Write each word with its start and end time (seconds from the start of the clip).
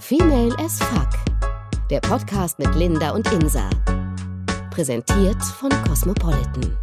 Female 0.00 0.54
as 0.58 0.78
Fuck. 0.78 1.08
Der 1.90 2.00
Podcast 2.00 2.58
mit 2.58 2.74
Linda 2.74 3.10
und 3.10 3.30
Insa. 3.32 3.68
Präsentiert 4.70 5.42
von 5.42 5.70
Cosmopolitan. 5.86 6.76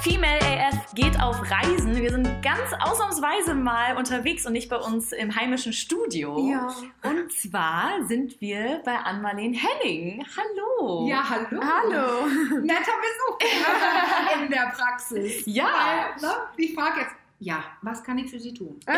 Female 0.00 0.38
AF 0.40 0.94
geht 0.94 1.20
auf 1.20 1.40
Reisen. 1.50 1.96
Wir 1.96 2.10
sind 2.10 2.24
ganz 2.42 2.72
ausnahmsweise 2.80 3.54
mal 3.54 3.96
unterwegs 3.96 4.46
und 4.46 4.52
nicht 4.52 4.68
bei 4.68 4.76
uns 4.76 5.12
im 5.12 5.34
heimischen 5.34 5.72
Studio. 5.72 6.38
Ja. 6.48 6.68
Und 7.02 7.32
zwar 7.32 8.04
sind 8.06 8.40
wir 8.40 8.80
bei 8.84 8.96
Ann-Marleen 8.96 9.54
Henning. 9.54 10.24
Hallo. 10.36 11.06
Ja, 11.08 11.28
hallo. 11.28 11.60
Hallo. 11.60 12.26
Netter 12.62 12.92
Besuch 13.02 13.38
in 14.42 14.50
der 14.50 14.72
Praxis. 14.76 15.42
Ja. 15.46 15.64
Weil, 15.64 16.22
ne, 16.22 16.36
ich 16.56 16.74
frage 16.74 17.00
jetzt, 17.00 17.14
ja, 17.38 17.64
was 17.82 18.02
kann 18.02 18.18
ich 18.18 18.30
für 18.30 18.40
Sie 18.40 18.54
tun? 18.54 18.80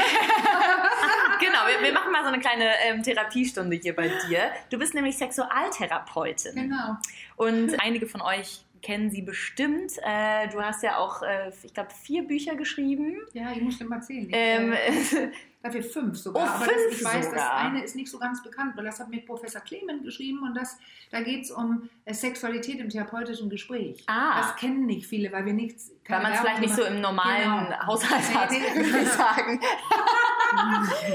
Genau, 1.41 1.59
wir, 1.67 1.83
wir 1.83 1.93
machen 1.93 2.11
mal 2.11 2.23
so 2.23 2.29
eine 2.29 2.41
kleine 2.41 2.65
ähm, 2.85 3.03
Therapiestunde 3.03 3.77
hier 3.77 3.95
bei 3.95 4.09
dir. 4.29 4.51
Du 4.71 4.79
bist 4.79 4.95
nämlich 4.95 5.17
Sexualtherapeutin. 5.17 6.55
Genau. 6.55 6.97
Und 7.37 7.81
einige 7.81 8.09
von 8.09 8.21
euch 8.23 8.65
kennen 8.83 9.11
sie 9.11 9.23
bestimmt. 9.23 9.93
Äh, 10.03 10.49
du 10.49 10.61
hast 10.63 10.83
ja 10.83 10.97
auch, 10.99 11.23
äh, 11.23 11.51
ich 11.63 11.75
glaube, 11.75 11.91
vier 11.91 12.27
Bücher 12.27 12.55
geschrieben. 12.57 13.17
Ja, 13.33 13.53
ich 13.53 13.61
muss 13.61 13.79
dir 13.79 13.85
mal 13.87 14.01
zählen. 14.03 14.29
Ich, 14.29 14.35
Ähm, 14.35 14.73
äh, 14.73 15.29
dafür 15.63 15.83
fünf 15.83 16.17
sogar. 16.17 16.43
Oh, 16.45 16.47
Aber 16.47 16.65
fünf 16.65 16.77
das, 16.91 16.99
ich 17.01 17.05
weiß, 17.05 17.15
das 17.31 17.43
sogar. 17.43 17.57
eine 17.59 17.83
ist 17.83 17.97
nicht 17.97 18.11
so 18.11 18.19
ganz 18.19 18.43
bekannt, 18.43 18.77
weil 18.77 18.85
das 18.85 19.01
hat 19.01 19.09
mir 19.09 19.21
Professor 19.25 19.61
Clement 19.61 20.03
geschrieben 20.05 20.41
und 20.43 20.55
das, 20.55 20.79
da 21.11 21.21
geht 21.21 21.45
es 21.45 21.51
um 21.51 21.89
äh, 22.05 22.15
Sexualität 22.15 22.79
im 22.81 22.89
therapeutischen 22.89 23.51
Gespräch. 23.51 24.05
Ah. 24.07 24.41
Das 24.43 24.57
kennen 24.57 24.87
nicht 24.87 25.07
viele, 25.07 25.33
weil 25.33 25.45
wir 25.47 25.53
nichts. 25.55 25.91
weil 26.09 26.23
man 26.23 26.33
es 26.33 26.41
vielleicht 26.41 26.61
nicht 26.61 26.75
so 26.75 26.85
im 26.85 27.01
normalen 27.01 27.67
Genau. 27.67 27.87
Haushalt 27.87 28.35
hat, 28.35 28.51
Nee, 28.51 28.59
nee. 28.61 28.85
würde 28.85 28.99
ich 29.03 29.09
sagen. 29.09 29.61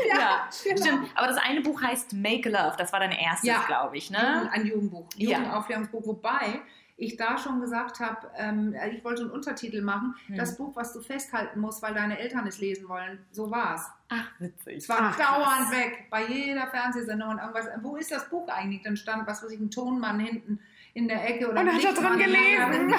ja, 0.09 0.47
genau. 0.63 0.81
stimmt. 0.83 1.09
Aber 1.15 1.27
das 1.27 1.37
eine 1.37 1.61
Buch 1.61 1.81
heißt 1.81 2.13
Make 2.13 2.49
Love. 2.49 2.75
Das 2.77 2.91
war 2.93 2.99
dein 2.99 3.11
erstes, 3.11 3.47
Ja. 3.47 3.63
glaube 3.65 3.97
ich, 3.97 4.09
ne? 4.11 4.49
Ein 4.51 4.65
Jugendbuch, 4.65 5.07
Ja. 5.15 5.37
Jugendaufklärungsbuch, 5.37 6.05
wobei 6.05 6.59
ich 7.05 7.17
da 7.17 7.37
schon 7.37 7.59
gesagt 7.61 7.99
habe, 7.99 8.29
ähm, 8.37 8.75
ich 8.91 9.03
wollte 9.03 9.21
einen 9.23 9.31
Untertitel 9.31 9.81
machen, 9.81 10.15
Hm. 10.27 10.37
das 10.37 10.57
Buch, 10.57 10.75
was 10.75 10.93
du 10.93 11.01
festhalten 11.01 11.59
musst, 11.59 11.81
weil 11.81 11.93
deine 11.93 12.17
Eltern 12.19 12.45
es 12.47 12.59
lesen 12.59 12.87
wollen. 12.89 13.25
So 13.31 13.49
war's. 13.51 13.89
Ach, 14.09 14.27
witzig. 14.39 14.77
Es 14.77 14.89
war 14.89 14.97
Ach, 15.01 15.15
krass. 15.17 15.27
dauernd 15.27 15.71
weg, 15.71 16.07
bei 16.09 16.25
jeder 16.25 16.67
Fernsehsendung 16.67 17.29
und 17.29 17.39
irgendwas. 17.39 17.67
Wo 17.81 17.95
ist 17.95 18.11
das 18.11 18.29
Buch 18.29 18.47
eigentlich? 18.49 18.81
Dann 18.83 18.95
stand, 18.97 19.25
was 19.27 19.43
weiß 19.43 19.51
ich, 19.51 19.59
ein 19.59 19.71
Tonmann 19.71 20.19
hinten 20.19 20.59
in 20.93 21.07
der 21.07 21.27
Ecke 21.27 21.49
oder 21.49 21.61
Und 21.61 21.73
hat 21.73 21.83
er 21.83 21.93
drin 21.93 22.19
gelesen. 22.19 22.89
Ja, 22.89 22.97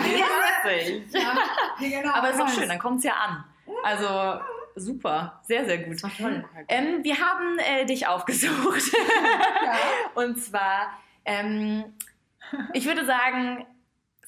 Witzig. 0.65 1.05
ja, 1.13 2.01
genau. 2.01 2.15
Aber 2.15 2.31
ist 2.31 2.39
doch 2.41 2.47
Krass. 2.47 2.55
schön, 2.57 2.69
dann 2.69 2.79
kommt 2.79 2.99
es 2.99 3.05
ja 3.05 3.13
an. 3.15 3.45
Also 3.85 4.41
super, 4.77 5.41
sehr, 5.45 5.65
sehr 5.65 5.79
gut. 5.79 5.95
Das 5.95 6.03
war 6.03 6.11
toll. 6.11 6.45
Ähm, 6.69 7.05
wir 7.05 7.17
haben 7.19 7.59
äh, 7.59 7.85
dich 7.87 8.07
aufgesucht. 8.09 8.83
Ja. 9.65 9.73
Und 10.23 10.39
zwar, 10.43 10.89
ähm, 11.25 11.85
ich 12.73 12.85
würde 12.87 13.05
sagen, 13.05 13.65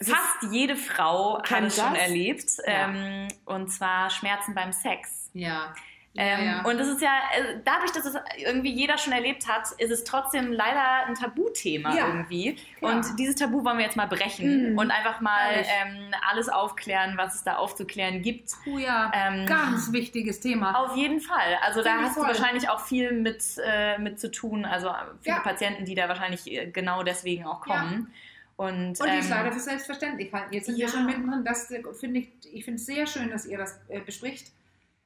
fast 0.03 0.53
jede 0.53 0.77
Frau 0.77 1.43
hat 1.43 1.63
es 1.65 1.77
schon 1.77 1.95
erlebt. 1.95 2.51
Ja. 2.67 2.89
Ähm, 2.89 3.29
und 3.45 3.69
zwar 3.71 4.11
Schmerzen 4.11 4.55
beim 4.55 4.73
Sex. 4.73 5.31
Ja. 5.33 5.75
Ähm, 6.19 6.39
ja, 6.41 6.45
ja. 6.47 6.63
Und 6.63 6.81
es 6.81 6.89
ist 6.89 7.03
ja, 7.03 7.11
äh, 7.37 7.61
dadurch, 7.63 7.93
dass 7.93 8.07
es 8.07 8.15
irgendwie 8.39 8.73
jeder 8.73 8.97
schon 8.97 9.13
erlebt 9.13 9.47
hat, 9.47 9.73
ist 9.77 9.91
es 9.91 10.03
trotzdem 10.03 10.51
leider 10.51 11.05
ein 11.07 11.15
Tabuthema 11.15 11.95
Ja, 11.95 12.07
irgendwie. 12.07 12.57
klar. 12.79 12.95
Und 12.95 13.19
dieses 13.19 13.35
Tabu 13.37 13.63
wollen 13.67 13.77
wir 13.77 13.85
jetzt 13.85 13.99
mal 13.99 14.07
brechen 14.09 14.73
Mhm. 14.73 14.79
und 14.79 14.91
einfach 14.91 15.21
mal 15.21 15.53
ähm, 15.53 16.15
alles 16.31 16.49
aufklären, 16.49 17.19
was 17.19 17.35
es 17.35 17.45
da 17.45 17.57
aufzuklären 17.57 18.23
gibt. 18.23 18.49
Oh 18.67 18.79
ja, 18.79 19.13
Ähm, 19.15 19.45
ganz 19.45 19.93
wichtiges 19.93 20.41
Thema. 20.41 20.87
Auf 20.87 20.97
jeden 20.97 21.21
Fall. 21.21 21.59
Also 21.63 21.83
da 21.83 21.91
Finde 21.91 22.01
ich 22.05 22.09
hast 22.09 22.17
du 22.17 22.21
toll. 22.23 22.29
wahrscheinlich 22.31 22.69
auch 22.71 22.81
viel 22.81 23.13
mit, 23.13 23.45
äh, 23.63 23.99
mit 23.99 24.19
zu 24.19 24.31
tun. 24.31 24.65
Also 24.65 24.91
viele. 25.21 25.37
Patienten, 25.41 25.85
die 25.85 25.95
da 25.95 26.09
wahrscheinlich 26.09 26.51
äh, 26.51 26.71
genau 26.71 27.03
deswegen 27.03 27.45
auch 27.45 27.61
kommen. 27.61 28.11
Und, 28.57 28.99
Und 29.01 29.05
die 29.05 29.19
ähm, 29.19 29.29
leider 29.29 29.53
für 29.53 29.61
selbstverständlich 29.61 30.33
halten. 30.33 30.55
Jetzt 30.55 30.67
sind 30.67 30.79
ja. 30.79 30.87
wir 30.87 30.93
schon 30.93 31.07
mittendrin. 31.07 31.45
Das 31.45 31.71
äh, 31.71 31.83
finde 31.93 32.21
ich, 32.21 32.29
ich 32.53 32.65
finde 32.65 32.81
es 32.81 32.87
sehr 32.87 33.07
schön, 33.07 33.31
dass 33.31 33.45
ihr 33.45 33.59
das 33.59 33.79
äh, 33.89 34.01
bespricht, 34.01 34.51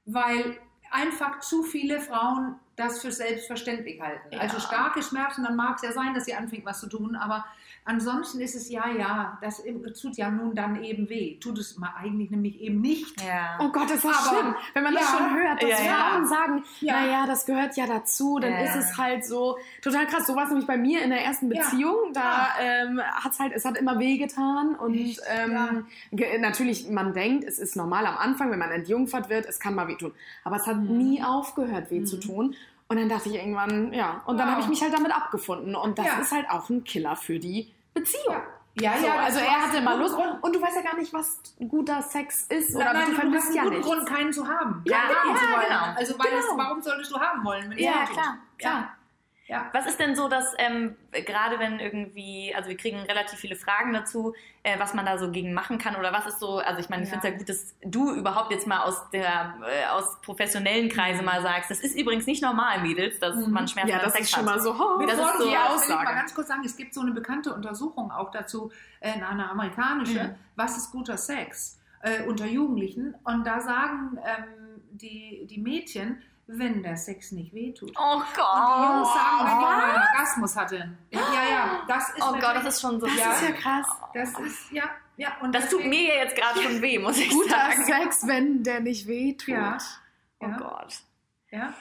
weil 0.05 0.57
einfach 0.91 1.41
zu 1.41 1.63
viele 1.63 2.01
Frauen 2.01 2.57
das 2.77 3.01
für 3.01 3.13
selbstverständlich 3.13 4.01
halten. 4.01 4.33
Ja. 4.33 4.41
Also 4.41 4.59
starke 4.61 5.03
Schmerzen, 5.03 5.45
dann 5.45 5.57
mag 5.57 5.77
es 5.77 5.83
ja 5.83 5.93
sein, 5.93 6.15
dass 6.15 6.25
sie 6.25 6.35
anfängt, 6.35 6.65
was 6.65 6.81
zu 6.81 6.89
tun, 6.89 7.17
aber 7.17 7.45
ansonsten 7.85 8.41
ist 8.41 8.55
es 8.55 8.71
ja, 8.71 8.89
ja, 8.91 9.39
das 9.43 9.63
tut 10.01 10.17
ja 10.17 10.31
nun 10.31 10.55
dann 10.55 10.83
eben 10.83 11.09
weh. 11.09 11.39
Tut 11.41 11.59
es 11.59 11.77
mal 11.79 11.93
eigentlich 11.99 12.31
nämlich 12.31 12.61
eben 12.61 12.81
nicht. 12.81 13.21
ja. 13.21 13.59
Oh 13.61 13.71
Gott, 13.71 13.91
das 13.91 14.05
ist 14.05 14.07
Aber- 14.07 14.15
schlimm. 14.39 14.55
Wenn 14.75 14.83
man 14.85 14.95
das 14.95 15.03
Ja. 15.13 15.19
schon 15.19 15.35
hört, 15.37 15.63
dass 15.63 15.71
Ja, 15.71 15.85
ja. 15.85 15.93
Frauen 16.11 16.27
sagen, 16.27 16.65
Ja. 16.81 17.01
naja, 17.01 17.27
das 17.27 17.47
gehört 17.47 17.77
ja 17.77 17.87
dazu, 17.87 18.39
dann 18.39 18.53
Ja, 18.53 18.61
ist 18.61 18.77
es 18.77 18.97
halt 18.99 19.25
so 19.25 19.59
total 19.83 20.07
krass. 20.07 20.27
So 20.27 20.37
war 20.37 20.45
es 20.45 20.49
nämlich 20.51 20.67
bei 20.67 20.77
mir 20.77 21.03
in 21.03 21.11
der 21.11 21.25
ersten 21.25 21.51
Ja. 21.51 21.63
Beziehung. 21.63 22.13
Da 22.13 22.49
ähm, 22.61 23.01
hat 23.01 23.33
es 23.33 23.39
halt, 23.41 23.53
es 23.55 23.65
hat 23.65 23.77
immer 23.77 23.99
wehgetan 23.99 24.75
und 24.77 24.95
Echt? 24.95 25.21
ähm, 25.29 25.87
natürlich, 26.41 26.89
man 26.89 27.13
denkt, 27.15 27.45
es 27.45 27.59
ist 27.59 27.77
normal 27.77 28.07
am 28.07 28.17
Anfang, 28.17 28.51
wenn 28.51 28.59
man 28.59 28.71
entjungfert 28.71 29.29
wird, 29.29 29.47
es 29.47 29.59
kann 29.59 29.75
mal 29.75 29.89
wehtun. 29.89 30.13
Aber 30.45 30.57
es 30.57 30.67
hat 30.67 30.77
Mhm. 30.77 30.99
nie 30.99 31.23
aufgehört, 31.23 31.91
weh 31.91 32.05
zu 32.05 32.17
Mhm. 32.17 32.21
tun. 32.21 32.55
Und 32.91 32.97
dann 32.99 33.09
dachte 33.09 33.29
ich 33.29 33.37
irgendwann, 33.37 33.93
ja, 33.93 34.21
und 34.27 34.37
dann 34.37 34.47
Wow. 34.49 34.53
habe 34.55 34.63
ich 34.63 34.69
mich 34.69 34.83
halt 34.83 34.93
damit 34.93 35.15
abgefunden. 35.15 35.77
Und 35.77 35.97
das 35.97 36.07
Ja. 36.07 36.19
ist 36.19 36.33
halt 36.33 36.51
auch 36.51 36.69
ein 36.69 36.83
Killer 36.83 37.15
für 37.15 37.39
die 37.39 37.73
Beziehung. 37.95 38.35
Ja, 38.81 38.97
So, 38.99 39.07
also 39.09 39.39
das 39.39 39.49
er 39.49 39.61
hatte 39.63 39.77
immer 39.79 39.97
Lust 39.97 40.15
Grund. 40.17 40.43
und 40.43 40.57
du 40.57 40.61
weißt 40.61 40.75
ja 40.77 40.83
gar 40.83 40.97
nicht, 40.97 41.13
was 41.13 41.41
guter 41.69 42.03
Sex 42.03 42.47
ist 42.49 42.75
oder 42.75 42.87
Nein, 42.87 42.95
nein, 42.95 43.05
du 43.05 43.11
du 43.11 43.13
hast 43.17 43.21
vermisst 43.21 43.47
einen 43.49 43.57
ja 43.57 43.65
nichts. 43.71 43.87
Grund, 43.87 44.07
keinen 44.07 44.33
zu 44.33 44.47
haben. 44.49 44.83
Ja, 44.87 44.99
Keinen 44.99 45.17
haben 45.17 45.29
ja, 45.37 45.57
wollen. 45.57 45.67
genau. 45.69 45.99
Also 45.99 46.19
weil 46.19 46.33
es, 46.39 46.49
Genau. 46.49 46.59
warum 46.65 46.83
solltest 46.83 47.11
du 47.13 47.21
haben 47.21 47.45
wollen, 47.45 47.71
wenn 47.71 47.79
es 47.79 47.85
Ja, 47.85 47.93
klar, 48.07 48.39
klar. 48.59 48.75
Ja. 48.81 48.89
Was 49.73 49.87
ist 49.87 49.99
denn 49.99 50.15
so, 50.15 50.29
dass 50.29 50.55
ähm, 50.59 50.97
gerade 51.11 51.59
wenn 51.59 51.81
irgendwie, 51.81 52.55
also 52.55 52.69
wir 52.69 52.77
kriegen 52.77 52.99
relativ 52.99 53.39
viele 53.39 53.57
Fragen 53.57 53.93
dazu, 53.93 54.35
äh, 54.63 54.79
was 54.79 54.95
man 54.95 55.05
da 55.07 55.19
so 55.19 55.31
gegen 55.31 55.53
machen 55.55 55.79
kann 55.79 55.97
oder 55.97 56.13
was 56.13 56.27
ist 56.27 56.39
so, 56.41 56.59
also 56.59 56.79
ich 56.81 56.89
meine, 56.89 57.03
ich 57.03 57.11
Ja. 57.11 57.19
finde 57.21 57.27
es 57.29 57.33
ja 57.33 57.39
gut, 57.39 57.49
dass 57.49 57.75
du 57.83 58.15
überhaupt 58.15 58.51
jetzt 58.53 58.67
mal 58.67 58.81
aus 58.81 59.11
der 59.11 59.55
äh, 59.67 59.87
aus 59.91 60.21
professionellen 60.21 60.89
Kreise 60.89 61.23
mal 61.23 61.43
sagst, 61.43 61.71
das 61.71 61.81
ist 61.81 61.97
übrigens 61.97 62.27
nicht 62.27 62.43
normal, 62.43 62.81
Mädels, 62.83 63.19
dass 63.19 63.35
Mhm. 63.37 63.53
man 63.53 63.67
Schmerzen 63.69 63.91
Ja, 63.91 63.99
das 63.99 64.13
Sex 64.13 64.27
ist 64.27 64.31
schon 64.35 64.47
hat. 64.47 64.57
mal 64.57 64.61
so. 64.61 64.73
Oh, 64.73 65.01
Das 65.05 65.15
ist 65.15 65.39
so 65.39 65.45
die 65.45 65.51
die 65.51 65.57
Aussage. 65.57 65.89
will 65.89 65.97
ich 65.99 66.05
mal 66.05 66.15
ganz 66.15 66.35
kurz 66.35 66.49
sagen, 66.49 66.63
es 66.65 66.77
gibt 66.77 66.95
so 66.95 67.01
eine 67.01 67.11
bekannte 67.13 67.53
Untersuchung 67.55 68.13
auch 68.13 68.31
dazu, 68.31 68.71
äh, 69.01 69.13
eine 69.13 69.51
amerikanische, 69.51 70.25
Mhm. 70.25 70.35
was 70.57 70.77
ist 70.77 70.91
guter 70.93 71.17
Sex 71.17 71.79
äh, 72.03 72.23
unter 72.23 72.47
Jugendlichen. 72.47 73.15
Und 73.25 73.45
da 73.47 73.61
sagen 73.61 74.19
ähm, 74.25 74.45
die, 74.93 75.47
die 75.51 75.59
Mädchen, 75.61 76.23
wenn 76.53 76.83
der 76.83 76.97
Sex 76.97 77.31
nicht 77.31 77.55
wehtut. 77.55 77.93
Oh 77.97 78.15
Und 78.17 78.25
die 78.33 78.37
Gott. 78.41 78.89
Jungs 78.89 79.09
sagen, 79.15 79.39
wenn 79.47 79.59
die 79.59 79.65
was? 79.65 79.85
einen 79.85 80.20
Orgasmus 80.31 80.57
hatte. 80.57 80.91
Ja, 81.11 81.21
ja, 81.51 81.83
das 81.89 82.09
ist 82.11 82.23
Oh 82.23 82.33
Gott, 82.33 82.57
das 82.57 82.65
ist 82.67 82.81
schon 82.81 83.01
so. 83.01 83.07
Das 83.07 83.17
Ja. 83.17 83.33
ist 83.33 83.43
ja 83.43 83.53
krass. 83.53 83.87
das 84.15 84.39
ist, 84.39 84.73
ja, 84.73 84.85
ja. 85.17 85.37
Und 85.41 85.55
Das 85.55 85.65
tut 85.69 85.81
deswegen- 85.81 85.91
mir 85.91 86.15
ja 86.17 86.25
jetzt 86.25 86.37
gerade 86.37 86.63
schon 86.63 86.81
weh, 86.83 86.99
muss 86.99 87.19
ich 87.19 87.31
Guter 87.31 87.51
sagen. 87.51 87.85
Sex, 87.85 88.27
wenn 88.27 88.63
der 88.63 88.81
nicht 88.81 89.07
wehtut. 89.07 89.49
Ja. 89.49 89.79
Oh 90.41 90.47
Ja. 90.47 90.57
Gott. 90.57 90.95
Ja. 91.51 91.73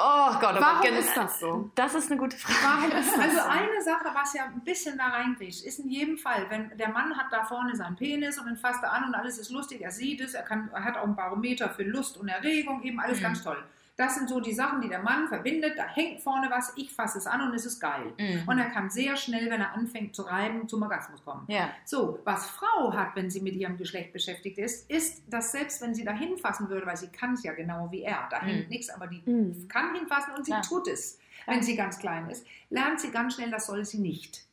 Oh 0.00 0.30
Gott, 0.38 0.54
oh 0.56 0.60
Warum 0.60 0.82
Gott. 0.82 0.90
ist 0.92 1.16
das 1.16 1.40
so? 1.40 1.70
Das 1.74 1.94
ist 1.94 2.08
eine 2.10 2.20
gute 2.20 2.36
Frage. 2.36 2.94
Also 2.94 3.10
so? 3.10 3.20
eine 3.48 3.82
Sache, 3.82 4.10
was 4.14 4.32
ja 4.32 4.44
ein 4.44 4.60
bisschen 4.60 4.96
da 4.96 5.06
reinbricht, 5.08 5.64
ist 5.64 5.80
in 5.80 5.88
jedem 5.88 6.16
Fall, 6.18 6.46
wenn 6.50 6.76
der 6.78 6.90
Mann 6.90 7.16
hat 7.16 7.32
da 7.32 7.44
vorne 7.44 7.74
seinen 7.74 7.96
Penis 7.96 8.38
und 8.38 8.46
dann 8.46 8.56
fasst 8.56 8.82
er 8.84 8.92
an 8.92 9.04
und 9.04 9.14
alles 9.16 9.38
ist 9.38 9.50
lustig, 9.50 9.80
er 9.80 9.90
sieht 9.90 10.20
es, 10.20 10.34
er, 10.34 10.42
kann, 10.44 10.70
er 10.72 10.84
hat 10.84 10.96
auch 10.96 11.04
ein 11.04 11.16
Barometer 11.16 11.70
für 11.70 11.82
Lust 11.82 12.16
und 12.16 12.28
Erregung, 12.28 12.82
eben 12.84 13.00
alles 13.00 13.18
Mhm. 13.18 13.22
ganz 13.24 13.42
toll. 13.42 13.60
Das 13.98 14.14
sind 14.14 14.28
so 14.28 14.38
die 14.38 14.52
Sachen, 14.54 14.80
die 14.80 14.88
der 14.88 15.02
Mann 15.02 15.26
verbindet, 15.26 15.76
da 15.76 15.84
hängt 15.84 16.20
vorne 16.20 16.48
was, 16.50 16.72
ich 16.76 16.92
fasse 16.92 17.18
es 17.18 17.26
an 17.26 17.40
und 17.42 17.52
es 17.52 17.66
ist 17.66 17.80
geil. 17.80 18.12
Mhm. 18.16 18.44
Und 18.46 18.56
er 18.58 18.70
kann 18.70 18.88
sehr 18.90 19.16
schnell, 19.16 19.50
wenn 19.50 19.60
er 19.60 19.72
anfängt 19.74 20.14
zu 20.14 20.22
reiben, 20.22 20.68
zum 20.68 20.82
Orgasmus 20.84 21.24
kommen. 21.24 21.44
Ja. 21.48 21.68
So, 21.84 22.20
was 22.24 22.46
Frau 22.46 22.92
hat, 22.94 23.16
wenn 23.16 23.28
sie 23.28 23.40
mit 23.40 23.56
ihrem 23.56 23.76
Geschlecht 23.76 24.12
beschäftigt 24.12 24.56
ist, 24.58 24.88
ist, 24.88 25.22
dass 25.28 25.50
selbst 25.50 25.82
wenn 25.82 25.96
sie 25.96 26.04
da 26.04 26.12
hinfassen 26.12 26.68
würde, 26.68 26.86
weil 26.86 26.96
sie 26.96 27.08
kann 27.08 27.34
es 27.34 27.42
ja 27.42 27.52
genau 27.54 27.88
wie 27.90 28.02
er, 28.02 28.28
da 28.30 28.40
Mhm. 28.40 28.46
hängt 28.46 28.70
nichts, 28.70 28.88
aber 28.88 29.08
die 29.08 29.20
Mhm. 29.28 29.66
kann 29.68 29.92
hinfassen 29.92 30.32
und 30.36 30.44
sie 30.46 30.52
Ja. 30.52 30.60
tut 30.60 30.86
es, 30.86 31.18
wenn 31.46 31.64
sie 31.64 31.74
ganz 31.74 31.98
klein 31.98 32.30
ist, 32.30 32.46
lernt 32.70 33.00
sie 33.00 33.10
ganz 33.10 33.34
schnell, 33.34 33.50
das 33.50 33.66
soll 33.66 33.84
sie 33.84 33.98
nicht. 33.98 34.44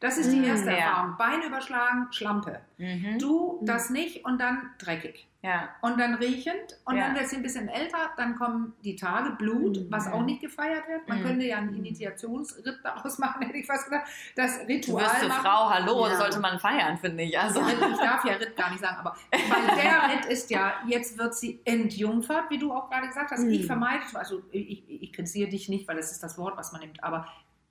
Das 0.00 0.18
ist 0.18 0.32
die 0.32 0.38
Mhm, 0.38 0.44
erste 0.44 0.70
ja. 0.72 0.76
Erfahrung. 0.76 1.14
Bein 1.18 1.42
überschlagen, 1.44 2.08
Schlampe. 2.12 2.60
Mhm. 2.78 3.20
Du 3.20 3.58
Mhm. 3.60 3.66
das 3.66 3.90
nicht 3.90 4.24
und 4.24 4.40
dann 4.40 4.70
dreckig. 4.78 5.27
Ja. 5.40 5.68
Und 5.82 6.00
dann 6.00 6.14
riechend 6.14 6.76
und 6.84 6.96
Ja. 6.96 7.06
dann 7.06 7.14
wird 7.14 7.28
sie 7.28 7.36
ein 7.36 7.42
bisschen 7.44 7.68
älter, 7.68 8.10
dann 8.16 8.34
kommen 8.34 8.74
die 8.82 8.96
Tage, 8.96 9.30
Blut, 9.36 9.76
Mhm. 9.76 9.86
was 9.88 10.08
auch 10.08 10.22
nicht 10.22 10.40
gefeiert 10.40 10.88
wird. 10.88 11.08
Man 11.08 11.20
Mhm. 11.20 11.22
könnte 11.26 11.44
ja 11.46 11.58
einen 11.58 11.76
Initiationsritt 11.76 12.80
daraus 12.82 13.18
machen, 13.18 13.42
hätte 13.42 13.56
ich 13.56 13.64
fast 13.66 13.84
gedacht. 13.84 14.06
Das 14.34 14.58
Du 14.58 14.64
Ritual 14.66 15.04
wirst 15.04 15.20
zur 15.20 15.28
machen. 15.28 15.42
Frau, 15.42 15.70
hallo, 15.70 16.02
Ja. 16.02 16.08
das 16.10 16.18
sollte 16.18 16.40
man 16.40 16.58
feiern, 16.58 16.96
finde 16.98 17.22
ich. 17.22 17.38
Also. 17.38 17.60
Ich 17.60 17.98
darf 18.00 18.24
ja 18.24 18.32
Ritt 18.34 18.56
gar 18.56 18.70
nicht 18.70 18.80
sagen, 18.80 18.96
aber 18.98 19.14
weil 19.30 19.76
der 19.76 20.10
Ritt 20.12 20.24
ist 20.26 20.50
ja, 20.50 20.72
jetzt 20.88 21.16
wird 21.16 21.34
sie 21.36 21.60
entjungfert, 21.64 22.50
wie 22.50 22.58
du 22.58 22.72
auch 22.72 22.90
gerade 22.90 23.06
gesagt 23.06 23.30
hast. 23.30 23.44
Ich 23.44 23.62
Mhm. 23.62 23.66
vermeide, 23.66 24.02
also 24.14 24.42
ich, 24.50 24.88
ich 24.88 25.12
kritisiere 25.12 25.50
dich 25.50 25.68
nicht, 25.68 25.86
weil 25.86 25.96
das 25.96 26.10
ist 26.10 26.22
das 26.22 26.36
Wort, 26.36 26.56
was 26.56 26.72
man 26.72 26.80
nimmt, 26.80 27.02
aber 27.04 27.26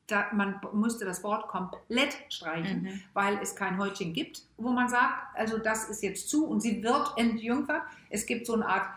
da, 0.07 0.27
man 0.31 0.59
müsste 0.73 1.03
das 1.05 1.21
Wort 1.23 1.47
komplett 1.49 2.15
streichen, 2.29 2.83
Mhm. 2.83 3.01
weil 3.13 3.39
es 3.41 3.55
kein 3.55 3.77
Häutchen 3.77 4.13
gibt, 4.13 4.41
wo 4.57 4.69
man 4.71 4.87
sagt, 4.89 5.35
also 5.35 5.57
das 5.57 5.89
ist 5.89 6.01
jetzt 6.01 6.29
zu 6.29 6.45
und 6.47 6.61
sie 6.61 6.81
wird 6.81 7.11
entjungfert. 7.17 7.81
Es 8.09 8.25
gibt 8.25 8.47
so 8.47 8.53
eine 8.53 8.65
Art 8.67 8.87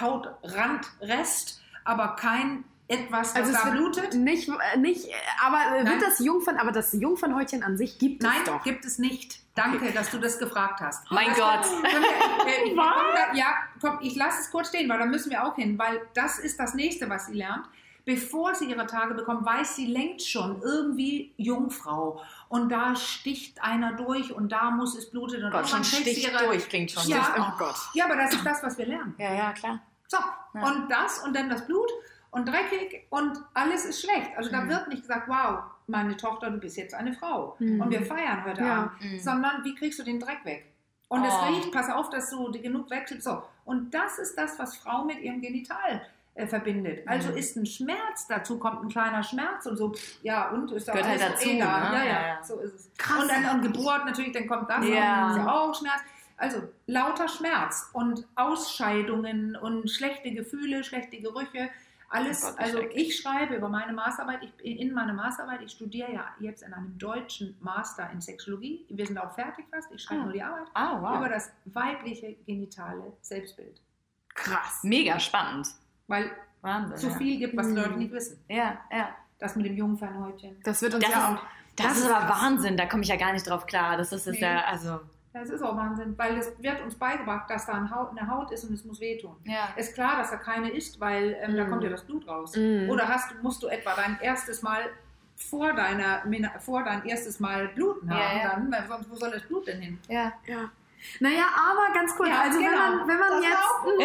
Hautrandrest, 0.00 1.60
aber 1.84 2.16
kein 2.16 2.64
etwas, 2.86 3.34
Also 3.34 3.50
es 3.52 3.62
da 3.62 3.70
blutet? 3.70 4.14
Nicht, 4.14 4.48
äh, 4.48 4.78
nicht, 4.78 5.06
äh, 5.06 5.12
aber 5.42 5.58
Nein. 5.82 5.86
wird 5.86 6.02
das 6.02 6.18
Jungfern, 6.18 6.58
aber 6.58 6.70
das 6.70 6.92
Jungfernhäutchen 6.92 7.62
an 7.62 7.78
sich 7.78 7.98
gibt 7.98 8.22
Nein, 8.22 8.32
es 8.42 8.44
doch. 8.44 8.62
gibt 8.62 8.84
es 8.84 8.98
nicht. 8.98 9.40
Danke, 9.54 9.90
dass 9.92 10.10
du 10.10 10.18
das 10.18 10.38
gefragt 10.38 10.80
hast. 10.80 11.10
Mein 11.10 11.28
Das 11.28 11.38
Gott. 11.38 11.82
Wir, 11.82 12.72
äh, 12.72 12.74
komm 12.76 13.36
ja, 13.36 13.46
komm, 13.80 13.98
ich 14.02 14.16
lasse 14.16 14.40
es 14.42 14.50
kurz 14.50 14.68
stehen, 14.68 14.88
weil 14.90 14.98
da 14.98 15.06
müssen 15.06 15.30
wir 15.30 15.44
auch 15.46 15.54
hin, 15.56 15.78
weil 15.78 16.02
das 16.12 16.38
ist 16.38 16.58
das 16.60 16.74
nächste, 16.74 17.08
was 17.08 17.26
sie 17.26 17.34
lernt. 17.34 17.64
Bevor 18.04 18.54
sie 18.54 18.66
ihre 18.70 18.86
Tage 18.86 19.14
bekommt, 19.14 19.46
weiß 19.46 19.76
sie 19.76 19.86
längst 19.86 20.28
schon 20.30 20.60
irgendwie 20.62 21.32
Jungfrau. 21.38 22.20
Und 22.48 22.68
da 22.70 22.94
sticht 22.96 23.62
einer 23.62 23.94
durch 23.94 24.32
und 24.32 24.52
da 24.52 24.70
muss 24.70 24.94
es 24.96 25.10
bluten. 25.10 25.42
Und 25.44 25.50
Gott, 25.52 25.68
schon 25.68 25.78
irgendwann 25.80 26.02
kriegt 26.02 26.04
sie 26.04 26.20
Stich 26.22 26.32
ihre- 26.32 26.44
durch 26.44 26.68
klingt 26.68 26.90
schon. 26.90 27.08
Ja. 27.08 27.34
Oh 27.38 27.58
Gott. 27.58 27.76
Ja, 27.94 28.04
aber 28.04 28.16
das 28.16 28.34
ist 28.34 28.44
das, 28.44 28.62
was 28.62 28.76
wir 28.76 28.86
lernen. 28.86 29.14
Ja, 29.18 29.32
ja, 29.32 29.52
klar. 29.52 29.80
So, 30.08 30.18
Ja. 30.54 30.66
und 30.66 30.90
das 30.90 31.20
und 31.20 31.34
dann 31.34 31.48
das 31.48 31.66
Blut 31.66 31.90
und 32.30 32.46
dreckig 32.46 33.06
und 33.10 33.38
alles 33.54 33.86
ist 33.86 34.02
schlecht. 34.02 34.30
Also 34.36 34.50
da 34.50 34.60
Mhm. 34.60 34.68
wird 34.68 34.88
nicht 34.88 35.02
gesagt, 35.02 35.26
wow, 35.28 35.60
meine 35.86 36.16
Tochter, 36.16 36.50
du 36.50 36.58
bist 36.58 36.76
jetzt 36.76 36.94
eine 36.94 37.14
Frau 37.14 37.56
Mhm. 37.58 37.80
und 37.80 37.90
wir 37.90 38.02
feiern 38.04 38.44
heute 38.44 38.62
Ja. 38.62 38.74
Abend, 38.82 38.92
Mhm. 39.02 39.18
sondern 39.20 39.64
wie 39.64 39.74
kriegst 39.74 39.98
du 39.98 40.02
den 40.02 40.20
Dreck 40.20 40.44
weg? 40.44 40.66
Und 41.08 41.24
es 41.24 41.32
Oh. 41.34 41.46
riecht, 41.46 41.72
pass 41.72 41.88
auf, 41.90 42.10
dass 42.10 42.28
du 42.30 42.50
die 42.50 42.60
genug 42.60 42.90
wechselst. 42.90 43.24
So, 43.24 43.42
und 43.64 43.92
das 43.94 44.18
ist 44.18 44.36
das, 44.36 44.58
was 44.58 44.76
Frau 44.76 45.04
mit 45.04 45.20
ihrem 45.20 45.40
Genital 45.40 46.02
äh, 46.34 46.46
verbindet. 46.46 47.06
Also 47.06 47.30
Mhm. 47.30 47.36
ist 47.36 47.56
ein 47.56 47.66
Schmerz, 47.66 48.26
dazu 48.28 48.58
kommt 48.58 48.82
ein 48.82 48.88
kleiner 48.88 49.22
Schmerz 49.22 49.66
und 49.66 49.76
so, 49.76 49.92
pff, 49.92 50.18
ja, 50.22 50.50
und 50.50 50.70
ist 50.72 50.88
doch 50.88 50.92
Gehört 50.94 51.08
halt 51.10 51.22
alles 51.22 51.34
dazu, 51.34 51.48
egal. 51.50 51.90
ne? 51.92 51.96
Ja, 51.98 52.04
ja, 52.04 52.26
Ja, 52.28 52.42
so 52.42 52.58
ist 52.60 52.74
es. 52.74 52.90
Krass. 52.98 53.22
Und 53.22 53.28
dann 53.30 53.56
und 53.56 53.62
Geburt 53.72 54.04
natürlich, 54.04 54.32
dann 54.32 54.46
kommt 54.48 54.68
das 54.68 54.84
Ja. 54.86 55.26
auch, 55.26 55.30
ist 55.30 55.36
ja 55.36 55.52
auch 55.52 55.74
Schmerz. 55.74 56.00
Also 56.36 56.62
lauter 56.88 57.28
Schmerz 57.28 57.88
und 57.92 58.26
Ausscheidungen 58.34 59.54
und 59.56 59.88
schlechte 59.90 60.32
Gefühle, 60.32 60.82
schlechte 60.82 61.18
Gerüche, 61.20 61.70
alles. 62.10 62.44
Oh 62.44 62.54
also 62.60 62.80
ich 62.92 63.16
schreibe 63.20 63.54
über 63.54 63.68
meine 63.68 63.92
Masterarbeit, 63.92 64.40
ich, 64.42 64.80
in 64.80 64.92
meiner 64.92 65.12
Masterarbeit, 65.12 65.62
ich 65.62 65.70
studiere 65.72 66.12
ja 66.12 66.24
jetzt 66.40 66.62
in 66.62 66.72
einem 66.74 66.98
deutschen 66.98 67.56
Master 67.60 68.10
in 68.12 68.20
Sexologie. 68.20 68.84
Wir 68.88 69.06
sind 69.06 69.18
auch 69.18 69.32
fertig 69.34 69.64
fast, 69.70 69.90
ich 69.92 70.02
schreibe 70.02 70.22
Ah. 70.22 70.24
nur 70.24 70.32
die 70.32 70.42
Arbeit. 70.42 70.66
Ah, 70.74 70.98
Über 70.98 71.20
wow. 71.20 71.28
das 71.28 71.50
weibliche 71.66 72.34
genitale 72.46 73.12
Selbstbild. 73.20 73.80
Krass. 74.34 74.80
Mega 74.82 75.18
spannend. 75.20 75.68
Weil 76.06 76.30
Wahnsinn. 76.62 76.94
es 76.94 77.00
so 77.02 77.08
ja. 77.08 77.14
viel 77.16 77.38
gibt, 77.38 77.56
was 77.56 77.66
die 77.66 77.72
Mhm. 77.72 77.78
Leute 77.78 77.92
nicht 77.98 78.12
wissen. 78.12 78.38
Ja, 78.48 78.78
ja. 78.90 79.08
Das 79.38 79.56
mit 79.56 79.66
dem 79.66 79.76
Jungfernhäutchen. 79.76 80.56
Das 80.64 80.80
wird 80.82 80.94
uns 80.94 81.04
Das 81.04 81.12
ja 81.12 81.18
ist- 81.18 81.38
auch. 81.38 81.42
Das, 81.76 81.86
Das 81.88 81.98
ist 81.98 82.04
ist 82.04 82.10
aber 82.12 82.26
krass. 82.26 82.42
Wahnsinn, 82.42 82.76
da 82.76 82.86
komme 82.86 83.02
ich 83.02 83.08
ja 83.08 83.16
gar 83.16 83.32
nicht 83.32 83.48
drauf 83.48 83.66
klar. 83.66 83.96
Das 83.96 84.12
ist, 84.12 84.26
ist 84.28 84.34
Nee. 84.34 84.40
ja, 84.46 84.64
also. 84.64 85.00
Das 85.32 85.50
ist 85.50 85.60
auch 85.62 85.76
Wahnsinn, 85.76 86.16
weil 86.16 86.38
es 86.38 86.52
wird 86.62 86.80
uns 86.82 86.94
beigebracht, 86.94 87.50
dass 87.50 87.66
da 87.66 87.72
ein 87.72 87.90
Haut, 87.90 88.10
eine 88.16 88.28
Haut 88.30 88.52
ist 88.52 88.62
und 88.62 88.74
es 88.74 88.84
muss 88.84 89.00
wehtun. 89.00 89.34
Ja. 89.42 89.70
Ist 89.74 89.94
klar, 89.94 90.16
dass 90.18 90.30
da 90.30 90.36
keine 90.36 90.70
ist, 90.70 91.00
weil 91.00 91.36
ähm, 91.42 91.56
da 91.56 91.64
Mm. 91.64 91.70
kommt 91.70 91.82
ja 91.82 91.90
das 91.90 92.04
Blut 92.04 92.28
raus. 92.28 92.54
Mm. 92.56 92.88
Oder 92.88 93.08
hast, 93.08 93.32
du- 93.32 93.42
musst 93.42 93.60
du 93.60 93.66
etwa 93.66 93.94
dein 93.96 94.16
erstes 94.20 94.62
Mal 94.62 94.82
vor, 95.34 95.72
deiner, 95.72 96.24
Mena- 96.26 96.56
vor 96.60 96.84
dein 96.84 97.04
erstes 97.04 97.40
Mal 97.40 97.66
bluten 97.68 98.08
haben, 98.08 98.20
Ja, 98.20 98.42
ja. 98.44 98.50
dann, 98.50 98.70
weil 98.70 98.86
sonst 98.86 99.10
wo 99.10 99.16
soll 99.16 99.32
das 99.32 99.42
Blut 99.42 99.66
denn 99.66 99.80
hin? 99.80 99.98
Ja. 100.08 100.32
Ja. 100.46 100.70
Naja, 101.20 101.44
aber 101.56 101.92
ganz 101.94 102.14
kurz, 102.16 102.28
Ja, 102.28 102.40
also 102.42 102.58
wenn 102.58 102.66
genau. 102.66 102.78
man, 102.78 103.08
wenn 103.08 103.18
man 103.18 103.30
Das 103.32 103.42
jetzt. 103.42 103.58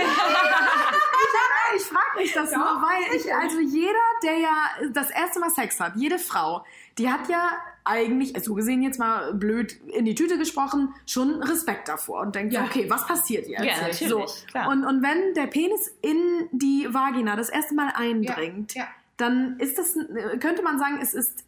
ich 1.75 1.81
ich 1.81 1.83
frage 1.87 2.17
mich 2.17 2.33
das 2.33 2.51
Ja, 2.51 2.57
nur, 2.57 2.67
weil 2.81 3.15
ich, 3.15 3.33
also 3.33 3.59
jeder, 3.59 3.93
der 4.23 4.37
ja 4.37 4.55
das 4.91 5.09
erste 5.11 5.39
Mal 5.39 5.49
Sex 5.49 5.79
hat, 5.79 5.93
jede 5.95 6.19
Frau, 6.19 6.65
die 6.97 7.09
hat 7.09 7.29
ja 7.29 7.53
eigentlich, 7.85 8.33
so 8.43 8.53
gesehen 8.53 8.81
jetzt 8.83 8.99
mal 8.99 9.33
blöd 9.33 9.79
in 9.87 10.05
die 10.05 10.13
Tüte 10.15 10.37
gesprochen, 10.37 10.93
schon 11.07 11.41
Respekt 11.41 11.87
davor 11.87 12.21
und 12.21 12.35
denkt, 12.35 12.53
Ja. 12.53 12.63
okay, 12.63 12.89
was 12.89 13.05
passiert 13.07 13.47
jetzt? 13.47 13.63
Ja, 13.63 13.81
natürlich, 13.87 14.09
So. 14.09 14.25
klar. 14.51 14.69
Und, 14.69 14.85
und 14.85 15.01
wenn 15.01 15.33
der 15.33 15.47
Penis 15.47 15.95
in 16.01 16.49
die 16.51 16.87
Vagina 16.91 17.35
das 17.35 17.49
erste 17.49 17.73
Mal 17.75 17.91
eindringt, 17.95 18.73
Ja, 18.75 18.87
dann 19.17 19.57
ist 19.59 19.77
das, 19.77 19.93
könnte 20.39 20.61
man 20.61 20.77
sagen, 20.79 20.99
es 21.01 21.13
ist 21.13 21.45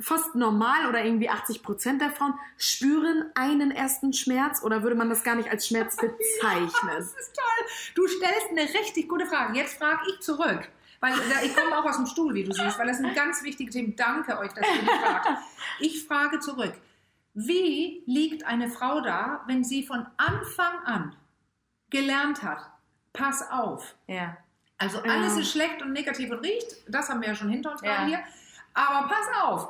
fast 0.00 0.34
normal 0.34 0.88
oder 0.88 1.04
irgendwie 1.04 1.30
80 1.30 1.62
Prozent 1.62 2.00
der 2.02 2.10
Frauen 2.10 2.34
spüren 2.58 3.30
einen 3.34 3.70
ersten 3.70 4.12
Schmerz 4.12 4.62
oder 4.62 4.82
würde 4.82 4.96
man 4.96 5.08
das 5.08 5.22
gar 5.22 5.34
nicht 5.36 5.50
als 5.50 5.66
Schmerz 5.68 5.96
bezeichnen? 6.00 6.90
Das 6.96 7.14
ist 7.14 7.34
toll. 7.36 7.66
Du 7.94 8.06
stellst 8.08 8.48
eine 8.50 8.62
richtig 8.62 9.08
gute 9.08 9.26
Frage. 9.26 9.56
Jetzt 9.58 9.78
frage 9.78 10.00
ich 10.10 10.20
zurück. 10.20 10.68
Weil 11.00 11.12
ich 11.44 11.54
komme 11.54 11.76
auch 11.78 11.84
aus 11.84 11.96
dem 11.96 12.06
Stuhl, 12.06 12.32
wie 12.34 12.44
du 12.44 12.52
siehst, 12.52 12.78
weil 12.78 12.86
das 12.86 12.96
sind 12.96 13.14
ganz 13.14 13.42
wichtige 13.42 13.70
Themen. 13.70 13.94
Danke 13.94 14.38
euch, 14.38 14.52
dass 14.54 14.66
ihr 14.66 14.82
mich 14.82 14.90
fragt. 15.02 15.28
Ich 15.78 16.06
frage 16.06 16.40
zurück. 16.40 16.72
Wie 17.34 18.02
liegt 18.06 18.46
eine 18.46 18.70
Frau 18.70 19.00
da, 19.02 19.42
wenn 19.46 19.64
sie 19.64 19.84
von 19.86 20.06
Anfang 20.16 20.78
an 20.86 21.14
gelernt 21.90 22.42
hat, 22.42 22.70
pass 23.12 23.48
auf, 23.50 23.94
Ja. 24.06 24.36
also 24.78 24.98
Ja. 25.04 25.12
alles 25.12 25.36
ist 25.36 25.52
schlecht 25.52 25.82
und 25.82 25.92
negativ 25.92 26.30
und 26.30 26.38
riecht, 26.40 26.76
das 26.88 27.08
haben 27.08 27.20
wir 27.20 27.28
ja 27.28 27.34
schon 27.34 27.48
hinter 27.50 27.72
uns 27.72 27.82
Ja. 27.82 27.96
gerade 27.96 28.06
hier, 28.06 28.18
aber 28.72 29.08
pass 29.08 29.26
auf, 29.42 29.68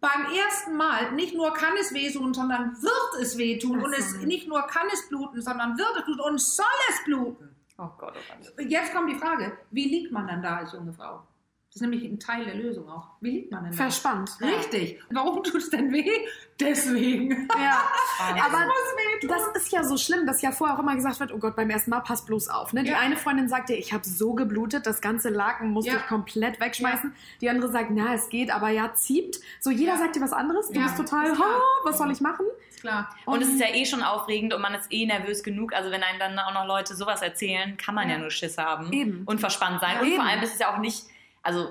beim 0.00 0.32
ersten 0.34 0.76
Mal 0.76 1.12
nicht 1.12 1.34
nur 1.34 1.52
kann 1.52 1.74
es 1.78 1.92
wehtun, 1.92 2.32
sondern 2.32 2.74
wird 2.82 3.22
es 3.22 3.36
wehtun 3.36 3.78
Ach 3.80 3.84
und 3.84 3.94
so. 3.94 3.98
es 4.00 4.16
nicht 4.18 4.48
nur 4.48 4.62
kann 4.62 4.86
es 4.92 5.08
bluten, 5.08 5.40
sondern 5.42 5.76
wird 5.76 5.96
es 5.98 6.04
bluten 6.04 6.20
und 6.20 6.40
soll 6.40 6.66
es 6.88 7.04
bluten. 7.04 7.54
Oh 7.78 7.88
Gott, 7.98 8.14
oh 8.16 8.34
Gott. 8.56 8.70
Jetzt 8.70 8.94
kommt 8.94 9.10
die 9.10 9.16
Frage, 9.16 9.58
wie 9.70 9.88
liegt 9.88 10.12
man 10.12 10.26
dann 10.26 10.42
da 10.42 10.58
als 10.58 10.72
junge 10.72 10.92
Frau? 10.92 11.22
Das 11.72 11.76
ist 11.76 11.82
nämlich 11.82 12.02
ein 12.02 12.18
Teil 12.18 12.44
der 12.44 12.56
Lösung 12.56 12.88
auch. 12.90 13.10
Wie 13.20 13.30
liegt 13.30 13.52
man 13.52 13.62
denn 13.62 13.70
da? 13.70 13.76
Verspannt. 13.76 14.32
Richtig. 14.40 15.00
Warum 15.10 15.44
tut 15.44 15.54
es 15.62 15.70
denn 15.70 15.92
weh? 15.92 16.10
Deswegen. 16.58 17.48
Ja, 17.58 17.82
aber 18.18 18.58
muss 18.66 18.76
wehtun. 19.22 19.28
das 19.30 19.62
ist 19.62 19.72
ja 19.72 19.84
so 19.84 19.96
schlimm, 19.96 20.26
dass 20.26 20.42
ja 20.42 20.50
vorher 20.52 20.76
auch 20.76 20.80
immer 20.82 20.94
gesagt 20.96 21.20
wird, 21.20 21.32
oh 21.32 21.38
Gott, 21.38 21.54
beim 21.54 21.70
ersten 21.70 21.90
Mal 21.90 22.00
pass 22.00 22.24
bloß 22.26 22.48
auf. 22.48 22.72
Ne? 22.72 22.82
Die 22.82 22.90
Ja. 22.90 22.98
eine 22.98 23.16
Freundin 23.16 23.48
sagte, 23.48 23.72
ich 23.74 23.92
habe 23.92 24.02
so 24.06 24.34
geblutet, 24.34 24.84
das 24.86 25.00
ganze 25.00 25.28
Laken 25.30 25.70
musste 25.70 25.92
Ja. 25.92 25.98
ich 25.98 26.06
komplett 26.06 26.60
wegschmeißen. 26.60 27.14
Die 27.40 27.48
andere 27.48 27.70
sagt, 27.70 27.90
na, 27.92 28.14
es 28.14 28.28
geht, 28.28 28.50
aber 28.52 28.68
ja, 28.70 28.92
zieht. 28.94 29.40
So, 29.60 29.70
jeder 29.70 29.92
Ja. 29.92 29.98
sagt 29.98 30.16
dir 30.16 30.20
was 30.22 30.32
anderes. 30.32 30.68
Du 30.70 30.74
Ja, 30.80 30.86
bist 30.86 30.96
total, 30.96 31.26
ist 31.28 31.36
klar. 31.36 31.48
"Ha, 31.54 31.60
was 31.84 31.98
soll 31.98 32.10
ich 32.10 32.20
machen? 32.20 32.46
Ist 32.68 32.80
klar. 32.80 33.14
Und 33.26 33.42
es 33.42 33.48
ist 33.48 33.60
ja 33.60 33.68
eh 33.72 33.86
schon 33.86 34.02
aufregend 34.02 34.52
und 34.54 34.60
man 34.60 34.74
ist 34.74 34.92
eh 34.92 35.06
nervös 35.06 35.42
genug. 35.44 35.72
Also 35.72 35.90
wenn 35.92 36.02
einem 36.02 36.18
dann 36.18 36.36
auch 36.40 36.52
noch 36.52 36.66
Leute 36.66 36.96
sowas 36.96 37.22
erzählen, 37.22 37.76
kann 37.76 37.94
man 37.94 38.08
ja, 38.08 38.16
Ja. 38.16 38.20
nur 38.20 38.30
Schiss 38.32 38.58
haben. 38.58 38.92
Eben. 38.92 39.22
Und 39.24 39.38
verspannt 39.38 39.80
sein. 39.80 39.94
Ja, 39.94 40.00
und 40.00 40.06
eben. 40.08 40.16
vor 40.16 40.24
allem 40.26 40.42
ist 40.42 40.54
es 40.54 40.58
ja 40.58 40.74
auch 40.74 40.78
nicht, 40.78 41.04
also 41.42 41.68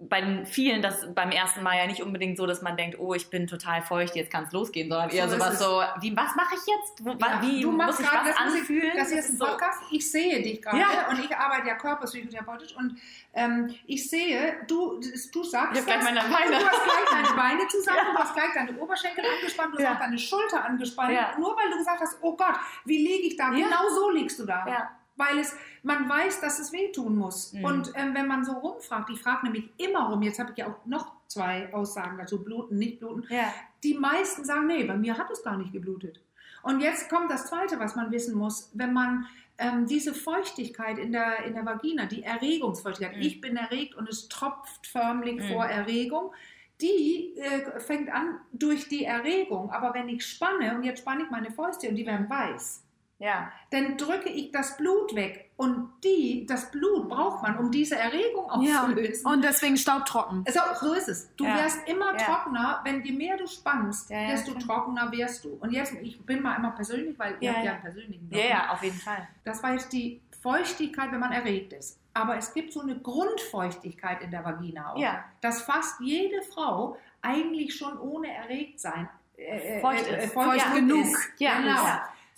bei 0.00 0.44
vielen 0.44 0.80
das 0.80 1.12
beim 1.12 1.32
ersten 1.32 1.60
Mal 1.64 1.76
ja 1.76 1.84
nicht 1.88 2.04
unbedingt 2.04 2.36
so, 2.38 2.46
dass 2.46 2.62
man 2.62 2.76
denkt, 2.76 3.00
oh, 3.00 3.14
ich 3.14 3.30
bin 3.30 3.48
total 3.48 3.82
feucht, 3.82 4.14
jetzt 4.14 4.30
kann 4.30 4.44
es 4.44 4.52
losgehen, 4.52 4.88
sondern 4.88 5.10
eher 5.10 5.28
So 5.28 5.34
sowas 5.34 5.58
so, 5.58 5.82
wie, 6.00 6.16
was 6.16 6.36
mache 6.36 6.54
ich 6.54 6.60
jetzt? 6.72 7.04
Wo, 7.04 7.10
Ja, 7.18 7.42
wie 7.42 7.62
du 7.62 7.72
machst 7.72 7.98
muss 7.98 8.06
ich 8.06 8.12
gerade 8.14 8.28
was 8.30 8.36
das 8.36 8.44
muss 8.44 8.54
ich- 8.54 8.60
anfühlen? 8.60 8.92
Das 8.96 9.08
hier 9.08 9.18
ist 9.18 9.30
ein 9.30 9.36
so- 9.38 9.44
Podcast. 9.46 9.80
Ich 9.90 10.08
sehe 10.12 10.40
dich 10.40 10.62
gerade 10.62 10.78
Ja. 10.78 11.08
und 11.10 11.18
ich 11.18 11.36
arbeite 11.36 11.66
ja 11.66 11.74
körperpsychotherapeutisch 11.74 12.76
und 12.76 12.96
ähm, 13.34 13.74
ich 13.86 14.08
sehe, 14.08 14.58
du, 14.68 15.00
du 15.00 15.42
sagst 15.42 15.80
Ich 15.80 15.84
das, 15.84 16.04
meine 16.04 16.20
Beine. 16.20 16.58
du 16.60 16.64
hast 16.64 16.84
gleich 16.84 17.08
deine 17.24 17.36
Beine 17.36 17.66
zusammen, 17.68 17.98
du 18.12 18.18
hast 18.18 18.34
gleich 18.34 18.52
deine 18.54 18.78
Oberschenkel 18.78 19.24
angespannt, 19.24 19.74
du 19.74 19.78
hast 19.78 19.82
Ja. 19.82 19.94
deine 19.98 20.18
Schulter 20.20 20.64
angespannt, 20.64 21.12
Ja. 21.12 21.34
nur 21.40 21.56
weil 21.56 21.72
du 21.72 21.76
gesagt 21.78 22.00
hast, 22.00 22.18
oh 22.20 22.36
Gott, 22.36 22.54
wie 22.84 22.98
liege 22.98 23.26
ich 23.26 23.36
da? 23.36 23.50
Ja. 23.52 23.66
Genau 23.66 23.88
so 23.92 24.10
liegst 24.10 24.38
du 24.38 24.44
da. 24.46 24.90
Weil 25.18 25.38
es, 25.40 25.54
man 25.82 26.08
weiß, 26.08 26.40
dass 26.40 26.58
es 26.58 26.72
wehtun 26.72 27.16
muss. 27.16 27.52
Mhm. 27.52 27.64
Und 27.64 27.92
ähm, 27.96 28.14
wenn 28.14 28.26
man 28.26 28.44
so 28.44 28.52
rumfragt, 28.52 29.10
ich 29.10 29.20
frage 29.20 29.44
nämlich 29.44 29.68
immer 29.76 30.08
rum, 30.08 30.22
jetzt 30.22 30.38
habe 30.38 30.52
ich 30.52 30.56
ja 30.58 30.68
auch 30.68 30.86
noch 30.86 31.12
zwei 31.26 31.70
Aussagen 31.74 32.16
dazu, 32.16 32.42
bluten, 32.42 32.78
nicht 32.78 33.00
bluten, 33.00 33.24
Ja. 33.28 33.52
die 33.84 33.94
meisten 33.94 34.44
sagen, 34.44 34.66
nee, 34.66 34.84
bei 34.84 34.96
mir 34.96 35.18
hat 35.18 35.30
es 35.30 35.42
gar 35.42 35.58
nicht 35.58 35.72
geblutet. 35.72 36.20
Und 36.62 36.80
jetzt 36.80 37.10
kommt 37.10 37.30
das 37.30 37.46
Zweite, 37.46 37.78
was 37.78 37.94
man 37.96 38.10
wissen 38.10 38.34
muss, 38.36 38.70
wenn 38.74 38.92
man 38.94 39.26
ähm, 39.58 39.86
diese 39.86 40.14
Feuchtigkeit 40.14 40.98
in 40.98 41.10
der, 41.12 41.44
in 41.44 41.54
der 41.54 41.66
Vagina, 41.66 42.06
die 42.06 42.22
Erregungsfeuchtigkeit, 42.22 43.16
Mhm. 43.16 43.22
ich 43.22 43.40
bin 43.40 43.56
erregt 43.56 43.94
und 43.96 44.08
es 44.08 44.28
tropft 44.28 44.86
förmlich 44.86 45.36
Mhm. 45.42 45.48
vor 45.52 45.64
Erregung, 45.66 46.32
die 46.80 47.36
äh, 47.38 47.80
fängt 47.80 48.08
an 48.12 48.38
durch 48.52 48.88
die 48.88 49.04
Erregung. 49.04 49.70
Aber 49.72 49.94
wenn 49.94 50.08
ich 50.08 50.24
spanne, 50.24 50.76
und 50.76 50.84
jetzt 50.84 51.00
spanne 51.00 51.24
ich 51.24 51.30
meine 51.30 51.50
Fäuste 51.50 51.88
und 51.88 51.96
die 51.96 52.06
werden 52.06 52.30
weiß, 52.30 52.84
Ja. 53.20 53.50
dann 53.70 53.96
drücke 53.96 54.28
ich 54.28 54.52
das 54.52 54.76
Blut 54.76 55.14
weg. 55.14 55.50
Und 55.56 55.90
die, 56.04 56.46
das 56.46 56.70
Blut 56.70 57.08
braucht 57.08 57.42
man, 57.42 57.58
um 57.58 57.70
diese 57.72 57.96
Erregung 57.96 58.46
Ja. 58.62 58.82
aufzulösen. 58.82 59.26
Und 59.26 59.42
deswegen 59.42 59.76
staubtrocken. 59.76 60.44
So, 60.48 60.60
so 60.86 60.92
ist 60.94 61.08
es. 61.08 61.34
Du 61.36 61.44
Ja. 61.44 61.56
wirst 61.64 61.80
immer 61.88 62.12
Ja. 62.12 62.18
trockener, 62.24 62.80
wenn 62.84 63.02
je 63.02 63.12
mehr 63.12 63.36
du 63.36 63.46
spannst, 63.48 64.08
Ja, 64.10 64.20
ja, 64.20 64.28
desto 64.28 64.52
trockener 64.54 65.10
wirst 65.10 65.44
du. 65.44 65.58
Und 65.60 65.72
jetzt, 65.72 65.94
ich 66.00 66.20
bin 66.24 66.42
mal 66.42 66.54
immer 66.56 66.70
persönlich, 66.70 67.18
weil 67.18 67.36
ihr 67.40 67.50
Ja, 67.50 67.54
habt 67.54 67.64
ja 67.64 67.64
ja. 67.64 67.72
einen 67.72 67.82
persönlichen 67.82 68.28
Ja, 68.30 68.38
ja, 68.46 68.70
auf 68.72 68.82
jeden 68.84 68.98
Fall. 68.98 69.26
Das 69.44 69.62
war 69.64 69.72
jetzt 69.72 69.92
die 69.92 70.20
Feuchtigkeit, 70.40 71.10
wenn 71.10 71.18
man 71.20 71.32
erregt 71.32 71.72
ist. 71.72 71.98
Aber 72.14 72.36
es 72.36 72.54
gibt 72.54 72.72
so 72.72 72.80
eine 72.80 72.96
Grundfeuchtigkeit 73.00 74.22
in 74.22 74.30
der 74.30 74.44
Vagina 74.44 74.92
auch. 74.92 74.98
Ja. 74.98 75.24
Dass 75.40 75.62
fast 75.62 76.00
jede 76.00 76.42
Frau 76.42 76.96
eigentlich 77.22 77.76
schon 77.76 77.98
ohne 77.98 78.32
erregt 78.32 78.78
sein 78.80 79.08
äh, 79.36 79.80
Feucht 79.80 80.06
ist. 80.06 80.32
feucht 80.32 80.50
Feucht 80.52 80.74
genug. 80.74 81.04
genug. 81.04 81.16
Ja, 81.38 81.58
genau. 81.60 81.82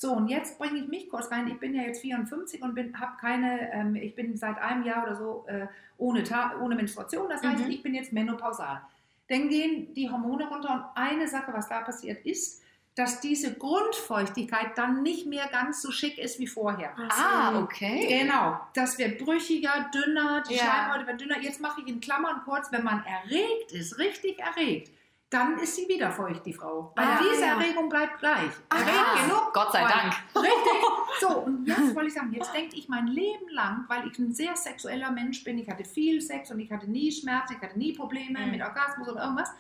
So, 0.03 0.13
und 0.15 0.29
jetzt 0.29 0.57
bringe 0.59 0.79
ich 0.79 0.89
mich 0.89 1.11
kurz 1.11 1.31
rein. 1.31 1.47
Ich 1.49 1.59
bin 1.59 1.75
ja 1.75 1.83
jetzt 1.83 2.01
54 2.01 2.63
und 2.63 2.75
bin, 2.75 2.99
habe 2.99 3.19
keine, 3.21 3.71
ähm, 3.71 3.95
ich 3.97 4.15
bin 4.15 4.35
seit 4.35 4.57
einem 4.57 4.83
Jahr 4.83 5.03
oder 5.05 5.15
so 5.15 5.45
äh, 5.47 5.67
ohne, 5.99 6.23
Ta 6.23 6.55
ohne 6.59 6.75
Menstruation. 6.75 7.29
Das 7.29 7.43
heißt, 7.43 7.65
Mhm. 7.67 7.71
ich 7.71 7.83
bin 7.83 7.95
jetzt 7.95 8.11
menopausal. 8.11 8.81
Dann 9.29 9.51
gehen 9.51 9.93
die 9.93 10.09
Hormone 10.09 10.49
runter 10.49 10.73
und 10.73 10.85
eine 11.03 11.29
Sache, 11.29 11.53
was 11.53 11.69
da 11.69 11.81
passiert 11.83 12.25
ist, 12.25 12.63
dass 12.95 13.21
diese 13.21 13.53
Grundfeuchtigkeit 13.55 14.77
dann 14.79 15.03
nicht 15.03 15.27
mehr 15.27 15.47
ganz 15.53 15.83
so 15.83 15.91
schick 15.93 16.17
ist 16.17 16.39
wie 16.39 16.47
vorher. 16.47 16.95
Ah, 17.11 17.59
okay. 17.61 18.07
Genau, 18.23 18.59
das 18.73 18.97
wird 18.97 19.19
brüchiger, 19.19 19.91
dünner, 19.95 20.43
die 20.49 20.55
Ja. 20.55 20.63
Schleimhäute 20.63 21.07
wird 21.09 21.21
dünner. 21.21 21.39
Jetzt 21.43 21.61
mache 21.61 21.83
ich 21.83 21.89
in 21.89 22.01
Klammern 22.01 22.41
kurz, 22.47 22.73
wenn 22.73 22.85
man 22.85 23.05
erregt 23.05 23.73
ist, 23.73 23.99
richtig 23.99 24.39
erregt, 24.39 24.91
dann 25.31 25.59
ist 25.61 25.77
sie 25.77 25.89
wieder 25.89 26.11
feucht, 26.11 26.45
die 26.45 26.53
Frau. 26.53 26.93
Weil 26.97 27.07
Ah, 27.07 27.21
diese 27.23 27.43
ja. 27.43 27.55
Erregung 27.55 27.89
bleibt 27.89 28.19
gleich. 28.19 28.51
Erregt 28.69 29.23
genug. 29.25 29.53
Gott 29.55 29.73
sei. 29.73 29.81
Dank. 29.83 30.13
Richtig. 30.35 30.83
So, 31.21 31.29
und 31.39 31.67
jetzt 31.67 31.95
wollte 31.95 32.09
ich 32.09 32.15
sagen, 32.15 32.33
jetzt 32.33 32.53
denke 32.53 32.77
ich 32.77 32.89
mein 32.89 33.07
Leben 33.07 33.49
lang, 33.51 33.85
weil 33.89 34.07
ich 34.09 34.19
ein 34.19 34.33
sehr 34.35 34.57
sexueller 34.57 35.11
Mensch 35.13 35.45
bin, 35.45 35.59
ich 35.59 35.69
hatte 35.71 35.85
viel 35.85 36.21
Sex 36.21 36.51
und 36.51 36.59
ich 36.61 36.71
hatte 36.73 36.91
nie 36.91 37.13
Schmerzen, 37.13 37.55
ich 37.57 37.63
hatte 37.63 37.79
nie 37.79 37.93
Probleme 37.93 38.41
Mhm. 38.41 38.51
mit 38.51 38.63
Orgasmus 38.63 39.09
oder 39.09 39.23
irgendwas. 39.23 39.51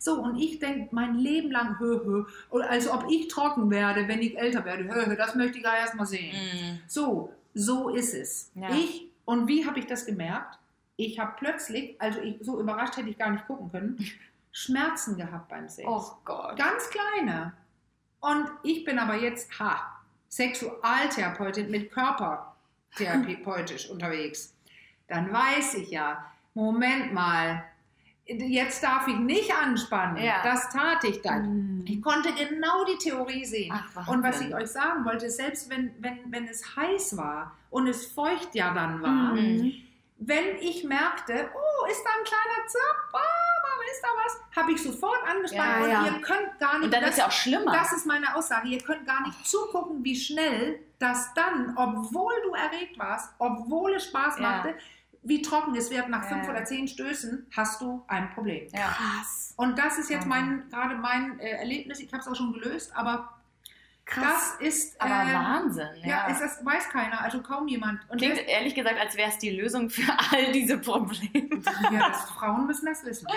So, 0.00 0.14
und 0.22 0.38
ich 0.38 0.58
denke 0.60 0.94
mein 0.94 1.16
Leben 1.16 1.50
lang, 1.50 1.78
hö, 1.80 2.24
hö, 2.52 2.60
als 2.62 2.88
ob 2.88 3.04
ich 3.10 3.26
trocken 3.28 3.68
werde, 3.70 4.06
wenn 4.08 4.20
ich 4.22 4.38
älter 4.38 4.64
werde. 4.64 4.84
Hö, 4.84 5.06
hö, 5.06 5.16
das 5.16 5.34
möchte 5.34 5.58
ich 5.58 5.64
gar 5.64 5.76
erst 5.76 5.94
mal 5.96 6.06
sehen. 6.06 6.34
Mm. 6.36 6.78
So, 6.86 7.32
so 7.52 7.88
ist 7.90 8.14
es. 8.14 8.50
Ja. 8.54 8.70
Ich, 8.70 9.08
und 9.24 9.48
wie 9.48 9.66
habe 9.66 9.78
ich 9.80 9.86
das 9.86 10.06
gemerkt? 10.06 10.56
Ich 10.96 11.18
habe 11.18 11.32
plötzlich, 11.36 12.00
also 12.00 12.20
ich, 12.20 12.36
so 12.40 12.60
überrascht 12.60 12.96
hätte 12.96 13.08
ich 13.08 13.18
gar 13.18 13.30
nicht 13.30 13.46
gucken 13.48 13.70
können, 13.72 13.96
Schmerzen 14.52 15.16
gehabt 15.16 15.48
beim 15.48 15.68
Sex. 15.68 15.86
Oh 15.88 16.10
Gott. 16.24 16.56
Ganz 16.58 16.88
kleine. 16.90 17.52
Und 18.20 18.48
ich 18.62 18.84
bin 18.84 18.98
aber 18.98 19.14
jetzt, 19.16 19.58
ha, 19.60 19.94
Sexualtherapeutin 20.28 21.70
mit 21.70 21.90
Körpertherapeutisch 21.92 23.88
unterwegs. 23.90 24.54
Dann 25.08 25.32
weiß 25.32 25.74
ich 25.74 25.90
ja, 25.90 26.24
Moment 26.54 27.14
mal, 27.14 27.64
jetzt 28.26 28.82
darf 28.82 29.06
ich 29.08 29.16
nicht 29.16 29.54
anspannen. 29.54 30.22
Ja. 30.22 30.42
Das 30.42 30.68
tat 30.70 31.04
ich 31.04 31.22
dann. 31.22 31.44
Hm. 31.44 31.84
Ich 31.86 32.02
konnte 32.02 32.30
genau 32.34 32.84
die 32.84 32.98
Theorie 32.98 33.44
sehen. 33.44 33.72
Ach. 33.94 34.08
Und 34.08 34.22
was 34.22 34.40
ich 34.40 34.54
euch 34.54 34.66
sagen 34.68 35.04
wollte, 35.04 35.30
selbst 35.30 35.70
wenn, 35.70 35.94
wenn, 36.00 36.18
wenn 36.30 36.46
es 36.48 36.76
heiß 36.76 37.16
war 37.16 37.56
und 37.70 37.86
es 37.86 38.06
feucht 38.06 38.54
ja 38.54 38.74
dann 38.74 39.00
war, 39.02 39.32
Mhm. 39.34 39.72
wenn 40.18 40.56
ich 40.60 40.84
merkte, 40.84 41.48
oh, 41.54 41.86
ist 41.90 42.02
da 42.04 42.10
ein 42.18 42.24
kleiner 42.24 42.66
Zap, 42.66 43.12
Mama, 43.12 43.24
ist 43.92 44.02
da 44.02 44.08
was, 44.24 44.56
habe 44.56 44.72
ich 44.72 44.82
sofort 44.82 45.18
angespannt 45.28 45.68
Ja, 45.68 45.84
und 45.84 45.90
ja. 45.90 46.04
ihr 46.06 46.20
könnt 46.20 46.58
gar 46.58 46.74
nicht, 46.78 46.84
Und 46.86 46.94
dann 46.94 47.00
das, 47.02 47.10
ist 47.10 47.18
ja 47.18 47.26
auch 47.26 47.32
schlimmer. 47.32 47.72
das 47.72 47.92
ist 47.92 48.06
meine 48.06 48.34
Aussage, 48.34 48.68
ihr 48.68 48.80
könnt 48.80 49.06
gar 49.06 49.22
nicht 49.26 49.46
zugucken, 49.46 50.02
wie 50.04 50.16
schnell 50.16 50.80
das 50.98 51.32
dann, 51.34 51.74
obwohl 51.76 52.32
du 52.44 52.54
erregt 52.54 52.98
warst, 52.98 53.32
obwohl 53.38 53.94
es 53.94 54.04
Spaß 54.06 54.38
Ja. 54.38 54.42
machte, 54.50 54.74
wie 55.22 55.42
trocken 55.42 55.74
es 55.76 55.90
wird, 55.90 56.08
nach 56.08 56.22
Ja. 56.22 56.28
fünf 56.28 56.48
oder 56.48 56.64
zehn 56.64 56.88
Stößen 56.88 57.46
hast 57.56 57.80
du 57.80 58.04
ein 58.08 58.30
Problem. 58.30 58.68
ja. 58.72 58.88
Krass. 58.88 59.54
Und 59.56 59.78
das 59.78 59.98
ist 59.98 60.08
jetzt 60.10 60.26
mein, 60.26 60.68
gerade 60.70 60.94
mein 60.96 61.38
äh, 61.40 61.50
Erlebnis, 61.58 61.98
ich 62.00 62.12
habe 62.12 62.20
es 62.22 62.28
auch 62.28 62.36
schon 62.36 62.52
gelöst, 62.52 62.92
aber 62.96 63.28
Krass. 64.10 64.56
das 64.58 64.66
ist, 64.68 65.00
Aber 65.00 65.10
äh, 65.30 65.34
Wahnsinn. 65.34 65.88
ja, 66.02 66.08
Ja. 66.08 66.26
ist, 66.28 66.40
das 66.40 66.64
weiß 66.64 66.88
keiner, 66.88 67.20
also 67.20 67.42
kaum 67.42 67.68
jemand. 67.68 68.00
Und 68.08 68.18
Klingt 68.18 68.38
das, 68.38 68.44
ehrlich 68.46 68.74
gesagt, 68.74 68.98
als 68.98 69.16
wäre 69.16 69.28
es 69.28 69.38
die 69.38 69.50
Lösung 69.50 69.90
für 69.90 70.10
all 70.32 70.50
diese 70.52 70.78
Probleme. 70.78 71.60
ja, 71.92 72.08
das, 72.08 72.22
Frauen 72.30 72.66
müssen 72.66 72.86
das 72.86 73.04
wissen. 73.04 73.28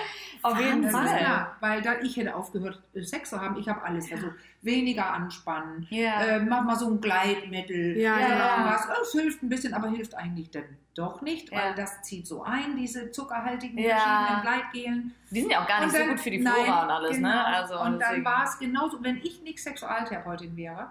Auf 0.42 0.58
jeden 0.58 0.88
Fall. 0.90 1.16
klar, 1.18 1.56
weil 1.60 1.82
da 1.82 2.00
ich 2.00 2.16
hätte 2.16 2.34
aufgehört, 2.34 2.80
Sex 2.94 3.30
zu 3.30 3.40
haben. 3.40 3.56
Ich 3.58 3.68
habe 3.68 3.82
alles 3.82 4.08
versucht. 4.08 4.32
Weniger 4.66 5.12
anspannen, 5.12 5.86
Ja. 5.90 6.22
äh, 6.22 6.40
mach 6.40 6.62
mal 6.62 6.76
so 6.76 6.88
ein 6.88 7.00
Gleitmittel, 7.00 7.96
Ja, 7.98 8.16
äh, 8.16 8.20
ja. 8.30 8.50
irgendwas. 8.56 8.88
Oh, 8.88 9.02
Es 9.02 9.12
hilft 9.12 9.42
ein 9.42 9.48
bisschen, 9.48 9.74
aber 9.74 9.88
hilft 9.88 10.14
eigentlich 10.14 10.50
dann 10.52 10.62
doch 10.94 11.20
nicht, 11.20 11.50
weil 11.50 11.70
Ja. 11.70 11.74
das 11.74 12.02
zieht 12.02 12.28
so 12.28 12.44
ein, 12.44 12.76
diese 12.76 13.10
zuckerhaltigen 13.10 13.76
Ja. 13.78 13.96
verschiedenen 13.98 14.42
Gleitgelen. 14.42 15.14
Die 15.32 15.40
sind 15.40 15.50
ja 15.50 15.62
auch 15.62 15.66
gar 15.66 15.80
nicht 15.84 15.94
dann- 15.94 16.02
so 16.04 16.08
gut 16.10 16.20
für 16.20 16.30
die 16.30 16.38
nein, 16.38 16.54
Flora 16.64 16.84
und 16.84 16.90
alles, 16.90 17.16
genau. 17.16 17.28
ne? 17.28 17.44
Also, 17.46 17.74
und 17.80 17.80
dann 17.92 17.98
deswegen- 17.98 18.24
war 18.24 18.44
es 18.44 18.58
genauso, 18.58 19.02
wenn 19.02 19.16
ich 19.16 19.42
nicht 19.42 19.58
Sexualtherapeutin 19.60 20.56
wäre 20.56 20.90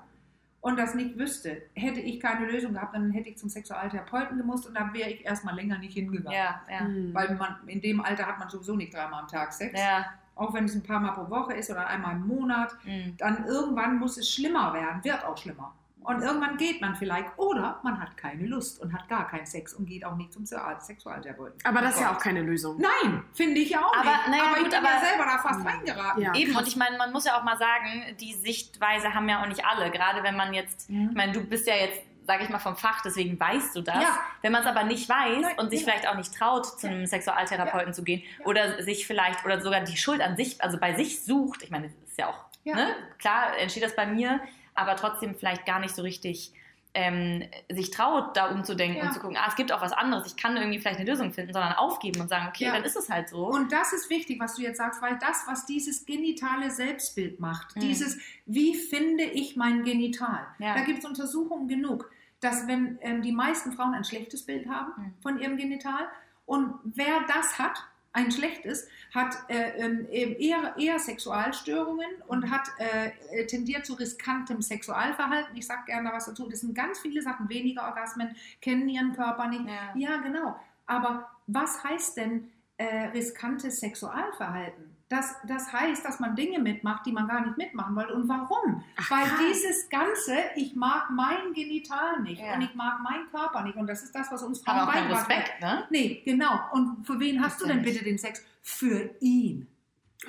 und 0.59 0.77
das 0.77 0.93
nicht 0.93 1.17
wüsste, 1.17 1.61
hätte 1.73 2.01
ich 2.01 2.19
keine 2.19 2.47
Lösung 2.47 2.73
gehabt, 2.73 2.93
dann 2.93 3.11
hätte 3.11 3.29
ich 3.29 3.37
zum 3.37 3.47
Sexualtherapeuten 3.47 4.37
gemusst 4.37 4.67
und 4.67 4.73
dann 4.73 4.93
wäre 4.93 5.09
ich 5.11 5.23
erstmal 5.25 5.55
länger 5.55 5.77
nicht 5.77 5.93
hingegangen. 5.93 6.37
Ja, 6.37 6.61
ja. 6.69 6.81
Weil 7.13 7.35
man 7.35 7.55
in 7.67 7.79
dem 7.79 8.01
Alter 8.01 8.25
hat 8.25 8.37
man 8.37 8.49
sowieso 8.49 8.75
nicht 8.75 8.93
dreimal 8.93 9.21
am 9.21 9.27
Tag 9.29 9.53
Sex. 9.53 9.79
Ja. 9.79 10.07
Auch 10.41 10.53
wenn 10.55 10.65
es 10.65 10.73
ein 10.75 10.81
paar 10.83 10.99
Mal 10.99 11.11
pro 11.11 11.29
Woche 11.29 11.53
ist 11.53 11.69
oder 11.69 11.85
einmal 11.85 12.13
im 12.15 12.25
Monat. 12.27 12.73
Mhm. 12.83 13.15
Dann 13.17 13.45
irgendwann 13.45 13.99
muss 13.99 14.17
es 14.17 14.27
schlimmer 14.29 14.73
werden, 14.73 15.03
wird 15.03 15.23
auch 15.23 15.37
schlimmer. 15.37 15.73
Und 16.03 16.23
irgendwann 16.23 16.57
geht 16.57 16.81
man 16.81 16.95
vielleicht 16.95 17.27
oder 17.37 17.79
man 17.83 18.01
hat 18.01 18.17
keine 18.17 18.47
Lust 18.47 18.81
und 18.81 18.91
hat 18.91 19.07
gar 19.07 19.27
keinen 19.27 19.45
Sex 19.45 19.75
und 19.75 19.85
geht 19.85 20.03
auch 20.03 20.15
nicht 20.15 20.33
zum 20.33 20.45
Sexualtherapeuten. 20.47 21.59
Aber 21.63 21.81
das 21.81 21.93
ist 21.93 22.01
ja 22.01 22.11
Oh 22.11 22.15
auch 22.15 22.19
keine 22.19 22.41
Lösung. 22.41 22.81
Nein, 22.81 23.23
finde 23.33 23.59
ich 23.61 23.69
ja 23.69 23.81
auch 23.85 23.93
Aber, 23.95 24.03
nicht. 24.09 24.27
naja, 24.29 24.43
aber 24.47 24.57
ich 24.57 24.63
gut, 24.63 24.71
bin 24.71 24.79
aber- 24.79 24.89
ja 24.95 24.99
selber 24.99 25.23
da 25.25 25.37
fast 25.37 25.59
Mhm. 25.59 25.67
reingeraten. 25.67 26.21
Ja. 26.23 26.33
Eben, 26.33 26.55
und 26.55 26.67
ich 26.67 26.75
meine, 26.75 26.97
man 26.97 27.11
muss 27.11 27.25
ja 27.25 27.37
auch 27.37 27.43
mal 27.43 27.57
sagen, 27.57 28.15
die 28.19 28.33
Sichtweise 28.33 29.13
haben 29.13 29.29
ja 29.29 29.43
auch 29.43 29.47
nicht 29.47 29.63
alle. 29.63 29.91
Gerade 29.91 30.23
wenn 30.23 30.35
man 30.35 30.55
jetzt, 30.55 30.89
Mhm. 30.89 31.09
ich 31.11 31.15
meine, 31.15 31.33
du 31.33 31.41
bist 31.43 31.67
ja 31.67 31.75
jetzt, 31.75 32.01
sage 32.23 32.43
ich 32.43 32.49
mal, 32.49 32.59
vom 32.59 32.75
Fach, 32.77 33.01
deswegen 33.03 33.39
weißt 33.39 33.75
du 33.75 33.81
das. 33.81 34.01
Ja. 34.01 34.19
Wenn 34.41 34.51
man 34.51 34.61
es 34.61 34.67
aber 34.67 34.83
nicht 34.83 35.09
weiß 35.09 35.41
Nein, 35.41 35.57
und 35.59 35.69
sich 35.69 35.81
ja. 35.81 35.87
vielleicht 35.87 36.07
auch 36.07 36.15
nicht 36.15 36.33
traut, 36.35 36.65
zu 36.79 36.87
einem 36.87 37.05
Sexualtherapeuten 37.05 37.93
zu 37.93 38.03
gehen 38.03 38.23
oder 38.45 38.81
sich 38.83 39.07
vielleicht, 39.07 39.43
oder 39.45 39.59
sogar 39.61 39.81
die 39.81 39.97
Schuld 39.97 40.21
an 40.21 40.35
sich, 40.37 40.61
also 40.63 40.77
bei 40.77 40.93
sich 40.93 41.23
sucht, 41.23 41.63
ich 41.63 41.71
meine, 41.71 41.87
das 41.87 42.09
ist 42.09 42.17
ja 42.17 42.27
auch, 42.27 42.45
Ja. 42.63 42.75
ne? 42.75 42.95
klar 43.17 43.57
entsteht 43.57 43.83
das 43.83 43.95
bei 43.95 44.05
mir, 44.05 44.39
aber 44.75 44.95
trotzdem 44.95 45.35
vielleicht 45.35 45.65
gar 45.65 45.79
nicht 45.79 45.95
so 45.95 46.01
richtig 46.03 46.53
ähm, 46.93 47.43
sich 47.69 47.89
traut, 47.91 48.35
da 48.35 48.47
umzudenken 48.51 48.97
Ja. 48.97 49.03
und 49.07 49.13
zu 49.13 49.19
gucken, 49.19 49.37
ah, 49.37 49.45
es 49.47 49.55
gibt 49.55 49.71
auch 49.71 49.81
was 49.81 49.93
anderes, 49.93 50.27
ich 50.27 50.35
kann 50.35 50.57
irgendwie 50.57 50.79
vielleicht 50.79 50.99
eine 50.99 51.09
Lösung 51.09 51.31
finden, 51.33 51.53
sondern 51.53 51.73
aufgeben 51.73 52.19
und 52.21 52.27
sagen, 52.27 52.47
okay, 52.49 52.65
Ja. 52.65 52.73
dann 52.73 52.83
ist 52.83 52.95
es 52.97 53.09
halt 53.09 53.29
so. 53.29 53.47
Und 53.47 53.71
das 53.71 53.93
ist 53.93 54.09
wichtig, 54.09 54.39
was 54.41 54.55
du 54.55 54.61
jetzt 54.63 54.77
sagst, 54.77 55.01
weil 55.01 55.17
das, 55.19 55.43
was 55.47 55.65
dieses 55.65 56.05
genitale 56.05 56.69
Selbstbild 56.69 57.39
macht, 57.39 57.75
Mhm. 57.75 57.79
dieses, 57.81 58.17
wie 58.45 58.75
finde 58.75 59.23
ich 59.23 59.55
mein 59.55 59.83
Genital? 59.83 60.45
Ja. 60.59 60.73
Da 60.75 60.81
gibt 60.81 60.99
es 60.99 61.05
Untersuchungen 61.05 61.67
genug, 61.69 62.11
dass 62.41 62.67
wenn 62.67 62.97
ähm, 63.01 63.21
die 63.21 63.31
meisten 63.31 63.71
Frauen 63.71 63.93
ein 63.93 64.03
schlechtes 64.03 64.45
Bild 64.45 64.67
haben 64.67 64.91
Mhm. 64.97 65.13
von 65.21 65.39
ihrem 65.39 65.55
Genital 65.57 66.07
und 66.45 66.73
wer 66.83 67.21
das 67.27 67.57
hat, 67.57 67.83
ein 68.13 68.31
schlechtes, 68.31 68.87
hat 69.13 69.35
äh, 69.49 69.77
ähm, 69.77 70.05
eher, 70.09 70.75
eher 70.77 70.99
Sexualstörungen 70.99 72.09
und 72.27 72.49
hat 72.49 72.67
äh, 72.77 73.11
äh, 73.31 73.45
tendiert 73.45 73.85
zu 73.85 73.93
riskantem 73.93 74.61
Sexualverhalten. 74.61 75.55
Ich 75.55 75.65
sage 75.65 75.83
gerne 75.85 76.11
was 76.11 76.25
dazu. 76.25 76.49
Das 76.49 76.59
sind 76.61 76.75
ganz 76.75 76.99
viele 76.99 77.21
Sachen. 77.21 77.47
Weniger 77.49 77.83
Orgasmen, 77.83 78.35
kennen 78.61 78.89
ihren 78.89 79.13
Körper 79.13 79.47
nicht. 79.47 79.65
Ja. 79.65 79.93
Ja, 79.95 80.17
genau. 80.17 80.59
Aber 80.85 81.29
was 81.47 81.83
heißt 81.83 82.17
denn 82.17 82.51
äh, 82.77 83.07
riskantes 83.07 83.79
Sexualverhalten? 83.79 84.90
Das, 85.11 85.35
das 85.45 85.73
heißt, 85.73 86.05
dass 86.05 86.21
man 86.21 86.35
Dinge 86.37 86.57
mitmacht, 86.59 87.05
die 87.05 87.11
man 87.11 87.27
gar 87.27 87.41
nicht 87.45 87.57
mitmachen 87.57 87.95
wollte. 87.97 88.13
Und 88.13 88.29
warum? 88.29 88.81
Ach, 88.95 89.11
Weil 89.11 89.25
krass. 89.27 89.39
dieses 89.49 89.89
Ganze, 89.89 90.37
ich 90.55 90.73
mag 90.75 91.09
mein 91.09 91.51
Genital 91.53 92.21
nicht 92.21 92.41
Ja. 92.41 92.53
und 92.55 92.61
ich 92.61 92.73
mag 92.75 93.01
meinen 93.03 93.29
Körper 93.29 93.61
nicht. 93.63 93.75
Und 93.75 93.87
das 93.87 94.03
ist 94.03 94.15
das, 94.15 94.31
was 94.31 94.41
uns 94.41 94.61
Frauen 94.61 94.77
aber 94.79 94.91
auch 94.91 94.93
kein. 94.95 95.11
Respekt, 95.11 95.59
ne? 95.61 95.83
Nee, 95.89 96.21
genau. 96.23 96.57
Und 96.71 97.05
für 97.05 97.19
wen 97.19 97.43
hast 97.43 97.59
du 97.59 97.65
denn 97.67 97.81
nicht. 97.81 97.91
bitte 97.91 98.05
den 98.05 98.17
Sex? 98.17 98.41
Für 98.61 99.09
ihn. 99.19 99.67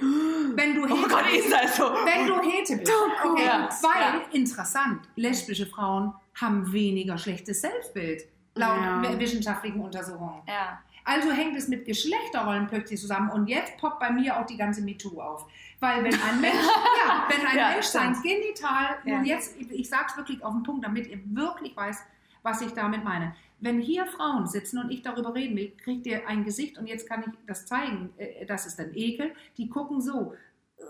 Wenn 0.01 0.75
du 0.75 0.85
Oh 0.85 0.89
Hete 0.97 1.09
Gott, 1.09 1.25
bist. 1.31 1.45
ist 1.47 1.53
das 1.53 1.77
so. 1.77 1.85
Wenn 1.85 2.27
du 2.27 2.41
Hete 2.41 2.77
bist. 2.79 2.91
Oh, 3.25 3.31
Okay, 3.33 3.45
Ja, 3.45 3.69
weil, 3.83 4.15
ja. 4.15 4.21
interessant, 4.33 5.03
lesbische 5.17 5.67
Frauen 5.67 6.13
haben 6.41 6.73
weniger 6.73 7.17
schlechtes 7.19 7.61
Selbstbild. 7.61 8.23
Laut 8.55 8.81
Ja. 8.83 9.19
wissenschaftlichen 9.19 9.81
Untersuchungen. 9.81 10.43
Ja. 10.49 10.81
Also 11.05 11.31
hängt 11.33 11.57
es 11.57 11.69
mit 11.69 11.85
Geschlechterrollen 11.85 12.67
plötzlich 12.69 13.01
zusammen. 13.01 13.31
Und 13.31 13.49
jetzt 13.49 13.77
poppt 13.79 14.01
bei 14.01 14.11
mir 14.11 14.39
auch 14.39 14.47
die 14.47 14.57
ganze 14.57 14.83
MeToo 14.83 15.21
auf. 15.21 15.47
Weil 15.81 16.05
wenn 16.05 16.15
ein 16.15 16.41
Mensch, 16.41 16.55
ja, 17.07 17.27
wenn 17.29 17.47
ein 17.47 17.57
Ja, 17.57 17.71
Mensch 17.71 17.87
sein. 17.87 18.17
Genital, 18.23 18.97
Ja. 19.05 19.17
und 19.19 19.25
jetzt, 19.25 19.57
ich 19.59 19.89
sage 19.89 20.07
es 20.11 20.17
wirklich 20.17 20.43
auf 20.45 20.53
den 20.55 20.63
Punkt, 20.63 20.85
damit 20.85 21.07
ihr 21.09 21.19
wirklich 21.35 21.77
weiß, 21.77 21.99
was 22.43 22.61
ich 22.61 22.73
damit 22.73 23.03
meine. 23.05 23.35
Wenn 23.61 23.81
hier 23.81 24.07
Frauen 24.07 24.47
sitzen 24.47 24.79
und 24.79 24.91
ich 24.91 25.03
darüber 25.03 25.35
reden 25.35 25.57
will, 25.57 25.73
kriegt 25.83 26.07
ihr 26.07 26.27
ein 26.29 26.45
Gesicht 26.45 26.79
und 26.79 26.87
jetzt 26.89 27.09
kann 27.09 27.23
ich 27.27 27.33
das 27.47 27.67
zeigen, 27.67 28.11
äh, 28.17 28.45
das 28.47 28.67
ist 28.67 28.79
ein 28.81 28.93
Ekel, 28.95 29.33
die 29.57 29.69
gucken 29.69 30.01
so. 30.01 30.35
Äh, 30.79 30.83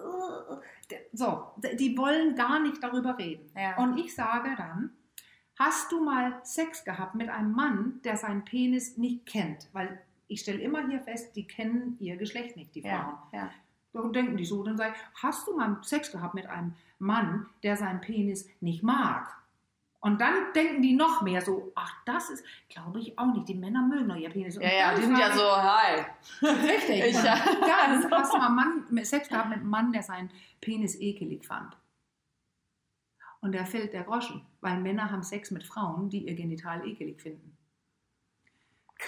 So, 1.12 1.44
die 1.78 1.96
wollen 1.96 2.34
gar 2.36 2.58
nicht 2.60 2.82
darüber 2.82 3.16
reden. 3.18 3.50
Ja. 3.56 3.76
Und 3.78 3.98
ich 3.98 4.14
sage 4.14 4.50
dann, 4.56 4.90
hast 5.64 5.92
du 5.92 6.02
mal 6.04 6.40
Sex 6.42 6.84
gehabt 6.84 7.14
mit 7.14 7.28
einem 7.28 7.52
Mann, 7.52 8.00
der 8.04 8.16
seinen 8.16 8.44
Penis 8.44 8.96
nicht 8.96 9.26
kennt? 9.26 9.68
Weil 9.72 10.00
ich 10.28 10.40
stelle 10.40 10.60
immer 10.60 10.86
hier 10.88 11.00
fest, 11.00 11.36
die 11.36 11.46
kennen 11.46 11.96
ihr 12.00 12.16
Geschlecht 12.16 12.56
nicht, 12.56 12.74
die 12.74 12.82
Frauen. 12.82 13.16
Ja. 13.32 13.38
ja. 13.38 13.50
Dann 13.92 14.12
denken 14.12 14.36
die 14.36 14.44
so, 14.44 14.62
dann 14.62 14.76
sage 14.76 14.94
ich, 14.96 15.22
hast 15.22 15.46
du 15.46 15.56
mal 15.56 15.76
Sex 15.82 16.10
gehabt 16.10 16.34
mit 16.34 16.46
einem 16.46 16.74
Mann, 16.98 17.46
der 17.62 17.76
seinen 17.76 18.00
Penis 18.00 18.48
nicht 18.60 18.82
mag? 18.82 19.28
Und 20.00 20.20
dann 20.20 20.52
denken 20.52 20.82
die 20.82 20.94
noch 20.94 21.22
mehr 21.22 21.42
so, 21.42 21.70
ach, 21.76 21.94
das 22.06 22.28
ist, 22.30 22.44
glaube 22.68 22.98
ich 22.98 23.16
auch 23.16 23.32
nicht. 23.34 23.48
Die 23.48 23.54
Männer 23.54 23.82
mögen 23.82 24.08
doch 24.08 24.16
ihr 24.16 24.30
Penis. 24.30 24.56
Und 24.56 24.64
Ja, 24.64 24.72
ja, 24.72 24.94
die 24.96 25.02
sind 25.02 25.16
ja 25.16 25.32
so, 25.32 25.44
hi. 25.44 26.02
ich, 26.40 26.48
Richtig. 26.72 27.04
Ich- 27.04 27.16
und 27.18 27.24
dann 27.24 28.10
hast 28.10 28.32
du 28.32 28.38
mal 28.38 28.48
Mann, 28.48 29.04
Sex 29.04 29.28
gehabt 29.28 29.50
mit 29.50 29.58
einem 29.58 29.70
Mann, 29.70 29.92
der 29.92 30.02
seinen 30.02 30.30
Penis 30.60 30.98
ekelig 30.98 31.44
fand. 31.46 31.76
Und 33.42 33.54
da 33.54 33.64
fällt 33.66 33.92
der 33.92 34.04
Groschen, 34.04 34.40
weil 34.62 34.78
Männer 34.80 35.10
haben 35.10 35.22
Sex 35.22 35.50
mit 35.50 35.64
Frauen, 35.64 36.08
die 36.08 36.26
ihr 36.26 36.34
Genital 36.34 36.86
ekelig 36.86 37.20
finden. 37.20 37.56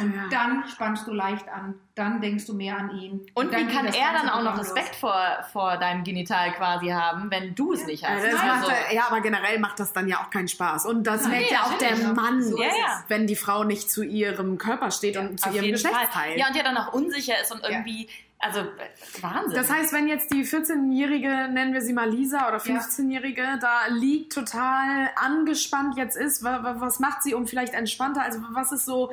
Und 0.01 0.13
Ja. 0.13 0.27
dann 0.29 0.67
spannst 0.67 1.07
du 1.07 1.13
leicht 1.13 1.49
an, 1.49 1.77
dann 1.95 2.21
denkst 2.21 2.47
du 2.47 2.55
mehr 2.55 2.77
an 2.77 2.91
ihn. 2.99 3.25
Und 3.35 3.55
dann 3.55 3.69
wie 3.69 3.73
kann 3.73 3.87
er 3.87 4.13
dann 4.13 4.29
auch 4.29 4.43
noch 4.43 4.57
los. 4.57 4.75
Respekt 4.75 4.97
vor, 4.97 5.15
vor 5.53 5.77
deinem 5.77 6.03
Genital 6.03 6.53
quasi 6.55 6.89
haben, 6.89 7.31
wenn 7.31 7.55
du 7.55 7.75
es 7.75 7.87
nicht 7.87 8.05
hast? 8.05 8.25
Äh, 8.25 8.33
das 8.33 8.41
Also- 8.41 8.71
macht, 8.71 8.93
ja, 8.93 9.07
aber 9.07 9.21
generell 9.21 9.61
macht 9.61 9.79
das 9.79 9.93
dann 9.93 10.09
ja 10.09 10.17
auch 10.21 10.31
keinen 10.31 10.49
Spaß. 10.49 10.87
Und 10.87 11.05
das 11.07 11.29
merkt 11.29 11.53
ja 11.53 11.63
auch 11.63 11.79
der. 11.79 11.97
Mann, 12.13 12.43
So 12.43 12.61
Ja, 12.61 12.67
ja. 12.71 13.05
wenn 13.07 13.29
die 13.29 13.37
Frau 13.37 13.63
nicht 13.63 13.89
zu 13.89 14.03
ihrem 14.03 14.59
Körper 14.59 14.91
steht 14.91 15.17
und 15.17 15.39
zu 15.39 15.49
ihrem. 15.51 15.71
Geschlechtsteil. 15.71 16.37
Ja, 16.41 16.49
und 16.49 16.57
ja 16.57 16.65
dann 16.65 16.77
auch 16.77 16.93
unsicher 16.93 17.41
ist 17.41 17.53
und 17.53 17.63
irgendwie, 17.63 18.09
also 18.45 18.67
Wahnsinn. 19.21 19.55
Das 19.55 19.71
heißt, 19.71 19.93
wenn 19.93 20.07
jetzt 20.09 20.33
die 20.33 20.45
14-Jährige, 20.45 21.29
nennen 21.53 21.73
wir 21.73 21.81
sie 21.81 21.93
mal 21.93 22.09
Lisa, 22.11 22.47
oder 22.49 22.59
15-Jährige, 22.59 23.59
da 23.61 23.87
liegt, 23.89 24.33
total 24.35 25.11
angespannt 25.17 25.97
jetzt 25.97 26.17
ist, 26.17 26.43
wa- 26.45 26.63
wa- 26.63 26.77
was 26.79 27.01
macht 27.01 27.23
sie, 27.23 27.35
um 27.35 27.47
vielleicht 27.47 27.75
entspannter, 27.75 28.23
also 28.23 28.41
was 28.51 28.73
ist 28.73 28.85
so 28.87 29.13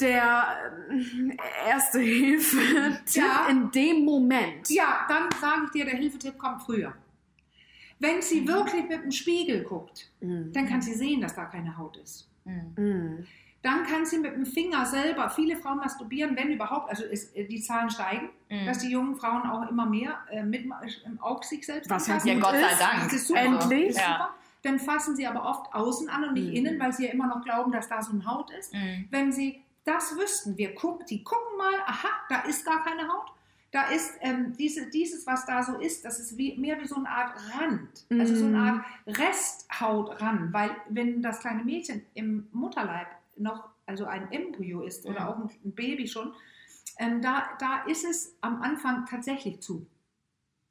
der 0.00 0.46
äh, 0.90 1.36
erste 1.68 1.98
Hilfe-Tipp 2.22 3.22
Ja. 3.22 3.46
in 3.48 3.70
dem 3.70 4.04
Moment? 4.04 4.70
Ja, 4.70 5.06
dann 5.08 5.28
sage 5.40 5.62
ich 5.66 5.70
dir, 5.72 5.84
der 5.84 5.94
Hilfetipp 5.96 6.38
kommt 6.38 6.62
früher. 6.62 6.94
Wenn 8.00 8.22
sie 8.22 8.42
Mhm. 8.42 8.48
wirklich 8.48 8.88
mit 8.88 9.02
dem 9.02 9.10
Spiegel 9.10 9.64
guckt, 9.64 10.08
Mhm. 10.20 10.52
dann 10.52 10.68
kann 10.68 10.80
sie 10.80 10.94
sehen, 10.94 11.20
dass 11.20 11.34
da 11.34 11.44
keine 11.46 11.76
Haut 11.76 11.96
ist. 11.96 12.28
Mhm. 12.44 13.26
Dann 13.62 13.84
kann 13.84 14.06
sie 14.06 14.18
mit 14.18 14.34
dem 14.34 14.46
Finger 14.46 14.86
selber, 14.86 15.28
viele 15.30 15.56
Frauen 15.56 15.78
masturbieren, 15.78 16.36
wenn 16.36 16.50
überhaupt, 16.52 16.88
also 16.90 17.04
ist, 17.04 17.34
äh, 17.36 17.44
die 17.44 17.60
Zahlen 17.60 17.90
steigen, 17.90 18.30
Mhm. 18.50 18.66
dass 18.66 18.78
die 18.78 18.88
jungen 18.90 19.16
Frauen 19.16 19.42
auch 19.50 19.68
immer 19.68 19.84
mehr 19.86 20.16
äh, 20.30 20.42
mit, 20.44 20.64
ähm, 20.64 21.18
auf 21.20 21.42
sich 21.44 21.66
selbst 21.66 21.90
Was 21.90 22.06
ja. 22.06 22.18
Ja, 22.24 22.34
Gott 22.38 22.52
sei 22.52 22.70
ist. 22.72 22.80
Dank. 22.80 23.04
Das 23.04 23.12
ist 23.12 23.26
super. 23.26 23.40
Endlich. 23.40 23.88
Ist 23.88 23.98
Ja. 23.98 24.12
super. 24.12 24.34
Dann 24.62 24.78
fassen 24.78 25.16
sie 25.16 25.26
aber 25.26 25.44
oft 25.44 25.72
außen 25.74 26.08
an 26.08 26.24
und 26.24 26.34
nicht 26.34 26.48
Mhm. 26.48 26.54
innen, 26.54 26.80
weil 26.80 26.92
sie 26.92 27.06
ja 27.06 27.12
immer 27.12 27.26
noch 27.26 27.42
glauben, 27.42 27.72
dass 27.72 27.88
da 27.88 28.00
so 28.02 28.12
eine 28.12 28.24
Haut 28.26 28.50
ist. 28.52 28.72
Mhm. 28.74 29.06
Wenn 29.10 29.32
sie 29.32 29.60
das 29.84 30.16
wüssten, 30.16 30.56
wir 30.56 30.74
gucken, 30.74 31.04
die 31.06 31.22
gucken 31.24 31.56
mal, 31.56 31.74
aha, 31.86 32.08
da 32.28 32.40
ist 32.40 32.64
gar 32.64 32.82
keine 32.84 33.08
Haut. 33.08 33.32
Da 33.70 33.84
ist 33.88 34.14
ähm, 34.22 34.54
diese, 34.58 34.88
dieses, 34.88 35.26
was 35.26 35.44
da 35.46 35.62
so 35.62 35.76
ist, 35.78 36.04
das 36.04 36.18
ist 36.20 36.38
wie, 36.38 36.56
mehr 36.56 36.80
wie 36.80 36.86
so 36.86 36.96
eine 36.96 37.08
Art 37.08 37.34
Rand, 37.54 37.88
also 38.18 38.34
so 38.34 38.46
eine 38.46 38.56
Mhm. 38.58 38.66
Art 38.66 38.84
Resthaut 39.06 40.20
ran, 40.22 40.48
weil 40.52 40.70
wenn 40.88 41.22
das 41.22 41.40
kleine 41.40 41.64
Mädchen 41.64 42.04
im 42.14 42.48
Mutterleib 42.52 43.08
noch, 43.38 43.68
also 43.86 44.04
ein 44.06 44.30
Embryo 44.32 44.82
ist 44.82 45.06
oder 45.06 45.20
Mhm. 45.22 45.26
auch 45.28 45.36
ein, 45.38 45.72
Baby 45.72 46.06
schon, 46.08 46.34
ähm, 46.98 47.20
da, 47.22 47.48
da 47.58 47.84
ist 47.84 48.04
es 48.04 48.36
am 48.40 48.62
Anfang 48.62 49.06
tatsächlich 49.06 49.60
zu. 49.60 49.86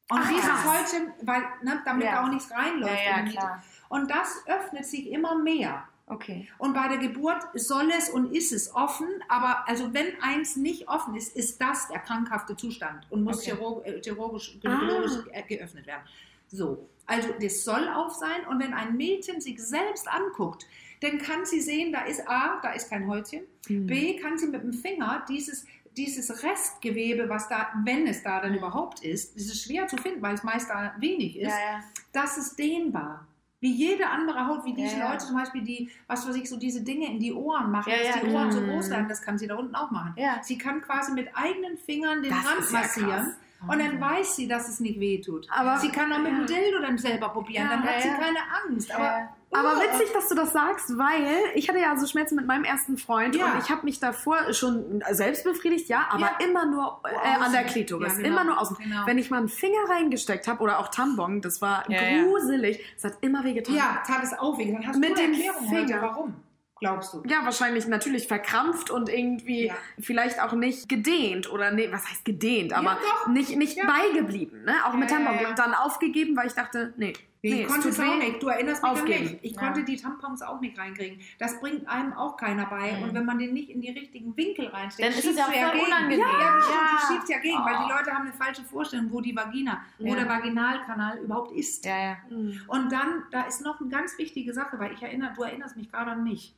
Und 0.10 0.20
Ach, 0.22 0.30
dieses 0.30 0.46
krass. 0.46 0.66
Häutchen, 0.94 1.14
weil, 1.24 1.42
ne, 1.64 1.82
damit 1.86 2.06
Ja. 2.06 2.12
da 2.16 2.24
auch 2.26 2.30
nichts 2.30 2.50
reinläuft. 2.52 3.02
Ja, 3.06 3.26
ja. 3.26 3.64
Und 3.90 4.10
das 4.10 4.44
öffnet 4.48 4.86
sich 4.86 5.10
immer 5.12 5.38
mehr. 5.38 5.88
Okay. 6.10 6.48
Und 6.58 6.74
bei 6.74 6.88
der 6.88 7.00
Geburt 7.00 7.44
soll 7.54 7.92
es 7.92 8.10
und 8.10 8.34
ist 8.34 8.54
es 8.54 8.74
offen, 8.74 9.08
aber 9.28 9.68
also 9.68 9.94
wenn 9.94 10.22
eins 10.22 10.56
nicht 10.56 10.88
offen 10.88 11.16
ist, 11.16 11.36
ist 11.36 11.60
das 11.60 11.90
der 11.90 12.00
krankhafte 12.00 12.56
Zustand 12.56 13.06
und 13.10 13.24
muss 13.24 13.40
Okay. 13.40 13.52
chirurg 13.52 13.86
äh, 13.86 14.02
chirurgisch, 14.02 14.58
gynäkologisch 14.62 15.12
äh, 15.34 15.44
geöffnet 15.44 15.86
werden. 15.86 16.04
So, 16.48 16.88
also 17.06 17.34
das 17.42 17.66
soll 17.66 17.90
auf 17.90 18.14
sein 18.14 18.48
und 18.50 18.62
wenn 18.62 18.74
ein 18.74 18.96
Mädchen 18.96 19.42
sich 19.42 19.62
selbst 19.62 20.08
anguckt, 20.08 20.66
dann 21.02 21.18
kann 21.20 21.46
sie 21.46 21.62
sehen, 21.62 21.92
da 21.92 22.02
ist 22.06 22.28
A, 22.28 22.60
da 22.62 22.72
ist 22.72 22.90
kein 22.90 23.08
Häutchen, 23.08 23.42
Mhm. 23.70 23.86
B, 23.88 24.16
kann 24.20 24.38
sie 24.38 24.48
mit 24.48 24.64
dem 24.64 24.74
Finger 24.74 25.24
dieses, 25.30 25.66
dieses 25.96 26.44
Restgewebe, 26.44 27.28
was 27.30 27.50
da, 27.50 27.70
wenn 27.84 28.08
es 28.08 28.24
da 28.24 28.40
dann 28.40 28.52
Mhm. 28.52 28.58
überhaupt 28.60 29.04
ist, 29.04 29.36
ist 29.36 29.64
schwer 29.64 29.88
zu 29.88 29.98
finden, 29.98 30.22
weil 30.22 30.36
es 30.36 30.44
meist 30.44 30.70
da 30.70 30.94
wenig 31.00 31.38
ist, 31.38 31.50
Ja, 31.50 31.72
ja. 31.74 31.84
das 32.14 32.38
ist 32.38 32.58
dehnbar. 32.58 33.26
Wie 33.60 33.72
jede 33.74 34.08
andere 34.08 34.46
Haut, 34.48 34.64
wie 34.66 34.74
diese 34.76 34.98
Ja. 34.98 35.10
Leute 35.12 35.26
zum 35.26 35.36
Beispiel, 35.36 35.64
die, 35.64 35.90
was 36.06 36.28
weiß 36.28 36.36
ich, 36.36 36.48
so 36.48 36.58
diese 36.58 36.82
Dinge 36.84 37.08
in 37.08 37.20
die 37.20 37.34
Ohren 37.34 37.72
machen, 37.72 37.92
dass 37.92 38.22
die 38.22 38.28
Ohren 38.28 38.52
so 38.52 38.62
groß 38.62 38.92
werden, 38.92 39.08
das 39.10 39.22
kann 39.24 39.40
sie 39.40 39.48
da 39.48 39.56
unten 39.56 39.74
auch 39.76 39.90
machen. 39.90 40.16
Sie 40.44 40.58
kann 40.60 40.82
quasi 40.82 41.12
mit 41.14 41.30
eigenen 41.36 41.76
Fingern 41.78 42.22
den 42.22 42.32
Das 42.32 42.46
Rand 42.46 42.72
massieren 42.72 43.10
krass. 43.10 43.68
und 43.68 43.80
dann 43.80 44.00
weiß 44.00 44.36
sie, 44.36 44.48
dass 44.48 44.70
es 44.70 44.80
nicht 44.80 45.00
weh 45.00 45.20
tut. 45.22 45.48
Aber- 45.50 45.80
sie 45.80 45.90
kann 45.90 46.14
auch 46.14 46.20
mit 46.20 46.32
dem 46.32 46.46
Dildo 46.46 46.80
dann 46.82 47.00
selber 47.00 47.30
probieren, 47.30 47.68
dann 47.68 47.82
hat 47.84 48.02
sie 48.04 48.10
keine 48.10 48.38
Angst. 48.64 48.92
Aber. 48.94 49.36
Aber 49.52 49.76
Oh. 49.78 49.82
witzig, 49.82 50.12
dass 50.14 50.28
du 50.28 50.36
das 50.36 50.52
sagst, 50.52 50.98
weil 50.98 51.26
ich 51.56 51.70
hatte 51.70 51.80
ja 51.80 51.96
so 51.98 52.06
Schmerzen 52.06 52.36
mit 52.36 52.46
meinem 52.48 52.66
ersten 52.66 52.98
Freund 52.98 53.34
Ja. 53.36 53.54
und 53.54 53.60
ich 53.64 53.70
habe 53.70 53.84
mich 53.86 54.00
davor 54.00 54.54
schon 54.54 55.02
selbst 55.12 55.46
befriedigt, 55.46 55.88
ja, 55.88 56.06
aber 56.10 56.32
Ja. 56.40 56.46
immer 56.46 56.66
nur 56.66 57.02
äh, 57.06 57.44
an 57.44 57.52
der 57.54 57.64
Klitoris, 57.64 58.14
Ja, 58.18 58.24
genau. 58.24 58.28
immer 58.30 58.44
nur 58.44 58.60
außen. 58.62 58.76
Genau. 58.78 59.06
Wenn 59.06 59.18
ich 59.18 59.30
mal 59.32 59.38
einen 59.38 59.50
Finger 59.50 59.90
reingesteckt 59.90 60.48
habe 60.48 60.62
oder 60.62 60.80
auch 60.80 60.90
Tampon, 60.90 61.42
das 61.42 61.62
war 61.62 61.86
gruselig, 61.86 62.84
es 62.98 63.04
hat 63.06 63.14
immer 63.22 63.44
weh 63.46 63.54
getan. 63.54 63.74
ja, 63.76 64.04
tat 64.06 64.24
es 64.24 64.34
auch 64.38 64.58
weh. 64.58 64.72
Dann 64.72 64.86
hast 64.86 65.00
Mit 65.00 65.12
du 65.12 65.14
eine 65.16 65.24
dem 65.24 65.34
Erklärung 65.34 65.70
heute, 65.72 65.86
Finger. 65.88 66.02
warum, 66.02 66.36
glaubst 66.80 67.14
du? 67.14 67.24
Ja, 67.26 67.46
wahrscheinlich 67.46 67.88
natürlich 67.88 68.28
verkrampft 68.28 68.92
und 68.92 69.08
irgendwie 69.10 69.72
vielleicht 70.00 70.42
auch 70.42 70.52
nicht 70.54 70.90
gedehnt 70.90 71.50
oder 71.52 71.72
nee, 71.72 71.88
was 71.92 72.06
heißt 72.10 72.26
gedehnt, 72.26 72.74
aber 72.74 72.98
nicht, 73.30 73.56
nicht 73.56 73.78
beigeblieben, 73.82 74.64
ne? 74.66 74.74
Auch 74.86 74.94
mit 74.94 75.10
ja. 75.10 75.18
Und 75.18 75.58
dann 75.58 75.74
aufgegeben, 75.74 76.36
weil 76.36 76.48
ich 76.48 76.54
dachte, 76.54 76.94
nee, 76.98 77.14
Ich 77.42 77.54
nee, 77.54 77.64
konnte 77.66 77.90
es 77.90 78.00
auch 78.00 78.18
nicht. 78.18 78.42
Du 78.42 78.48
erinnerst 78.48 78.82
mich 78.82 78.92
Aufgeben. 78.92 79.28
an 79.28 79.32
mich. 79.34 79.40
Ich 79.44 79.52
Ja. 79.54 79.62
konnte 79.62 79.84
die 79.84 79.96
Tampons 79.96 80.42
auch 80.42 80.60
nicht 80.60 80.78
reinkriegen. 80.78 81.20
Das 81.38 81.60
bringt 81.60 81.88
einem 81.88 82.14
auch 82.14 82.36
keiner 82.36 82.66
bei. 82.66 82.94
Mhm. 82.98 83.04
Und 83.04 83.14
wenn 83.14 83.26
man 83.26 83.38
den 83.38 83.54
nicht 83.54 83.70
in 83.70 83.80
die 83.82 83.92
richtigen 83.92 84.36
Winkel 84.36 84.68
reinsteckt, 84.68 85.08
Dann 85.08 85.18
ist 85.20 85.26
es 85.26 85.38
ja 85.38 85.44
voll 85.46 85.72
gegen. 85.72 85.86
unangenehm. 85.86 86.20
Ja, 86.20 86.40
Ja. 86.40 86.60
du 86.60 87.14
schiebst 87.14 87.30
ja 87.30 87.38
gegen, 87.40 87.60
weil 87.60 87.76
Oh. 87.76 87.84
die 87.86 87.92
Leute 87.92 88.12
haben 88.12 88.24
eine 88.24 88.34
falsche 88.34 88.64
Vorstellung, 88.64 89.12
wo 89.12 89.22
die 89.22 89.36
Vagina, 89.36 89.82
wo 90.00 90.08
Ja. 90.08 90.16
der 90.16 90.28
Vaginalkanal 90.28 91.20
überhaupt 91.20 91.52
ist. 91.52 91.86
Ja, 91.86 91.98
ja. 92.00 92.18
Mhm. 92.30 92.60
Und 92.68 92.92
dann, 92.92 93.24
da 93.32 93.42
ist 93.44 93.62
noch 93.62 93.80
eine 93.80 93.90
ganz 93.90 94.18
wichtige 94.18 94.52
Sache, 94.54 94.80
weil 94.80 94.94
ich 94.94 95.04
erinnere, 95.04 95.34
du 95.36 95.44
erinnerst 95.44 95.78
mich 95.78 95.92
gerade 95.92 96.12
an 96.12 96.24
mich. 96.24 96.56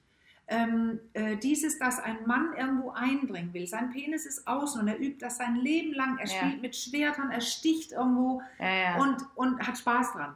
Ähm, 0.51 0.99
äh, 1.13 1.35
dieses, 1.37 1.77
dass 1.77 1.99
ein 1.99 2.25
Mann 2.25 2.53
irgendwo 2.57 2.89
eindringen 2.89 3.53
will. 3.53 3.67
Sein 3.67 3.91
Penis 3.91 4.25
ist 4.25 4.47
außen 4.47 4.81
und 4.81 4.87
er 4.87 4.97
übt 4.99 5.17
das 5.19 5.37
sein 5.37 5.55
Leben 5.57 5.93
lang. 5.93 6.17
Er 6.17 6.25
spielt 6.25 6.61
mit 6.63 6.75
Schwertern, 6.75 7.29
er 7.29 7.41
sticht 7.41 7.91
irgendwo 7.91 8.41
und, 8.97 9.17
und 9.35 9.67
hat 9.67 9.77
Spaß 9.77 10.13
dran. 10.13 10.35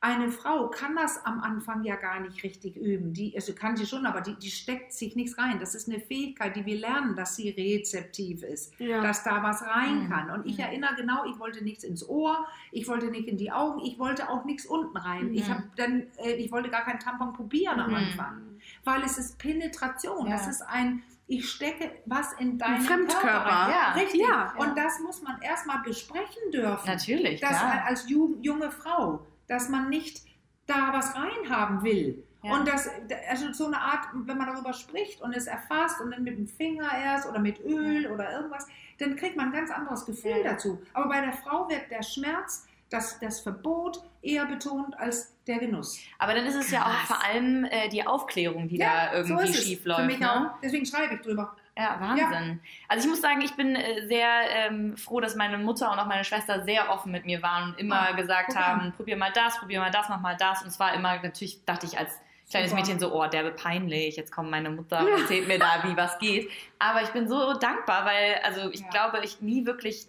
Eine 0.00 0.30
Frau 0.30 0.68
kann 0.68 0.94
das 0.94 1.24
am 1.26 1.40
Anfang 1.40 1.82
ja 1.82 1.96
gar 1.96 2.20
nicht 2.20 2.44
richtig 2.44 2.76
üben. 2.76 3.12
Die, 3.14 3.32
also 3.34 3.52
kann 3.52 3.76
sie 3.76 3.84
schon, 3.84 4.06
aber 4.06 4.20
die, 4.20 4.36
die 4.36 4.50
steckt 4.50 4.92
sich 4.92 5.16
nichts 5.16 5.36
rein. 5.38 5.58
Das 5.58 5.74
ist 5.74 5.88
eine 5.88 5.98
Fähigkeit, 5.98 6.54
die 6.54 6.64
wir 6.64 6.78
lernen, 6.78 7.16
dass 7.16 7.34
sie 7.34 7.50
rezeptiv 7.50 8.44
ist, 8.44 8.78
Ja. 8.78 9.00
dass 9.02 9.24
da 9.24 9.42
was 9.42 9.60
rein 9.66 10.04
Mhm. 10.04 10.08
kann. 10.08 10.30
Und 10.30 10.46
ich 10.46 10.54
Mhm. 10.58 10.64
erinnere 10.64 10.94
genau, 10.94 11.24
ich 11.24 11.40
wollte 11.40 11.64
nichts 11.64 11.82
ins 11.82 12.08
Ohr, 12.08 12.46
ich 12.70 12.86
wollte 12.86 13.06
nicht 13.10 13.26
in 13.26 13.38
die 13.38 13.50
Augen, 13.50 13.80
ich 13.84 13.98
wollte 13.98 14.28
auch 14.30 14.44
nichts 14.44 14.66
unten 14.66 14.96
rein. 14.96 15.34
Ich, 15.34 15.48
Mhm. 15.48 15.52
hab 15.54 15.76
dann, 15.76 16.06
äh, 16.18 16.30
ich 16.34 16.52
wollte 16.52 16.68
gar 16.70 16.82
keinen 16.84 17.00
Tampon 17.00 17.32
probieren 17.32 17.80
am 17.80 17.90
Mhm. 17.90 17.96
Anfang, 17.96 18.42
weil 18.84 19.02
es 19.02 19.18
ist 19.18 19.36
Penetration. 19.38 20.26
Ja. 20.28 20.36
Das 20.36 20.46
ist 20.46 20.62
ein, 20.62 21.02
ich 21.26 21.50
stecke 21.50 21.90
was 22.06 22.34
in 22.34 22.56
deinen 22.56 22.82
Fremdkörper. 22.82 23.26
Körper. 23.26 23.50
Ja. 23.72 23.92
Richtig. 23.96 24.20
Ja. 24.20 24.54
Und 24.58 24.78
das 24.78 25.00
muss 25.00 25.22
man 25.22 25.42
erstmal 25.42 25.80
besprechen 25.82 26.52
dürfen 26.52 26.86
Natürlich, 26.86 27.40
dass 27.40 27.50
klar. 27.58 27.82
als 27.84 28.08
ju 28.08 28.36
junge 28.42 28.70
Frau, 28.70 29.26
dass 29.48 29.68
man 29.68 29.88
nicht 29.88 30.22
da 30.66 30.90
was 30.92 31.14
reinhaben 31.14 31.82
will. 31.82 32.22
Ja. 32.42 32.52
Und 32.54 32.68
das, 32.68 32.88
also 33.28 33.52
so 33.52 33.66
eine 33.66 33.80
Art, 33.80 34.06
wenn 34.14 34.38
man 34.38 34.46
darüber 34.46 34.72
spricht 34.72 35.20
und 35.22 35.32
es 35.34 35.46
erfasst 35.46 36.00
und 36.00 36.12
dann 36.12 36.22
mit 36.22 36.36
dem 36.38 36.46
Finger 36.46 36.88
erst 36.96 37.28
oder 37.28 37.40
mit 37.40 37.58
Öl 37.64 38.06
oder 38.12 38.30
irgendwas, 38.32 38.66
dann 38.98 39.16
kriegt 39.16 39.36
man 39.36 39.46
ein 39.46 39.52
ganz 39.52 39.70
anderes 39.70 40.06
Gefühl 40.06 40.42
Ja. 40.44 40.52
dazu. 40.52 40.80
Aber 40.92 41.08
bei 41.08 41.20
der 41.20 41.32
Frau 41.32 41.68
wird 41.68 41.90
der 41.90 42.02
Schmerz, 42.02 42.66
das, 42.90 43.18
das 43.20 43.40
Verbot 43.40 44.02
eher 44.22 44.46
betont 44.46 44.98
als 44.98 45.34
der 45.46 45.58
Genuss. 45.58 45.98
Aber 46.18 46.32
dann 46.34 46.46
ist 46.46 46.54
es 46.54 46.70
ja 46.70 46.82
auch 46.82 46.90
Krass. 46.90 47.06
vor 47.08 47.24
allem 47.24 47.64
äh, 47.64 47.88
die 47.88 48.06
Aufklärung, 48.06 48.68
die 48.68 48.78
da 48.78 49.12
irgendwie 49.14 49.46
so 49.46 49.52
schief 49.52 49.82
Für 49.82 49.88
läuft. 49.90 50.06
mich 50.06 50.18
Ne? 50.20 50.30
auch. 50.32 50.58
Deswegen 50.62 50.86
schreibe 50.86 51.14
ich 51.16 51.20
drüber. 51.20 51.54
Ja, 51.78 51.96
Wahnsinn. 52.00 52.60
Also 52.88 53.04
ich 53.04 53.10
muss 53.10 53.20
sagen, 53.20 53.40
ich 53.40 53.54
bin 53.54 53.76
äh, 53.76 54.06
sehr 54.08 54.28
ähm, 54.50 54.96
froh, 54.96 55.20
dass 55.20 55.36
meine 55.36 55.58
Mutter 55.58 55.90
und 55.92 55.98
auch 55.98 56.06
meine 56.06 56.24
Schwester 56.24 56.62
sehr 56.64 56.90
offen 56.90 57.12
mit 57.12 57.24
mir 57.24 57.40
waren 57.42 57.70
und 57.70 57.78
immer 57.78 58.08
Ah, 58.08 58.12
gesagt 58.12 58.56
an. 58.56 58.64
haben, 58.66 58.92
probier 58.96 59.16
mal 59.16 59.30
das, 59.32 59.58
probier 59.58 59.78
mal 59.80 59.90
das, 59.90 60.08
mach 60.08 60.20
mal 60.20 60.36
das. 60.36 60.62
Und 60.62 60.68
es 60.68 60.80
war 60.80 60.92
immer, 60.94 61.14
natürlich 61.22 61.64
dachte 61.64 61.86
ich 61.86 61.96
als 61.98 62.20
kleines 62.50 62.70
Super. 62.70 62.82
Mädchen 62.82 62.98
so, 62.98 63.14
oh, 63.14 63.26
derbe 63.26 63.52
peinlich, 63.52 64.16
jetzt 64.16 64.32
kommt 64.32 64.50
meine 64.50 64.70
Mutter 64.70 65.00
und 65.00 65.20
erzählt 65.20 65.46
mir 65.46 65.58
da, 65.58 65.84
wie 65.84 65.96
was 65.96 66.18
geht. 66.18 66.50
Aber 66.78 67.02
ich 67.02 67.10
bin 67.10 67.28
so 67.28 67.52
dankbar, 67.54 68.04
weil, 68.06 68.40
also 68.42 68.70
ich 68.72 68.80
Ja. 68.80 68.88
glaube, 68.88 69.20
ich 69.22 69.40
nie 69.40 69.64
wirklich, 69.66 70.06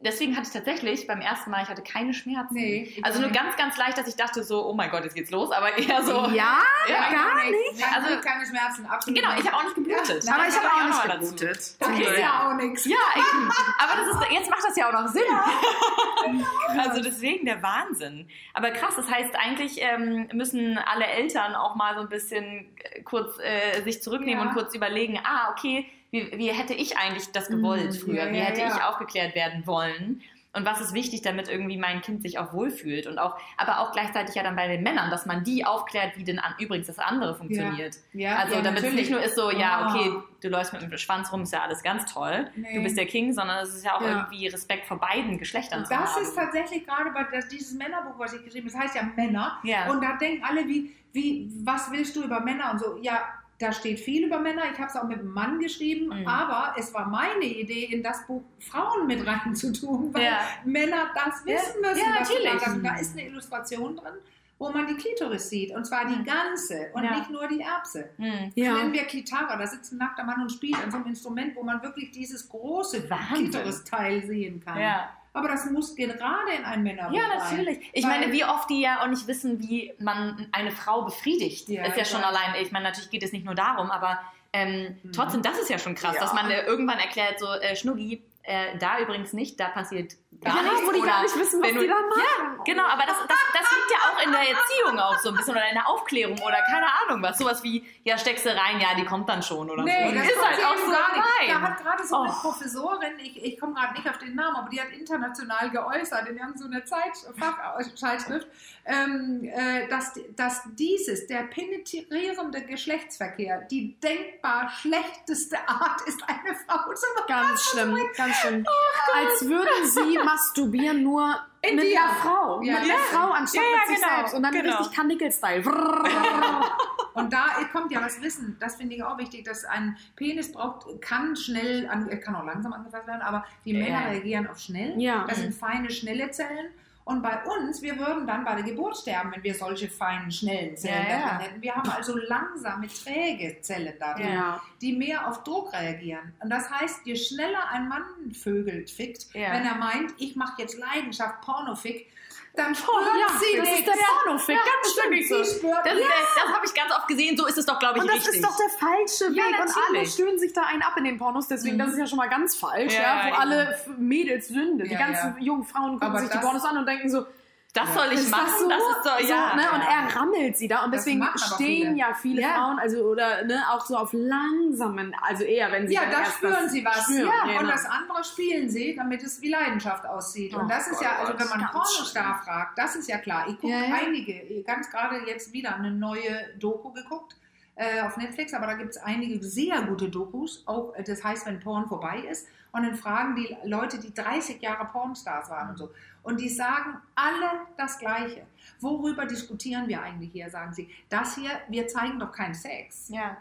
deswegen 0.00 0.36
hatte 0.36 0.46
ich 0.48 0.52
tatsächlich 0.52 1.06
beim 1.06 1.20
ersten 1.20 1.50
Mal, 1.50 1.62
ich 1.62 1.68
hatte 1.68 1.82
keine 1.82 2.14
Schmerzen. 2.14 2.54
Nee, 2.54 2.82
ich 2.96 3.04
also 3.04 3.18
auch 3.18 3.22
nur 3.22 3.30
nicht. 3.30 3.40
ganz, 3.40 3.56
ganz 3.56 3.76
leicht, 3.76 3.98
dass 3.98 4.06
ich 4.08 4.16
dachte 4.16 4.42
so, 4.42 4.66
oh 4.66 4.72
mein 4.74 4.90
Gott, 4.90 5.04
jetzt 5.04 5.14
geht's 5.14 5.30
los, 5.30 5.50
aber 5.50 5.76
eher 5.76 6.02
so. 6.02 6.26
Ja, 6.28 6.58
Ja, 6.88 7.10
gar 7.10 7.36
nicht. 7.44 7.54
Nein, 7.80 7.90
Also- 7.94 8.08
also, 8.08 8.20
keine 8.20 8.46
Schmerzen, 8.46 8.86
absolut. 8.86 9.20
Genau, 9.20 9.34
ich 9.38 9.46
habe 9.46 9.56
auch 9.56 9.62
nicht 9.64 9.74
geblutet. 9.74 10.24
Ja, 10.24 10.34
Aber 10.34 10.48
ich 10.48 10.54
habe 10.56 10.68
kommt 10.68 10.82
auch 10.82 10.86
nicht 11.08 11.20
geblutet. 11.38 11.76
Das 11.78 11.88
Okay. 11.88 12.02
ist 12.04 12.18
ja 12.18 12.48
auch 12.50 12.54
nichts. 12.54 12.84
Ja, 12.86 12.96
eben. 13.16 13.50
Aber 13.78 13.92
das 14.00 14.06
ist, 14.22 14.32
jetzt 14.32 14.50
macht 14.50 14.64
das 14.64 14.76
ja 14.76 14.88
auch 14.88 14.92
noch 14.92 15.08
Sinn. 15.08 15.22
Also 16.78 17.02
deswegen 17.02 17.44
der 17.46 17.62
Wahnsinn. 17.62 18.28
Aber 18.54 18.70
krass, 18.70 18.94
das 18.96 19.10
heißt, 19.10 19.34
eigentlich 19.36 19.78
ähm, 19.80 20.28
müssen 20.32 20.78
alle 20.78 21.06
Eltern 21.06 21.54
auch 21.54 21.74
mal 21.74 21.94
so 21.94 22.00
ein 22.02 22.08
bisschen 22.08 22.74
äh, 22.78 23.02
kurz 23.02 23.38
äh, 23.38 23.82
sich 23.82 24.02
zurücknehmen 24.02 24.42
Ja. 24.42 24.48
und 24.48 24.54
kurz 24.54 24.74
überlegen, 24.74 25.20
ah, 25.24 25.50
okay, 25.50 25.86
wie, 26.12 26.30
wie 26.38 26.52
hätte 26.52 26.74
ich 26.74 26.96
eigentlich 26.96 27.32
das 27.32 27.48
gewollt 27.48 27.86
Mhm. 27.94 27.98
früher? 27.98 28.26
Ja, 28.26 28.32
wie 28.32 28.38
hätte 28.38 28.60
ja. 28.60 28.68
ich 28.76 28.82
aufgeklärt 28.84 29.34
werden 29.34 29.66
wollen? 29.66 30.22
und 30.54 30.66
was 30.66 30.82
ist 30.82 30.92
wichtig, 30.92 31.22
damit 31.22 31.48
irgendwie 31.48 31.78
mein 31.78 32.02
Kind 32.02 32.20
sich 32.20 32.38
auch 32.38 32.52
wohlfühlt 32.52 33.06
und 33.06 33.18
auch, 33.18 33.38
aber 33.56 33.80
auch 33.80 33.90
gleichzeitig 33.92 34.34
ja 34.34 34.42
dann 34.42 34.54
bei 34.54 34.68
den 34.68 34.82
Männern, 34.82 35.08
dass 35.10 35.24
man 35.24 35.44
die 35.44 35.64
aufklärt, 35.64 36.18
wie 36.18 36.24
denn 36.24 36.38
an, 36.38 36.52
übrigens 36.58 36.88
das 36.88 36.98
andere 36.98 37.34
funktioniert. 37.34 37.96
Ja, 38.12 38.36
also 38.36 38.60
damit 38.60 38.84
es 38.84 38.92
nicht 38.92 39.10
nur 39.10 39.22
ist 39.22 39.34
so, 39.34 39.50
ja, 39.50 39.86
Oh. 39.86 39.96
okay, 39.96 40.12
du 40.42 40.48
läufst 40.50 40.74
mit 40.74 40.82
dem 40.82 40.94
Schwanz 40.98 41.32
rum, 41.32 41.44
ist 41.44 41.54
ja 41.54 41.62
alles 41.62 41.82
ganz 41.82 42.04
toll, 42.12 42.50
Nee. 42.54 42.74
du 42.76 42.82
bist 42.82 42.98
der 42.98 43.06
King, 43.06 43.32
sondern 43.32 43.60
es 43.64 43.74
ist 43.74 43.82
ja 43.86 43.96
auch 43.96 44.02
irgendwie 44.02 44.46
Respekt 44.48 44.86
vor 44.86 44.98
beiden 45.00 45.38
Geschlechtern 45.38 45.86
zu 45.86 45.88
Das 45.94 46.14
haben. 46.16 46.22
ist 46.22 46.34
tatsächlich 46.36 46.84
gerade 46.86 47.10
bei 47.12 47.24
das, 47.32 47.48
dieses 47.48 47.72
Männerbuch, 47.72 48.18
was 48.18 48.34
ich 48.34 48.44
geschrieben 48.44 48.68
habe, 48.68 48.76
das 48.76 48.84
heißt 48.94 48.96
ja 48.96 49.04
Männer. 49.16 49.58
Und 49.88 50.04
da 50.04 50.18
denken 50.18 50.44
alle, 50.44 50.68
wie, 50.68 50.94
wie, 51.14 51.50
was 51.64 51.90
willst 51.90 52.14
du 52.14 52.24
über 52.24 52.40
Männer 52.40 52.72
und 52.72 52.78
so. 52.78 52.98
Ja, 53.00 53.22
da 53.62 53.72
steht 53.72 54.00
viel 54.00 54.26
über 54.26 54.38
Männer. 54.38 54.62
Ich 54.72 54.78
habe 54.78 54.88
es 54.88 54.96
auch 54.96 55.04
mit 55.04 55.18
einem 55.20 55.32
Mann 55.32 55.58
geschrieben, 55.58 56.06
Mhm. 56.20 56.26
aber 56.26 56.74
es 56.78 56.92
war 56.92 57.06
meine 57.08 57.44
Idee, 57.44 57.84
in 57.84 58.02
das 58.02 58.26
Buch 58.26 58.42
Frauen 58.58 59.06
mit 59.06 59.26
reinzutun, 59.26 60.12
weil 60.12 60.24
Ja. 60.24 60.40
Männer 60.64 61.10
das 61.14 61.44
wissen 61.46 61.80
müssen. 61.80 61.98
Ja, 61.98 62.20
natürlich. 62.20 62.52
hast. 62.66 62.84
Da 62.84 62.96
ist 62.96 63.12
eine 63.12 63.26
Illustration 63.28 63.96
drin, 63.96 64.14
wo 64.58 64.70
man 64.70 64.86
die 64.86 64.94
Klitoris 64.94 65.48
sieht. 65.48 65.74
Und 65.74 65.84
zwar 65.86 66.06
die 66.06 66.22
ganze 66.24 66.90
und 66.94 67.04
Ja. 67.04 67.16
nicht 67.18 67.30
nur 67.30 67.46
die 67.48 67.60
Erbse. 67.60 68.10
Hm. 68.16 68.52
Ja. 68.54 68.74
Nennen 68.74 68.92
wir 68.92 69.04
Klitara, 69.04 69.56
da 69.56 69.66
sitzt 69.66 69.92
ein 69.92 69.98
nackter 69.98 70.24
Mann 70.24 70.40
und 70.42 70.50
spielt 70.52 70.76
an 70.82 70.90
so 70.90 70.96
einem 70.98 71.06
Instrument, 71.06 71.54
wo 71.56 71.62
man 71.62 71.82
wirklich 71.82 72.10
dieses 72.10 72.48
große. 72.48 73.08
Klitoris-Teil 73.34 74.22
sehen 74.26 74.60
kann. 74.64 74.78
Ja. 74.80 75.08
Aber 75.34 75.48
das 75.48 75.64
muss 75.70 75.94
gerade 75.96 76.52
in 76.58 76.64
ein 76.64 76.82
Männerbuch 76.82 77.14
Ja, 77.16 77.26
rein. 77.28 77.38
natürlich. 77.38 77.90
Ich 77.92 78.04
Weil- 78.04 78.20
meine, 78.20 78.32
wie 78.32 78.44
oft 78.44 78.68
die 78.68 78.80
ja 78.82 79.02
auch 79.02 79.06
nicht 79.06 79.26
wissen, 79.26 79.60
wie 79.60 79.92
man 79.98 80.46
eine 80.52 80.70
Frau 80.70 81.02
befriedigt. 81.02 81.68
Ja, 81.68 81.84
ist 81.86 81.96
ja 81.96 82.02
ich 82.02 82.08
schon 82.08 82.22
allein, 82.22 82.54
ich 82.60 82.70
meine, 82.70 82.84
natürlich 82.86 83.08
geht 83.10 83.22
es 83.22 83.32
nicht 83.32 83.44
nur 83.46 83.54
darum, 83.54 83.90
aber 83.90 84.20
ähm, 84.52 84.98
trotzdem, 85.14 85.40
das 85.40 85.58
ist 85.58 85.70
ja 85.70 85.78
schon 85.78 85.94
krass, 85.94 86.14
Ja. 86.16 86.20
dass 86.20 86.34
man 86.34 86.50
äh, 86.50 86.62
irgendwann 86.66 86.98
erklärt, 86.98 87.38
so, 87.40 87.46
äh, 87.50 87.74
Schnuggi, 87.74 88.22
äh, 88.42 88.76
da 88.78 88.98
übrigens 88.98 89.32
nicht, 89.32 89.58
da 89.58 89.68
passiert 89.68 90.12
gar 90.40 90.56
Ja, 90.56 90.62
nichts. 90.62 90.86
wo 90.86 90.92
die 90.92 90.98
oder 91.00 91.06
gar 91.08 91.22
nicht 91.22 91.36
wissen, 91.36 91.60
was 91.62 91.68
wenn 91.68 91.78
die 91.78 91.86
du- 91.86 91.92
da 91.92 92.00
machen. 92.00 92.22
Ja, 92.56 92.62
genau, 92.64 92.84
aber 92.84 93.02
das, 93.06 93.16
das, 93.28 93.38
das 93.52 93.70
liegt 93.70 93.90
ja 93.90 93.98
auch 94.10 94.22
in 94.24 94.32
der 94.32 94.40
Erziehung 94.48 94.98
auch 94.98 95.18
so 95.18 95.28
ein 95.28 95.36
bisschen 95.36 95.54
oder 95.54 95.68
in 95.68 95.74
der 95.74 95.88
Aufklärung 95.88 96.38
oder 96.40 96.58
keine 96.62 96.86
Ahnung 97.02 97.22
was. 97.22 97.38
Sowas 97.38 97.62
wie, 97.62 97.86
ja, 98.04 98.16
steckst 98.18 98.44
du 98.46 98.50
rein, 98.50 98.80
ja, 98.80 98.94
die 98.96 99.04
kommt 99.04 99.28
dann 99.28 99.42
schon 99.42 99.70
oder 99.70 99.82
Nee, 99.84 100.08
so. 100.08 100.14
das 100.14 100.26
ist 100.26 100.44
halt 100.44 100.64
auch 100.64 100.76
so, 100.76 100.86
nicht. 100.90 101.52
Da 101.52 101.60
hat 101.60 101.78
gerade 101.82 102.04
so 102.06 102.16
eine 102.16 102.30
Oh. 102.32 102.40
Professorin, 102.40 103.18
ich, 103.18 103.42
ich 103.44 103.60
komme 103.60 103.74
gerade 103.74 103.92
nicht 103.94 104.08
auf 104.08 104.18
den 104.18 104.34
Namen, 104.34 104.56
aber 104.56 104.68
die 104.68 104.80
hat 104.80 104.90
international 104.90 105.70
geäußert 105.70 106.28
in 106.28 106.36
irgendeiner 106.38 106.84
Zeit, 106.84 107.12
Fachzeitschrift, 107.38 108.46
ähm, 108.84 109.44
äh, 109.44 109.86
dass, 109.88 110.12
dass 110.36 110.62
dieses, 110.72 111.26
der 111.26 111.44
penetrierende 111.44 112.62
Geschlechtsverkehr, 112.62 113.62
die 113.70 113.98
denkbar 114.00 114.70
schlechteste 114.80 115.56
Art 115.68 116.00
ist, 116.06 116.20
eine 116.26 116.54
Frau 116.56 116.92
zu 116.92 117.06
machen. 117.14 117.26
Ganz 117.28 117.64
schlimm, 117.64 117.98
ganz 118.16 118.36
schlimm. 118.36 118.66
Als 119.14 119.46
würden 119.48 119.86
sie 119.88 120.18
masturbieren, 120.24 121.02
nur 121.02 121.36
In 121.62 121.76
mit 121.76 121.96
einer 121.96 122.14
Frau. 122.14 122.62
Ja, 122.62 122.80
mit 122.80 122.90
einer 122.90 122.98
Frau 122.98 123.32
anstatt 123.32 123.62
mit 123.62 123.96
sich 123.96 124.04
genau, 124.04 124.16
selbst. 124.16 124.34
Und 124.34 124.42
dann 124.42 124.52
genau. 124.52 124.78
richtig 124.78 124.96
Kanickel-Style. 124.96 125.64
Und 127.14 127.32
da 127.32 127.46
kommt 127.70 127.92
ja 127.92 128.00
das 128.00 128.20
Wissen, 128.22 128.56
das 128.58 128.76
finde 128.76 128.96
ich 128.96 129.04
auch 129.04 129.18
wichtig, 129.18 129.44
dass 129.44 129.64
ein 129.64 129.96
Penis 130.16 130.50
braucht, 130.50 130.86
kann 131.02 131.36
schnell, 131.36 131.86
an, 131.88 132.08
kann 132.20 132.34
auch 132.34 132.44
langsam 132.44 132.72
angefasst 132.72 133.06
werden, 133.06 133.20
aber 133.20 133.44
die. 133.64 133.74
Männer 133.74 134.10
reagieren 134.10 134.46
auf 134.46 134.58
schnell. 134.58 134.98
Ja. 135.00 135.26
Das 135.28 135.38
sind 135.38 135.54
feine, 135.54 135.90
schnelle 135.90 136.30
Zellen. 136.30 136.68
Und 137.04 137.20
bei 137.22 137.42
uns, 137.44 137.82
wir 137.82 137.98
würden 137.98 138.26
dann 138.26 138.44
bei 138.44 138.54
der 138.54 138.62
Geburt 138.62 138.96
sterben, 138.96 139.32
wenn 139.32 139.42
wir 139.42 139.54
solche 139.54 139.88
feinen, 139.88 140.30
schnellen 140.30 140.76
Zellen 140.76 141.04
Ja, 141.08 141.18
ja. 141.18 141.38
hätten. 141.40 141.60
Wir 141.60 141.74
haben 141.74 141.90
also 141.90 142.16
langsame, 142.16 142.86
träge 142.86 143.60
Zellen 143.60 143.94
da 143.98 144.14
drin, 144.14 144.32
Ja. 144.32 144.60
die 144.80 144.92
mehr 144.92 145.26
auf 145.28 145.42
Druck 145.42 145.72
reagieren. 145.72 146.32
Und 146.40 146.50
das 146.50 146.70
heißt, 146.70 147.00
je 147.04 147.16
schneller 147.16 147.68
ein 147.72 147.88
Mann 147.88 148.04
vögelt, 148.32 148.88
fickt, 148.90 149.34
wenn 149.34 149.42
er 149.64 149.74
meint, 149.74 150.12
ich 150.18 150.36
mache 150.36 150.62
jetzt 150.62 150.78
Leidenschaft 150.78 151.40
Pornofick, 151.40 152.06
dann 152.54 152.74
spürt 152.74 152.90
Oh, 152.90 153.18
ja, 153.18 153.28
sie 153.38 153.56
das 153.56 153.64
nichts. 153.66 153.80
ist 153.80 153.86
der 153.88 154.04
Pornofick, 154.24 154.56
ganz 154.58 154.92
stimmt. 154.92 155.16
Sie 155.46 155.56
spürt 155.58 155.86
Das, 155.86 155.94
nichts. 155.94 156.08
das, 156.10 156.44
das 156.44 156.54
habe 156.54 156.66
ich 156.66 156.74
ganz 156.74 156.92
oft 156.92 157.08
gesehen, 157.08 157.36
so 157.36 157.46
ist 157.46 157.56
es 157.58 157.64
doch, 157.66 157.78
glaube 157.78 157.96
ich, 157.98 158.02
Und 158.02 158.08
das 158.08 158.16
richtig. 158.18 158.34
ist 158.36 158.44
doch 158.44 158.56
der 158.56 158.68
falsche 158.68 159.30
Weg. 159.34 159.36
Ja, 159.56 159.62
und 159.62 159.72
alle 159.88 160.06
stöhnen 160.06 160.38
sich 160.38 160.52
da 160.52 160.62
einen 160.64 160.82
ab 160.82 160.94
in 160.98 161.04
den 161.04 161.16
Pornos. 161.18 161.48
Deswegen, 161.48 161.76
Mhm. 161.76 161.80
das 161.80 161.92
ist 161.92 161.98
ja 161.98 162.06
schon 162.06 162.18
mal 162.18 162.28
ganz 162.28 162.54
falsch, 162.56 162.92
Ja, 162.94 163.00
ja, 163.02 163.24
wo 163.24 163.28
ja, 163.28 163.34
alle. 163.38 163.68
F- 163.70 163.86
Mädels 163.96 164.48
sünde. 164.48 164.84
Die 164.84 164.92
Ja, 164.92 164.98
ganzen 164.98 165.36
ja. 165.38 165.42
jungen 165.44 165.64
Frauen 165.64 165.92
gucken 165.92 166.08
Aber 166.08 166.18
sich 166.18 166.28
die 166.28 166.34
das- 166.34 166.44
Pornos 166.44 166.64
an 166.64 166.76
und 166.78 166.86
denken 166.86 167.08
so, 167.10 167.24
das 167.72 167.94
soll 167.94 168.12
ich 168.12 168.20
ist 168.20 168.30
machen, 168.30 168.44
das 168.46 168.60
so? 168.60 168.68
das 168.68 168.78
ist 168.78 169.04
so, 169.04 169.26
so 169.26 169.32
ja. 169.32 169.56
ne? 169.56 169.62
Und 169.72 169.80
er 169.80 170.14
rammelt 170.16 170.56
sie 170.58 170.68
da. 170.68 170.84
Und 170.84 170.92
deswegen 170.92 171.26
stehen 171.36 171.56
viele. 171.56 171.96
ja 171.96 172.14
viele 172.14 172.42
Ja. 172.42 172.54
Frauen, 172.54 172.78
also 172.78 172.98
oder 173.04 173.44
ne, 173.44 173.62
auch 173.70 173.84
so 173.84 173.96
auf 173.96 174.12
langsamen, 174.12 175.14
also 175.22 175.44
eher, 175.44 175.72
wenn 175.72 175.88
sie 175.88 175.94
Ja, 175.94 176.02
da 176.10 176.24
spüren 176.24 176.68
sie 176.68 176.84
was. 176.84 177.04
spüren. 177.04 177.26
ja, 177.26 177.46
genau. 177.46 177.60
und 177.60 177.68
das 177.68 177.86
andere 177.86 178.22
spielen 178.24 178.68
sie, 178.68 178.94
damit 178.94 179.22
es 179.22 179.40
wie 179.40 179.50
Leidenschaft 179.50 180.04
aussieht. 180.04 180.52
Oh 180.54 180.60
und 180.60 180.70
das 180.70 180.86
ist 180.86 180.98
Gott, 180.98 181.02
ja, 181.02 181.16
also 181.20 181.38
wenn 181.38 181.48
man 181.48 181.70
Pornostar 181.70 182.42
fragt, 182.44 182.76
das 182.76 182.96
ist 182.96 183.08
ja 183.08 183.18
klar. 183.18 183.46
Ich 183.48 183.58
gucke 183.58 183.72
ja. 183.72 183.94
einige, 183.94 184.62
ganz 184.64 184.90
gerade 184.90 185.26
jetzt 185.26 185.52
wieder 185.52 185.74
eine 185.76 185.90
neue 185.90 186.50
Doku 186.58 186.92
geguckt 186.92 187.36
äh, 187.82 188.00
auf 188.02 188.16
Netflix, 188.16 188.54
aber 188.54 188.66
da 188.66 188.74
gibt 188.74 188.90
es 188.90 188.96
einige 188.98 189.42
sehr 189.42 189.82
gute 189.82 190.08
Dokus, 190.08 190.62
auch 190.66 190.94
äh, 190.94 191.02
das 191.02 191.22
heißt, 191.24 191.46
wenn 191.46 191.60
Porn 191.60 191.88
vorbei 191.88 192.18
ist. 192.30 192.46
Und 192.72 192.84
dann 192.84 192.94
fragen 192.94 193.36
die 193.36 193.54
Leute, 193.64 193.98
die 193.98 194.14
30 194.14 194.62
Jahre 194.62 194.86
Pornstars 194.86 195.50
waren 195.50 195.70
und 195.70 195.76
so. 195.76 195.90
Und 196.22 196.40
die 196.40 196.48
sagen 196.48 196.96
alle 197.14 197.66
das 197.76 197.98
Gleiche. 197.98 198.46
Worüber 198.80 199.26
diskutieren 199.26 199.88
wir 199.88 200.00
eigentlich 200.00 200.32
hier, 200.32 200.48
sagen 200.48 200.72
sie. 200.72 200.88
Das 201.10 201.34
hier, 201.34 201.50
wir 201.68 201.86
zeigen 201.88 202.18
doch 202.18 202.32
keinen 202.32 202.54
Sex. 202.54 203.08
ja. 203.08 203.36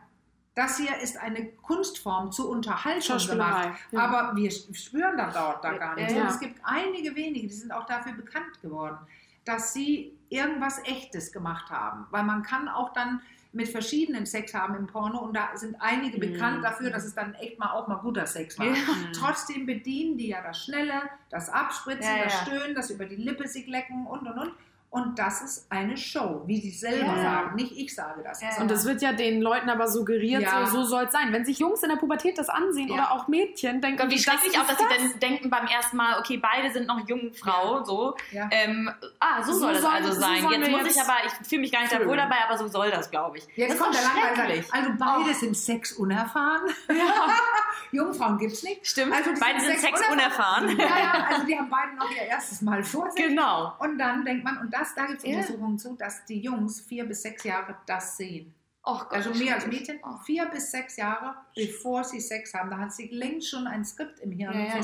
Das 0.53 0.77
hier 0.77 0.97
ist 0.97 1.17
eine 1.17 1.45
Kunstform 1.45 2.33
zur 2.33 2.49
Unterhaltung 2.49 3.17
gemacht. 3.25 3.69
ja. 3.91 4.01
Aber 4.01 4.35
wir 4.35 4.51
spüren 4.51 5.15
da 5.15 5.31
dort 5.31 5.63
da 5.63 5.77
gar 5.77 5.95
nichts. 5.95 6.13
Ja. 6.13 6.23
Und 6.23 6.27
es 6.27 6.39
gibt 6.41 6.59
einige 6.63 7.15
wenige, 7.15 7.47
die 7.47 7.53
sind 7.53 7.71
auch 7.71 7.85
dafür 7.85 8.11
bekannt 8.11 8.61
geworden, 8.61 8.97
dass 9.45 9.71
sie 9.71 10.13
irgendwas 10.27 10.79
Echtes 10.83 11.31
gemacht 11.31 11.69
haben. 11.69 12.05
Weil 12.11 12.23
man 12.23 12.43
kann 12.43 12.67
auch 12.67 12.91
dann 12.91 13.21
mit 13.53 13.67
verschiedenen 13.67 14.25
Sex 14.25 14.53
haben 14.53 14.75
im 14.75 14.87
Porno 14.87 15.19
und 15.19 15.35
da 15.35 15.49
sind 15.55 15.75
einige 15.79 16.17
Mhm. 16.17 16.33
bekannt 16.33 16.63
dafür, 16.63 16.89
dass 16.89 17.03
es 17.03 17.13
dann 17.13 17.33
echt 17.35 17.59
mal 17.59 17.71
auch 17.71 17.87
mal 17.87 17.95
guter 17.95 18.25
Sex 18.25 18.57
war. 18.57 18.67
Ja. 18.67 18.73
Trotzdem 19.13 19.65
bedienen 19.65 20.17
die 20.17 20.29
ja 20.29 20.41
das 20.41 20.63
Schnelle, 20.63 20.93
das 21.29 21.49
Abspritzen, 21.49 22.15
Ja, 22.17 22.23
das. 22.23 22.41
Stöhnen, 22.41 22.75
das 22.75 22.89
über 22.89 23.05
die 23.05 23.15
Lippe 23.17 23.47
sich 23.47 23.67
lecken 23.67 24.07
und 24.07 24.25
und 24.27 24.37
und. 24.37 24.51
Und 24.93 25.17
das 25.17 25.41
ist 25.41 25.71
eine 25.71 25.95
Show, 25.95 26.41
wie 26.47 26.59
sie 26.59 26.69
selber 26.71 27.15
Ja. 27.15 27.21
sagen. 27.23 27.55
Nicht 27.55 27.71
ich 27.77 27.95
sage 27.95 28.21
das. 28.23 28.41
Ja. 28.41 28.49
Und 28.59 28.69
das 28.69 28.83
wird 28.85 29.01
ja 29.01 29.13
den 29.13 29.41
Leuten 29.41 29.69
aber 29.69 29.87
suggeriert, 29.87 30.41
Ja. 30.41 30.65
so, 30.65 30.81
so 30.81 30.83
soll 30.83 31.05
es 31.05 31.13
sein. 31.13 31.31
Wenn 31.31 31.45
sich 31.45 31.59
Jungs 31.59 31.81
in 31.81 31.87
der 31.89 31.95
Pubertät 31.95 32.37
das 32.37 32.49
ansehen 32.49 32.89
Ja. 32.89 32.95
oder 32.95 33.11
auch 33.13 33.29
Mädchen, 33.29 33.79
denken 33.79 34.01
Und 34.01 34.11
wie 34.11 34.15
die, 34.15 34.21
schrecklich 34.21 34.51
das 34.51 34.61
auch, 34.63 34.67
dass 34.67 34.79
ist 34.81 34.89
sie 34.89 35.07
dann 35.09 35.19
denken 35.21 35.49
beim 35.49 35.65
ersten 35.65 35.95
Mal, 35.95 36.19
okay, 36.19 36.35
beide 36.37 36.73
sind 36.73 36.87
noch 36.87 37.07
Jungfrau, 37.07 37.85
so. 37.85 38.17
Ja. 38.31 38.49
Ähm, 38.51 38.91
ah, 39.21 39.41
so, 39.41 39.53
So 39.53 39.59
soll 39.59 39.73
das 39.75 39.81
sollen- 39.81 39.93
also 39.95 40.11
so 40.11 40.19
sein. 40.19 40.41
sollen 40.41 40.61
Jetzt 40.61 40.71
muss 40.71 40.81
ich 40.81 40.87
jetzt 40.97 41.09
aber, 41.09 41.17
ich 41.25 41.47
fühle 41.47 41.61
mich 41.61 41.71
gar 41.71 41.81
nicht 41.83 41.93
da 41.93 42.05
wohl 42.05 42.17
dabei, 42.17 42.35
aber 42.45 42.57
so 42.57 42.67
soll 42.67 42.91
das, 42.91 43.09
glaube 43.09 43.37
ich. 43.37 43.47
Jetzt 43.55 43.71
das 43.71 43.79
kommt 43.79 43.95
der 43.95 44.01
Langweiler. 44.01 44.35
schrecklich. 44.35 44.73
Also 44.73 44.91
beide 44.99 45.33
sind 45.33 45.55
sexunerfahren. 45.55 46.63
Jungfrauen 47.91 48.37
gibt 48.37 48.53
es 48.53 48.63
nicht. 48.63 48.85
Stimmt, 48.87 49.13
Also 49.13 49.31
beide 49.39 49.59
sind 49.59 49.79
sexunerfahren. 49.79 50.77
Ja, 50.77 50.85
ja, 50.85 51.25
also 51.29 51.45
die 51.45 51.57
haben 51.57 51.69
beide 51.69 51.95
noch 51.95 52.09
ihr 52.11 52.23
erstes 52.23 52.61
Mal 52.61 52.83
vor 52.83 53.09
sich. 53.11 53.25
Genau. 53.25 53.73
Und 53.79 53.97
dann 53.97 54.23
denkt 54.25 54.43
man, 54.43 54.57
und 54.59 54.71
das, 54.81 54.95
da 54.95 55.05
gibt 55.05 55.23
es. 55.23 55.25
Untersuchungen 55.25 55.77
zu, 55.79 55.95
dass 55.95 56.25
die 56.25 56.39
Jungs 56.39 56.81
vier 56.81 57.05
bis 57.05 57.21
sechs 57.21 57.43
Jahre 57.43 57.77
das 57.85 58.17
sehen. 58.17 58.53
Oh 58.83 58.97
Gott. 58.97 59.13
Also 59.13 59.33
mehr 59.35 59.55
als 59.55 59.67
Mädchen, 59.67 59.99
Oh. 60.03 60.17
vier 60.23 60.47
bis 60.47 60.71
sechs 60.71 60.97
Jahre, 60.97 61.35
bevor 61.55 62.03
sie 62.03 62.19
Sex 62.19 62.53
haben. 62.55 62.71
Da 62.71 62.79
hat 62.79 62.91
sie 62.91 63.07
längst 63.09 63.49
schon 63.49 63.67
ein 63.67 63.85
Skript 63.85 64.19
im 64.21 64.31
Hirn 64.31 64.53
Ja, 64.53 64.77
ja, 64.77 64.81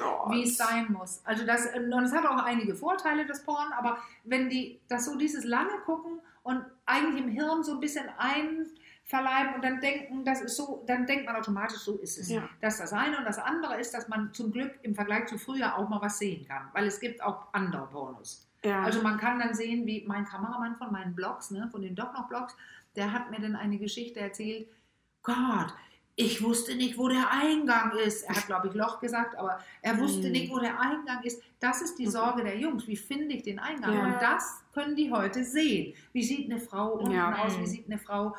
Oh 0.00 0.30
wie 0.32 0.42
es 0.42 0.56
sein 0.56 0.92
muss. 0.92 1.20
Also 1.24 1.46
das, 1.46 1.66
und 1.74 1.92
es 2.02 2.12
hat 2.12 2.26
auch 2.26 2.42
einige 2.44 2.74
Vorteile, 2.74 3.24
das 3.24 3.44
Porn, 3.44 3.72
aber 3.72 3.98
wenn 4.24 4.50
die 4.50 4.80
das 4.88 5.04
so 5.04 5.16
dieses 5.16 5.44
lange 5.44 5.78
gucken 5.84 6.20
und 6.42 6.64
eigentlich 6.86 7.22
im 7.22 7.30
Hirn 7.30 7.62
so 7.62 7.74
ein 7.74 7.80
bisschen 7.80 8.06
einverleiben 8.18 9.54
und 9.54 9.62
dann 9.64 9.80
denken, 9.80 10.24
das 10.24 10.40
ist 10.40 10.56
so, 10.56 10.82
dann 10.88 11.06
denkt 11.06 11.26
man 11.26 11.36
automatisch, 11.36 11.78
so 11.78 11.98
ist 11.98 12.18
es. 12.18 12.28
Ja. 12.28 12.48
Das 12.60 12.74
ist 12.74 12.80
das 12.80 12.92
eine. 12.92 13.18
Und 13.18 13.24
das 13.26 13.38
andere 13.38 13.78
ist, 13.78 13.94
dass 13.94 14.08
man 14.08 14.32
zum 14.34 14.50
Glück 14.50 14.72
im 14.82 14.96
Vergleich 14.96 15.26
zu 15.26 15.38
früher 15.38 15.76
auch 15.76 15.88
mal 15.88 16.00
was 16.02 16.18
sehen 16.18 16.44
kann, 16.48 16.68
weil 16.72 16.86
es 16.86 16.98
gibt 16.98 17.22
auch 17.22 17.46
andere 17.52 17.86
Pornos. 17.86 18.45
Ja. 18.66 18.82
Also 18.82 19.02
man 19.02 19.16
kann 19.18 19.38
dann 19.38 19.54
sehen, 19.54 19.86
wie 19.86 20.04
mein 20.06 20.24
Kameramann 20.24 20.76
von 20.76 20.90
meinen 20.92 21.14
Blogs, 21.14 21.50
ne, 21.50 21.68
von 21.70 21.82
den 21.82 21.94
Doch 21.94 22.12
noch 22.12 22.28
Blogs, 22.28 22.56
der 22.96 23.12
hat 23.12 23.30
mir 23.30 23.40
dann 23.40 23.56
eine 23.56 23.78
Geschichte 23.78 24.20
erzählt. 24.20 24.68
Gott, 25.22 25.72
ich 26.14 26.42
wusste 26.42 26.74
nicht, 26.76 26.96
wo 26.96 27.08
der 27.08 27.30
Eingang 27.30 27.92
ist. 27.92 28.22
Er 28.22 28.36
hat, 28.36 28.46
glaube 28.46 28.68
ich, 28.68 28.74
Loch 28.74 29.00
gesagt, 29.00 29.36
aber 29.36 29.58
er 29.82 29.98
wusste 29.98 30.26
Mhm. 30.28 30.32
nicht, 30.32 30.50
wo 30.50 30.58
der 30.58 30.80
Eingang 30.80 31.22
ist. 31.22 31.42
Das 31.60 31.82
ist 31.82 31.98
die 31.98 32.06
Sorge 32.06 32.42
der 32.42 32.58
Jungs. 32.58 32.86
Wie 32.86 32.96
finde 32.96 33.34
ich 33.34 33.42
den 33.42 33.58
Eingang? 33.58 33.94
Ja. 33.94 34.04
Und 34.06 34.22
das 34.22 34.62
können 34.72 34.96
die 34.96 35.10
heute 35.12 35.44
sehen. 35.44 35.94
Wie 36.12 36.22
sieht 36.22 36.50
eine 36.50 36.58
Frau 36.60 36.92
unten 36.94 37.10
Ja. 37.12 37.34
aus? 37.44 37.58
Wie 37.58 37.66
sieht 37.66 37.86
eine 37.86 37.98
Frau 37.98 38.34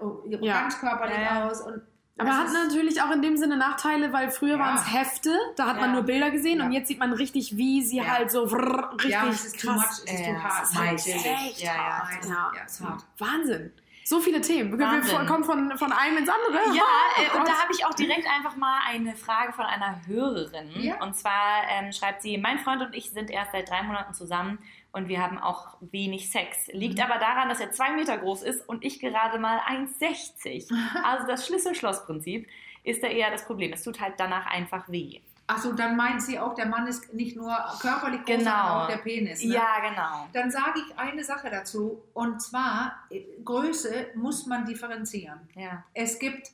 oh, 0.00 0.22
Ja. 0.28 0.60
ganz 0.62 0.78
körperlich 0.78 1.16
Ja, 1.16 1.22
ja. 1.40 1.48
aus? 1.48 1.60
Und 1.60 1.82
Aber 2.18 2.28
das 2.30 2.38
hat 2.38 2.52
natürlich 2.68 3.00
auch 3.02 3.10
in 3.12 3.22
dem 3.22 3.36
Sinne 3.36 3.56
Nachteile, 3.56 4.12
weil 4.12 4.30
früher 4.30 4.54
Ja. 4.56 4.58
waren 4.58 4.74
es 4.76 4.92
Hefte, 4.92 5.36
da 5.56 5.66
hat 5.66 5.76
man 5.76 5.90
Ja. 5.90 5.92
nur 5.94 6.02
Bilder 6.02 6.30
gesehen 6.30 6.58
Ja. 6.58 6.64
und 6.66 6.72
jetzt 6.72 6.88
sieht 6.88 6.98
man 6.98 7.12
richtig, 7.12 7.56
wie 7.56 7.82
sie 7.82 8.06
halt 8.06 8.30
so 8.30 8.46
vrrr, 8.48 8.92
richtig 8.94 9.10
ja, 9.12 9.26
es 9.28 9.44
ist 9.46 9.60
too 9.60 9.68
krass. 9.68 10.04
much, 10.04 10.12
es 10.12 10.20
ist 10.20 10.26
too 10.26 10.42
hard. 10.42 10.62
es 10.64 10.70
ist 10.70 10.78
halt 10.78 11.06
wirklich- 11.06 11.60
ja, 11.62 11.74
ja. 11.74 12.02
Meist. 12.12 12.28
Ja, 12.28 12.52
Ja, 12.56 12.62
ist 12.64 12.80
hart. 12.84 13.04
Wahnsinn. 13.18 13.72
So 14.04 14.20
viele 14.20 14.40
Themen. 14.40 14.70
Wir, 14.78 14.78
wir 14.78 15.26
kommen 15.26 15.44
von, 15.44 15.76
von 15.76 15.92
einem 15.92 16.16
ins 16.16 16.30
andere. 16.30 16.74
Ja, 16.74 16.82
Oh 16.82 17.20
äh, 17.22 17.38
und 17.40 17.46
da 17.46 17.52
habe 17.52 17.70
ich 17.72 17.84
auch 17.84 17.92
direkt 17.92 18.26
einfach 18.26 18.56
mal 18.56 18.78
eine 18.88 19.14
Frage 19.14 19.52
von 19.52 19.66
einer 19.66 20.00
Hörerin. 20.06 20.94
Und 21.02 21.14
zwar 21.14 21.64
ähm, 21.68 21.92
schreibt 21.92 22.22
sie, 22.22 22.38
mein 22.38 22.58
Freund 22.58 22.80
und 22.80 22.94
ich 22.94 23.10
sind 23.10 23.30
erst 23.30 23.52
seit 23.52 23.68
drei 23.68 23.82
Monaten 23.82 24.14
zusammen 24.14 24.60
und 24.98 25.08
wir 25.08 25.22
haben 25.22 25.38
auch 25.38 25.76
wenig 25.80 26.30
Sex. 26.30 26.66
Liegt 26.72 26.98
Mhm. 26.98 27.04
aber 27.04 27.18
daran, 27.18 27.48
dass 27.48 27.60
er 27.60 27.70
zwei 27.72 27.92
Meter 27.92 28.18
groß 28.18 28.42
ist 28.42 28.68
und 28.68 28.84
ich 28.84 29.00
gerade 29.00 29.38
mal 29.38 29.58
1,60. 29.60 30.68
Also 31.04 31.26
das 31.26 31.46
Schlüssel-Schloss-Prinzip 31.46 32.46
ist 32.84 33.02
da 33.02 33.06
eher 33.08 33.30
das 33.30 33.44
Problem. 33.46 33.72
Es 33.72 33.82
tut 33.82 34.00
halt 34.00 34.14
danach 34.18 34.46
einfach 34.46 34.88
weh. 34.88 35.20
Achso, 35.46 35.72
dann 35.72 35.96
meint 35.96 36.20
sie 36.22 36.38
auch, 36.38 36.54
der 36.54 36.66
Mann 36.66 36.86
ist 36.86 37.14
nicht 37.14 37.34
nur 37.34 37.56
körperlich 37.80 38.18
groß, 38.24 38.36
Genau. 38.36 38.50
sondern 38.50 38.70
auch 38.82 38.86
der 38.88 38.98
Penis. 38.98 39.42
Ne? 39.42 39.54
Ja, 39.54 39.80
genau. 39.88 40.28
Dann 40.34 40.50
sage 40.50 40.80
ich 40.86 40.98
eine 40.98 41.24
Sache 41.24 41.48
dazu. 41.50 42.02
Und 42.12 42.42
zwar, 42.42 42.96
äh, 43.08 43.22
Größe 43.44 44.08
muss 44.14 44.44
man 44.46 44.66
differenzieren. 44.66 45.48
Ja. 45.54 45.84
Es 45.94 46.18
gibt 46.18 46.48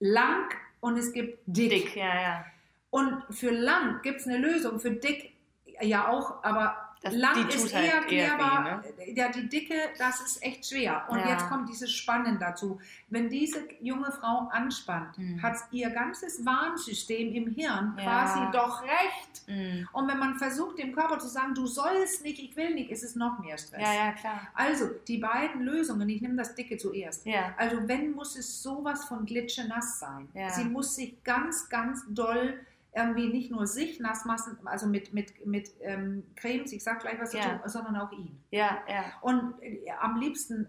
lang 0.00 0.48
und 0.80 0.96
es 0.98 1.12
gibt 1.12 1.38
dick. 1.46 1.70
Dick, 1.70 1.96
ja, 1.96 2.20
ja. 2.20 2.44
Und 2.90 3.22
für 3.30 3.50
lang 3.52 4.02
gibt 4.02 4.18
es 4.20 4.26
eine 4.26 4.38
Lösung, 4.38 4.80
für 4.80 4.90
dick 4.90 5.32
ja 5.80 6.08
auch, 6.08 6.42
aber 6.42 6.89
Das- 7.02 7.14
lang 7.14 7.34
die 7.48 7.54
ist 7.54 7.62
tut 7.62 7.74
halt 7.74 7.86
eher 7.86 7.94
eher 7.94 8.02
klärbar. 8.36 8.84
Ja, 9.14 9.28
die 9.30 9.48
dicke, 9.48 9.74
das 9.98 10.20
ist 10.20 10.42
echt 10.42 10.66
schwer. 10.66 11.06
Und 11.08 11.18
Ja. 11.20 11.30
jetzt 11.30 11.48
kommt 11.48 11.68
dieses 11.68 11.90
Spannen 11.90 12.38
dazu. 12.38 12.78
Wenn 13.08 13.30
diese 13.30 13.66
junge 13.80 14.12
Frau 14.12 14.48
anspannt, 14.52 15.16
Mhm. 15.16 15.42
hat 15.42 15.56
ihr 15.70 15.88
ganzes 15.90 16.44
Warnsystem 16.44 17.32
im 17.34 17.54
Hirn 17.54 17.94
Ja. 17.96 18.02
quasi 18.04 18.40
doch 18.52 18.82
recht. 18.82 19.48
Mm. 19.48 19.88
Und 19.92 20.08
wenn 20.08 20.18
man 20.18 20.36
versucht, 20.36 20.78
dem 20.78 20.94
Körper 20.94 21.18
zu 21.18 21.26
sagen, 21.28 21.54
du 21.54 21.66
sollst 21.66 22.22
nicht, 22.22 22.38
ich 22.38 22.54
will 22.56 22.74
nicht, 22.74 22.90
ist 22.90 23.02
es 23.02 23.16
noch 23.16 23.38
mehr 23.38 23.56
Stress. 23.58 23.80
Ja, 23.82 23.94
ja, 23.94 24.12
klar. 24.12 24.40
Also, 24.54 24.86
die 25.08 25.18
beiden 25.18 25.62
Lösungen, 25.62 26.08
ich 26.08 26.20
nehme 26.20 26.36
das 26.36 26.54
Dicke 26.54 26.76
zuerst. 26.76 27.24
Ja. 27.26 27.54
Also, 27.56 27.88
wenn, 27.88 28.12
muss 28.12 28.36
es 28.36 28.62
sowas 28.62 29.06
von 29.06 29.24
glitschenass 29.26 29.98
sein. 29.98 30.28
Ja. 30.34 30.50
Sie 30.50 30.64
muss 30.64 30.94
sich 30.94 31.22
ganz, 31.24 31.68
ganz 31.68 32.04
doll 32.08 32.60
irgendwie 32.94 33.28
nicht 33.28 33.50
nur 33.50 33.66
sich 33.66 34.00
nass 34.00 34.24
machen, 34.24 34.58
also 34.64 34.86
mit, 34.86 35.12
mit, 35.14 35.46
mit 35.46 35.70
ähm, 35.80 36.24
Cremes, 36.36 36.72
ich 36.72 36.82
sag 36.82 37.00
gleich 37.00 37.20
was 37.20 37.32
Ja. 37.32 37.58
dazu, 37.58 37.68
sondern 37.68 37.96
auch 37.96 38.10
ihn. 38.12 38.40
Ja, 38.50 38.78
ja. 38.88 39.04
Und 39.20 39.54
äh, 39.62 39.80
am 40.00 40.18
liebsten 40.18 40.66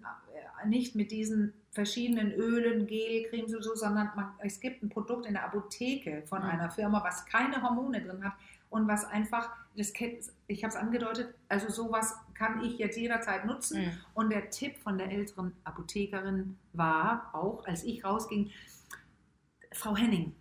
äh, 0.64 0.68
nicht 0.68 0.96
mit 0.96 1.12
diesen 1.12 1.54
verschiedenen 1.72 2.32
Ölen, 2.34 2.86
Gel, 2.86 3.28
Cremes 3.30 3.56
und 3.56 3.64
so, 3.64 3.74
sondern 3.76 4.12
man, 4.16 4.34
es 4.40 4.60
gibt 4.60 4.84
ein 4.84 4.90
Produkt 4.90 5.26
in 5.26 5.34
der 5.34 5.46
Apotheke 5.46 6.22
von 6.28 6.44
Mhm. 6.44 6.50
einer 6.50 6.70
Firma, 6.70 7.04
was 7.04 7.26
keine 7.26 7.62
Hormone 7.64 8.02
drin 8.02 8.24
hat 8.24 8.34
und 8.70 8.88
was 8.88 9.04
einfach, 9.06 9.50
das 9.76 9.92
kennt, 9.92 10.20
ich 10.48 10.64
habe 10.64 10.70
es 10.74 10.76
angedeutet, 10.78 11.34
also 11.50 11.70
sowas 11.70 12.16
kann 12.36 12.62
ich 12.64 12.78
jetzt 12.78 12.98
jederzeit 12.98 13.46
nutzen. 13.46 13.86
Mm. 13.86 13.90
Und 14.14 14.30
der 14.32 14.50
Tipp 14.50 14.78
von 14.80 14.98
der 14.98 15.12
älteren 15.12 15.54
Apothekerin 15.64 16.58
war 16.74 17.30
auch, 17.34 17.66
als 17.66 17.84
ich 17.84 18.04
rausging, 18.04 18.50
Frau 19.74 19.96
Henning, 19.96 20.34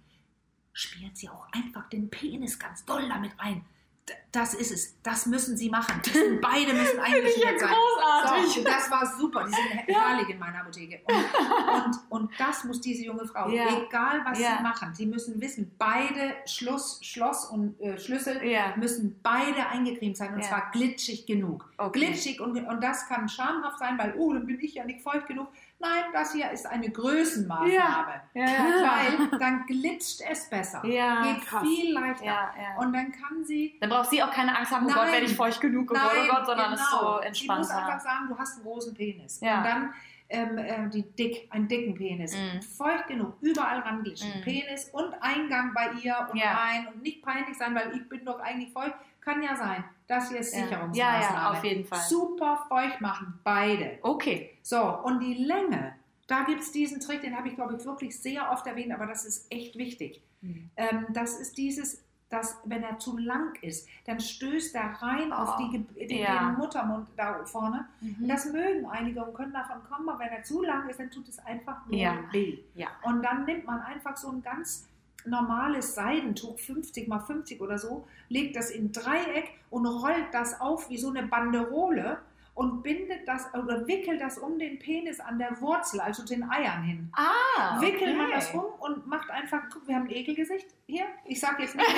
sperren 0.80 1.10
Sie 1.14 1.28
auch 1.28 1.46
einfach 1.52 1.88
den 1.90 2.08
Penis 2.10 2.58
ganz 2.58 2.84
doll 2.84 3.08
damit 3.08 3.32
ein. 3.38 3.64
D- 4.08 4.14
Das 4.32 4.54
ist 4.54 4.70
es. 4.72 4.96
Das 5.02 5.26
müssen 5.26 5.56
Sie 5.58 5.68
machen. 5.68 6.00
Sind, 6.02 6.40
beide 6.50 6.72
müssen 6.72 6.98
eingeschmiert 6.98 7.60
sein. 7.60 7.68
großartig. 7.68 8.54
So, 8.54 8.64
das 8.64 8.90
war 8.90 9.06
super. 9.18 9.44
Die 9.46 9.52
sind 9.52 9.64
herrlich 9.96 10.28
in 10.30 10.38
meiner 10.38 10.60
Apotheke. 10.62 11.00
Und, 11.04 11.84
und, 11.84 11.98
und 12.08 12.30
das 12.40 12.64
muss 12.64 12.80
diese 12.80 13.04
junge 13.04 13.26
Frau, 13.26 13.50
Ja. 13.50 13.66
egal 13.86 14.22
was 14.24 14.38
Ja. 14.38 14.56
sie 14.56 14.62
machen, 14.62 14.94
sie 14.94 15.04
müssen 15.06 15.38
wissen, 15.40 15.70
beide 15.78 16.34
Schluss, 16.46 16.98
Schloss 17.02 17.44
und 17.44 17.78
äh, 17.80 17.98
Schlüssel 17.98 18.40
müssen 18.76 19.20
beide 19.22 19.66
eingecremt 19.68 20.16
sein 20.16 20.32
und 20.34 20.42
zwar 20.44 20.70
glitschig 20.70 21.26
genug. 21.26 21.70
Okay. 21.76 21.98
Glitschig 22.06 22.40
und, 22.40 22.56
und 22.66 22.80
das 22.82 23.06
kann 23.06 23.28
schamhaft 23.28 23.78
sein, 23.78 23.98
weil, 23.98 24.14
oh, 24.16 24.32
dann 24.32 24.46
bin 24.46 24.58
ich 24.60 24.74
ja 24.74 24.84
nicht 24.84 25.02
feucht 25.02 25.26
genug. 25.26 25.48
Nein, 25.80 26.04
das 26.12 26.32
hier 26.32 26.50
ist 26.50 26.66
eine 26.66 26.90
Größenmaßnahme. 26.90 27.72
Ja, 27.72 28.22
ja. 28.34 28.46
Weil 28.46 29.38
dann 29.38 29.64
glitscht 29.66 30.20
es 30.30 30.48
besser. 30.50 30.84
Ja, 30.84 31.22
Geht 31.22 31.46
krass. 31.46 31.62
viel 31.62 31.94
leichter. 31.94 32.52
Und 32.78 32.92
dann 32.92 33.10
kann 33.12 33.44
sie 33.44 33.78
Dann 33.80 33.88
braucht 33.88 34.10
sie 34.10 34.22
auch 34.22 34.30
keine 34.30 34.56
Angst 34.56 34.72
haben, 34.72 34.86
oh 34.86 34.92
Gott, 34.92 35.10
werde 35.10 35.24
ich 35.24 35.34
feucht 35.34 35.60
genug, 35.60 35.90
oh 35.90 35.94
Gott, 35.94 36.12
oh 36.14 36.34
Gott, 36.34 36.46
sondern 36.46 36.74
es 36.74 36.80
ist 36.80 36.90
so 36.90 36.98
genau. 36.98 37.32
Sie 37.32 37.46
muss 37.46 37.70
einfach 37.70 38.00
sagen, 38.00 38.28
du 38.28 38.38
hast 38.38 38.56
einen 38.56 38.64
großen 38.64 38.94
Penis. 38.94 39.40
Ja. 39.40 39.58
Und 39.58 39.64
dann 39.64 39.94
ähm, 40.30 40.58
äh, 40.58 40.88
die 40.88 41.02
dick, 41.02 41.48
einen 41.50 41.66
dicken 41.66 41.94
Penis. 41.94 42.34
Mhm. 42.36 42.62
Feucht 42.62 43.08
genug, 43.08 43.34
überall 43.40 43.80
ranglitschen. 43.80 44.38
Mhm. 44.38 44.42
Penis 44.42 44.88
und 44.92 45.12
Eingang 45.20 45.74
bei 45.74 45.90
ihr 46.02 46.16
und 46.32 46.40
rein 46.40 46.88
und 46.88 47.02
nicht 47.02 47.22
peinlich 47.22 47.58
sein, 47.58 47.74
weil 47.74 47.92
ich 47.94 48.08
bin 48.08 48.24
doch 48.24 48.38
eigentlich 48.38 48.72
feucht. 48.72 48.94
Kann 49.20 49.42
ja 49.42 49.54
sein. 49.56 49.84
Das 50.06 50.28
hier 50.30 50.38
ist 50.40 50.54
Ja. 50.54 50.62
Sicherungsmaßnahme. 50.64 51.22
Ja, 51.22 51.34
ja, 51.34 51.50
auf 51.50 51.62
jeden 51.64 51.84
Fall. 51.84 52.00
Super 52.00 52.64
feucht 52.68 53.00
machen, 53.00 53.38
beide. 53.44 53.98
Okay. 54.02 54.56
So, 54.62 54.82
und 55.04 55.20
die 55.20 55.34
Länge, 55.44 55.94
da 56.26 56.42
gibt 56.44 56.60
es 56.62 56.72
diesen 56.72 57.00
Trick, 57.00 57.20
den 57.22 57.36
habe 57.36 57.48
ich, 57.48 57.54
glaube 57.54 57.76
ich, 57.76 57.84
wirklich 57.84 58.18
sehr 58.20 58.50
oft 58.50 58.66
erwähnt, 58.66 58.92
aber 58.92 59.06
das 59.06 59.24
ist 59.24 59.52
echt 59.52 59.76
wichtig. 59.76 60.22
Mhm. 60.40 60.70
Ähm, 60.76 61.06
das 61.10 61.38
ist 61.38 61.56
dieses, 61.58 62.02
dass 62.28 62.58
wenn 62.64 62.82
er 62.84 62.98
zu 62.98 63.18
lang 63.18 63.56
ist, 63.60 63.88
dann 64.06 64.20
stößt 64.20 64.74
er 64.76 64.90
rein 65.02 65.32
auf 65.32 65.56
die, 65.56 65.70
Ge- 65.70 66.06
den, 66.06 66.18
Oh, 66.18 66.22
ja. 66.22 66.48
den 66.50 66.58
Muttermund 66.58 67.08
da 67.16 67.44
vorne. 67.44 67.86
Mhm. 68.00 68.28
Das 68.28 68.46
mögen 68.52 68.86
einige 68.86 69.24
und 69.24 69.34
können 69.34 69.52
davon 69.52 69.82
kommen, 69.90 70.08
aber 70.08 70.20
wenn 70.20 70.28
er 70.28 70.42
zu 70.44 70.62
lang 70.62 70.88
ist, 70.88 71.00
dann 71.00 71.10
tut 71.10 71.28
es 71.28 71.38
einfach 71.40 71.84
nur 71.86 71.96
Ja. 71.96 72.14
weh. 72.32 72.58
Ja. 72.74 72.86
Und 73.02 73.22
dann 73.24 73.44
nimmt 73.44 73.66
man 73.66 73.80
einfach 73.82 74.16
so 74.16 74.28
ein 74.30 74.42
ganz 74.42 74.86
normales 75.26 75.94
Seidentuch, 75.94 76.58
50 76.58 77.08
mal 77.08 77.20
50 77.20 77.60
oder 77.60 77.78
so, 77.78 78.06
legt 78.28 78.56
das 78.56 78.70
in 78.70 78.92
Dreieck 78.92 79.50
und 79.70 79.86
rollt 79.86 80.32
das 80.32 80.60
auf 80.60 80.88
wie 80.90 80.98
so 80.98 81.08
eine 81.10 81.22
Banderole 81.24 82.18
und 82.54 82.82
bindet 82.82 83.26
das 83.26 83.46
oder 83.54 83.86
wickelt 83.86 84.20
das 84.20 84.36
um 84.36 84.58
den 84.58 84.78
Penis 84.78 85.18
an 85.20 85.38
der 85.38 85.60
Wurzel, 85.60 86.00
also 86.00 86.24
den 86.26 86.42
Eiern 86.50 86.82
hin. 86.82 87.10
Ah, 87.16 87.80
Wickelt 87.80 88.16
man 88.16 88.26
okay. 88.26 88.34
das 88.34 88.50
um 88.52 88.64
und 88.80 89.06
macht 89.06 89.30
einfach, 89.30 89.60
guck, 89.72 89.86
wir 89.88 89.94
haben 89.94 90.04
ein 90.06 90.10
Ekelgesicht 90.10 90.66
hier. 90.86 91.06
Ich 91.24 91.40
sag 91.40 91.58
jetzt 91.60 91.74
nicht, 91.74 91.86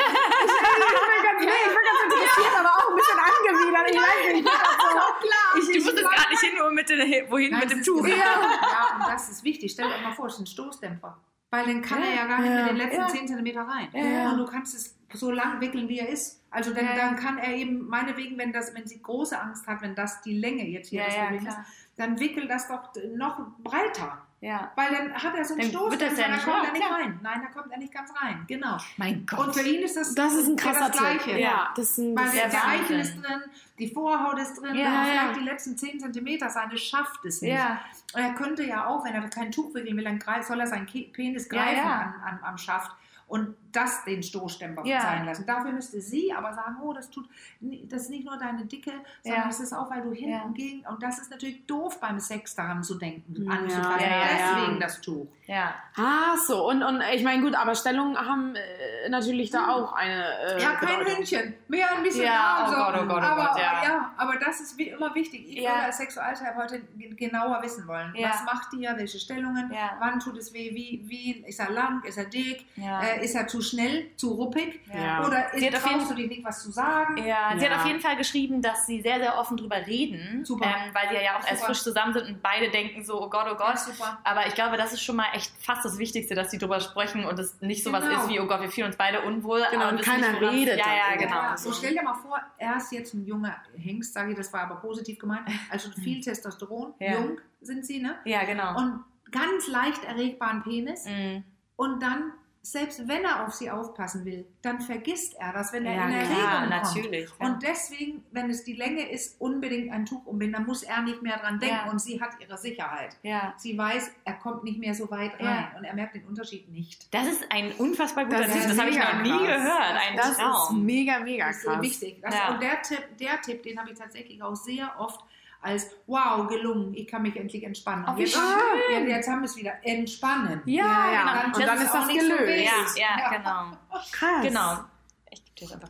Nee, 1.40 1.46
ich 1.46 1.74
bin 1.74 1.84
ganz 1.84 2.14
interessiert, 2.14 2.54
aber 2.60 2.68
auch 2.68 2.90
ein 2.90 2.96
bisschen 2.96 3.18
angewidert. 3.18 3.90
Ich 3.90 3.96
weiß 3.98 4.32
nicht. 4.34 4.48
ich, 5.74 5.82
Du 5.82 5.84
wusstest 5.86 6.10
gar 6.10 6.30
nicht 6.30 6.40
hin, 6.40 6.54
nur 6.56 6.70
mit 6.70 6.88
den, 6.88 7.30
wohin 7.30 7.50
Nein, 7.50 7.60
mit 7.60 7.68
es 7.70 7.74
dem 7.74 7.82
Tuch. 7.82 8.02
gesagt. 8.04 8.20
Ja, 8.22 8.96
und 8.96 9.12
das 9.12 9.28
ist 9.30 9.42
wichtig. 9.44 9.72
Stell 9.72 9.88
dir 9.88 9.98
mal 10.02 10.12
vor, 10.12 10.26
es 10.26 10.34
ist 10.34 10.40
ein 10.40 10.46
Stoßdämpfer. 10.46 11.16
Weil 11.52 11.66
dann 11.66 11.82
kann 11.82 12.02
er 12.02 12.14
ja 12.14 12.26
gar 12.26 12.40
nicht 12.40 12.50
Ja. 12.50 12.60
mit 12.62 12.70
den 12.70 12.76
letzten 12.78 13.00
Ja. 13.02 13.08
10 13.08 13.28
cm 13.28 13.58
rein. 13.58 13.88
Ja. 13.92 14.30
Und 14.30 14.38
du 14.38 14.46
kannst 14.46 14.74
es 14.74 14.96
so 15.12 15.30
lang 15.30 15.60
wickeln, 15.60 15.86
wie 15.86 15.98
er 15.98 16.08
ist. 16.08 16.42
Also 16.50 16.72
dann, 16.72 16.86
Ja. 16.86 16.96
dann 16.96 17.16
kann 17.16 17.36
er 17.36 17.54
eben, 17.54 17.86
meinetwegen, 17.88 18.38
wenn 18.38 18.52
das, 18.54 18.74
wenn 18.74 18.86
sie 18.86 19.02
große 19.02 19.38
Angst 19.38 19.66
hat, 19.66 19.82
wenn 19.82 19.94
das 19.94 20.22
die 20.22 20.38
Länge 20.38 20.66
jetzt 20.66 20.88
hier 20.88 21.00
Ja, 21.00 21.06
das 21.06 21.14
ja, 21.16 21.22
Problem 21.26 21.46
ist, 21.46 21.58
dann 21.96 22.18
wickel 22.18 22.48
das 22.48 22.68
doch 22.68 22.90
noch 23.14 23.38
breiter. 23.58 24.26
Ja. 24.42 24.72
Weil 24.74 24.90
dann 24.90 25.14
hat 25.14 25.36
er 25.36 25.44
so 25.44 25.54
einen 25.54 25.70
Dann 25.70 25.90
wird 25.92 26.02
das 26.02 26.18
ja 26.18 26.26
da 26.26 26.34
nicht 26.34 26.44
kommt 26.44 26.56
raus, 26.56 26.66
er 26.66 26.72
nicht 26.72 26.90
rein. 26.90 27.20
Nein, 27.22 27.42
da 27.42 27.60
kommt 27.60 27.72
er 27.72 27.78
nicht 27.78 27.94
ganz 27.94 28.10
rein. 28.20 28.44
Genau. 28.48 28.76
Mein 28.96 29.24
Und 29.38 29.54
für 29.54 29.62
ihn 29.62 29.82
ist 29.82 29.96
das, 29.96 30.16
Das 30.16 30.34
ist 30.34 30.48
ein 30.48 30.56
ja 30.56 30.62
krasser 30.64 30.88
das 30.88 30.98
Gleiche. 30.98 31.30
Tipp. 31.30 31.38
Ja, 31.38 31.72
das 31.76 31.90
ist 31.90 31.98
ein 31.98 32.16
Weil 32.16 32.24
das 32.24 32.50
der. 32.50 32.66
Eichel 32.66 32.98
ist 33.00 33.14
drin, 33.14 33.42
die 33.78 33.86
Vorhaut 33.88 34.40
ist 34.40 34.60
drin, 34.60 34.74
Ja, 34.74 34.82
ja. 34.84 35.04
vielleicht 35.04 35.36
die 35.40 35.44
letzten 35.44 35.76
10 35.78 36.00
cm 36.12 36.50
seine 36.50 36.76
schafft 36.76 37.24
es 37.24 37.40
nicht. 37.40 37.52
Ja. 37.54 37.80
Er 38.14 38.34
könnte 38.34 38.64
ja 38.64 38.84
auch, 38.86 39.04
wenn 39.04 39.14
er 39.14 39.28
kein 39.30 39.52
Tuch 39.52 39.72
wickeln 39.74 39.96
will, 39.96 40.04
dann 40.04 40.20
soll 40.42 40.58
er 40.58 40.66
seinen 40.66 40.86
Penis 40.86 41.48
Ja, 41.48 41.62
greifen 41.62 41.76
ja. 41.88 42.00
An, 42.24 42.34
an, 42.34 42.40
am 42.42 42.58
Schaft 42.58 42.90
und 43.28 43.54
das 43.72 44.04
den 44.04 44.22
Stoßdämpfer 44.22 44.84
Ja. 44.86 45.00
verzeihen 45.00 45.26
lassen. 45.26 45.46
Dafür 45.46 45.72
müsste 45.72 46.00
sie 46.00 46.32
aber 46.32 46.52
sagen, 46.54 46.76
oh, 46.82 46.92
das 46.92 47.10
tut, 47.10 47.28
das 47.60 48.02
ist 48.02 48.10
nicht 48.10 48.24
nur 48.24 48.36
deine 48.38 48.64
Dicke, 48.66 48.92
sondern 49.22 49.42
Ja. 49.42 49.48
es 49.48 49.60
ist 49.60 49.72
auch, 49.72 49.90
weil 49.90 50.02
du 50.02 50.12
hinten 50.12 50.30
Ja. 50.30 50.50
gegen, 50.54 50.86
und 50.86 51.02
das 51.02 51.18
ist 51.18 51.30
natürlich 51.30 51.64
doof 51.66 52.00
beim 52.00 52.20
Sex 52.20 52.54
daran 52.54 52.82
zu 52.82 52.96
denken, 52.98 53.34
Ja, 53.44 53.50
anzufassen. 53.52 54.00
ja, 54.00 54.08
ja, 54.10 54.26
Deswegen 54.56 54.72
ja. 54.74 54.78
das 54.80 55.00
Tuch. 55.00 55.26
Ja. 55.46 55.74
Ah, 55.96 56.36
so. 56.36 56.68
Und, 56.68 56.82
und 56.82 57.02
ich 57.14 57.24
meine, 57.24 57.42
gut, 57.42 57.54
aber 57.54 57.74
Stellungen 57.74 58.16
haben 58.16 58.54
äh, 58.54 59.08
natürlich 59.10 59.50
da 59.50 59.68
auch 59.68 59.92
eine. 59.92 60.24
Äh, 60.56 60.62
Ja, 60.62 60.76
kein 60.76 60.98
Bedeutung. 61.00 61.16
Hündchen. 61.18 61.54
Mehr 61.68 61.88
ein 61.96 62.02
bisschen 62.02 62.24
Ja, 62.24 62.62
da 62.62 62.64
und 62.64 62.68
oh 62.68 62.70
so. 62.70 62.76
Gott, 62.84 62.94
oh 63.02 63.06
Gott, 63.06 63.22
oh 63.22 63.26
aber, 63.26 63.46
Gott, 63.52 63.58
ja. 63.60 64.12
aber 64.16 64.36
das 64.38 64.60
ist 64.60 64.78
wie 64.78 64.88
immer 64.88 65.14
wichtig. 65.14 65.46
Ich 65.48 65.56
Ja. 65.56 65.70
würde 65.72 65.82
als 65.86 65.96
Sexualtherapeut 65.98 66.80
ge- 66.96 67.14
genauer 67.14 67.60
wissen 67.62 67.86
wollen. 67.88 68.14
Ja. 68.16 68.30
Was 68.30 68.44
macht 68.44 68.72
ihr? 68.74 68.96
Welche 68.96 69.18
Stellungen? 69.18 69.70
Ja. 69.72 69.96
Wann 69.98 70.20
tut 70.20 70.36
es 70.38 70.52
weh? 70.54 70.70
Wie, 70.74 71.02
wie? 71.06 71.32
Ist 71.46 71.58
er 71.60 71.70
lang? 71.70 72.02
Ist 72.04 72.18
er 72.18 72.26
dick? 72.26 72.64
Ja. 72.76 73.02
Äh, 73.02 73.24
ist 73.24 73.34
er 73.34 73.46
zu 73.46 73.60
schnell? 73.62 74.10
Zu 74.16 74.32
ruppig? 74.32 74.80
Ja. 74.92 75.26
Oder 75.26 75.38
hat 75.38 75.54
auf 75.54 75.60
jeden 75.60 75.74
traust 75.76 76.10
du 76.10 76.14
dich 76.14 76.28
nicht, 76.28 76.44
was 76.44 76.62
zu 76.62 76.70
sagen? 76.70 77.16
Ja, 77.18 77.52
sie 77.56 77.64
Ja. 77.64 77.70
hat 77.70 77.78
auf 77.80 77.86
jeden 77.86 78.00
Fall 78.00 78.16
geschrieben, 78.16 78.60
dass 78.62 78.86
sie 78.86 79.00
sehr, 79.00 79.18
sehr 79.18 79.38
offen 79.38 79.56
drüber 79.56 79.76
reden, 79.86 80.44
Super. 80.44 80.66
Ähm, 80.66 80.92
weil 80.94 81.08
sie 81.08 81.14
ja, 81.16 81.22
ja 81.22 81.30
auch 81.38 81.40
erst 81.40 81.50
Super. 81.60 81.66
frisch 81.66 81.82
zusammen 81.82 82.12
sind 82.12 82.26
und 82.26 82.42
beide 82.42 82.70
denken 82.70 83.04
so, 83.04 83.22
oh 83.22 83.30
Gott, 83.30 83.44
oh 83.46 83.54
Ja, 83.58 83.70
Gott. 83.70 83.78
super. 83.78 84.18
Aber 84.24 84.46
ich 84.46 84.54
glaube, 84.54 84.76
das 84.76 84.92
ist 84.92 85.02
schon 85.02 85.16
mal 85.16 85.26
echt 85.34 85.52
fast 85.60 85.84
das 85.84 85.98
Wichtigste, 85.98 86.34
dass 86.34 86.50
sie 86.50 86.58
drüber 86.58 86.80
sprechen 86.80 87.24
und 87.24 87.38
es 87.38 87.60
nicht 87.60 87.82
sowas 87.84 88.04
Genau. 88.04 88.22
ist 88.22 88.28
wie, 88.28 88.40
oh 88.40 88.46
Gott, 88.46 88.60
wir 88.60 88.70
fühlen 88.70 88.88
uns 88.88 88.96
beide 88.96 89.20
unwohl. 89.22 89.62
Genau, 89.70 89.88
und 89.90 90.02
keiner 90.02 90.32
nicht, 90.32 90.42
redet 90.42 90.78
Ja, 90.78 90.86
ja, 91.10 91.16
genau. 91.16 91.34
Ja, 91.34 91.56
so 91.56 91.72
stell 91.72 91.94
dir 91.94 92.02
mal 92.02 92.14
vor, 92.14 92.40
er 92.58 92.76
ist 92.76 92.92
jetzt 92.92 93.14
ein 93.14 93.24
junger 93.24 93.56
Hengst, 93.76 94.14
sage 94.14 94.32
ich, 94.32 94.36
das 94.36 94.52
war 94.52 94.62
aber 94.62 94.76
positiv 94.76 95.18
gemeint. 95.18 95.48
Also 95.70 95.90
viel 96.02 96.20
Testosteron, 96.20 96.94
Ja. 96.98 97.12
jung 97.14 97.40
sind 97.60 97.86
sie, 97.86 98.00
ne? 98.02 98.16
Ja, 98.24 98.44
genau. 98.44 98.76
Und 98.76 99.04
ganz 99.30 99.66
leicht 99.68 100.04
erregbaren 100.04 100.62
Penis. 100.62 101.06
Mhm. 101.06 101.44
Und 101.76 102.02
dann 102.02 102.32
selbst 102.64 103.08
wenn 103.08 103.24
er 103.24 103.44
auf 103.44 103.52
sie 103.54 103.68
aufpassen 103.70 104.24
will, 104.24 104.46
dann 104.62 104.80
vergisst 104.80 105.34
er 105.40 105.52
das, 105.52 105.72
wenn 105.72 105.84
er 105.84 105.94
Ja, 105.96 106.04
in 106.06 106.12
Erregung 106.14 106.36
klar, 106.36 106.58
kommt. 106.60 106.70
natürlich. 106.70 107.28
ja. 107.40 107.46
Und 107.46 107.62
deswegen, 107.64 108.24
wenn 108.30 108.50
es 108.50 108.62
die 108.62 108.74
Länge 108.74 109.10
ist, 109.10 109.40
unbedingt 109.40 109.90
ein 109.92 110.06
Tuch 110.06 110.24
umbinden, 110.26 110.54
dann 110.54 110.66
muss 110.66 110.84
er 110.84 111.02
nicht 111.02 111.22
mehr 111.22 111.38
dran 111.38 111.58
denken 111.58 111.74
Ja. 111.86 111.90
und 111.90 112.00
sie 112.00 112.20
hat 112.20 112.30
ihre 112.40 112.56
Sicherheit. 112.56 113.16
ja. 113.22 113.52
Sie 113.56 113.76
weiß, 113.76 114.12
er 114.24 114.34
kommt 114.34 114.62
nicht 114.62 114.78
mehr 114.78 114.94
so 114.94 115.10
weit 115.10 115.32
rein 115.40 115.72
und 115.76 115.82
er 115.84 115.92
merkt 115.94 116.14
den 116.14 116.24
Unterschied 116.24 116.68
nicht. 116.70 117.12
Das 117.12 117.26
ist 117.26 117.44
ein 117.50 117.72
unfassbar 117.72 118.26
guter 118.26 118.38
Das 118.38 118.52
Tipp. 118.52 118.60
ist 118.60 118.70
Das 118.70 118.78
habe 118.78 118.90
ich 118.90 118.96
noch 118.98 119.22
nie 119.22 119.30
krass. 119.30 119.40
gehört. 119.56 119.94
Ein 120.08 120.16
Das 120.16 120.28
ist 120.30 120.38
Traum. 120.38 120.84
mega, 120.86 121.18
mega 121.18 121.46
Das 121.48 121.56
ist 121.56 121.64
krass. 121.64 121.82
wichtig. 121.82 122.20
Das. 122.22 122.34
Und 122.50 122.62
der 122.62 122.80
Tipp, 122.82 123.04
der 123.18 123.40
Tipp, 123.40 123.62
den 123.64 123.78
habe 123.78 123.90
ich 123.90 123.98
tatsächlich 123.98 124.40
auch 124.42 124.54
sehr 124.54 124.88
oft 125.00 125.20
als 125.62 125.90
wow, 126.06 126.46
gelungen, 126.48 126.92
ich 126.94 127.06
kann 127.06 127.22
mich 127.22 127.36
endlich 127.36 127.62
entspannen. 127.64 128.04
Oh, 128.06 128.10
Und 128.10 128.16
wie 128.18 128.22
jetzt, 128.22 128.34
schön. 128.34 129.08
ja, 129.08 129.16
jetzt 129.16 129.28
haben 129.28 129.40
wir 129.40 129.46
es 129.46 129.56
wieder, 129.56 129.72
entspannen. 129.82 130.60
Ja, 130.66 130.84
Ja, 130.84 131.12
ja. 131.12 131.22
genau. 131.32 131.44
Und 131.46 131.56
Das 131.56 131.64
dann 131.66 131.82
ist 131.82 131.94
das 131.94 132.06
nicht 132.08 132.20
so 132.22 132.28
gelöst. 132.28 132.46
wild. 132.46 132.64
Ja, 132.66 132.72
ja, 132.96 133.18
Ja. 133.32 133.36
genau. 133.38 133.78
Krass. 134.12 134.42
Genau. 134.42 134.78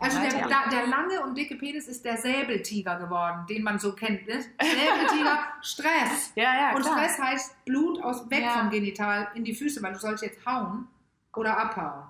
Also 0.00 0.18
der, 0.20 0.30
der, 0.48 0.68
der 0.70 0.86
lange 0.86 1.22
und 1.22 1.34
dicke 1.34 1.54
Penis 1.56 1.86
ist 1.88 2.04
der 2.04 2.18
Säbeltiger 2.18 2.96
geworden, 2.98 3.46
den 3.48 3.62
man 3.62 3.78
so 3.78 3.94
kennt. 3.94 4.26
Ne? 4.26 4.42
Säbeltiger, 4.60 5.38
Stress. 5.62 6.32
ja, 6.34 6.54
ja, 6.54 6.76
und 6.76 6.82
klar. 6.82 6.98
Stress 6.98 7.18
heißt 7.18 7.64
Blut 7.64 8.02
aus, 8.02 8.28
weg 8.30 8.42
Ja. 8.42 8.58
vom 8.58 8.68
Genital 8.70 9.28
in 9.34 9.44
die 9.44 9.54
Füße, 9.54 9.82
weil 9.82 9.94
du 9.94 9.98
sollst 9.98 10.22
jetzt 10.22 10.44
hauen 10.44 10.88
oder 11.34 11.56
abhauen. 11.56 12.04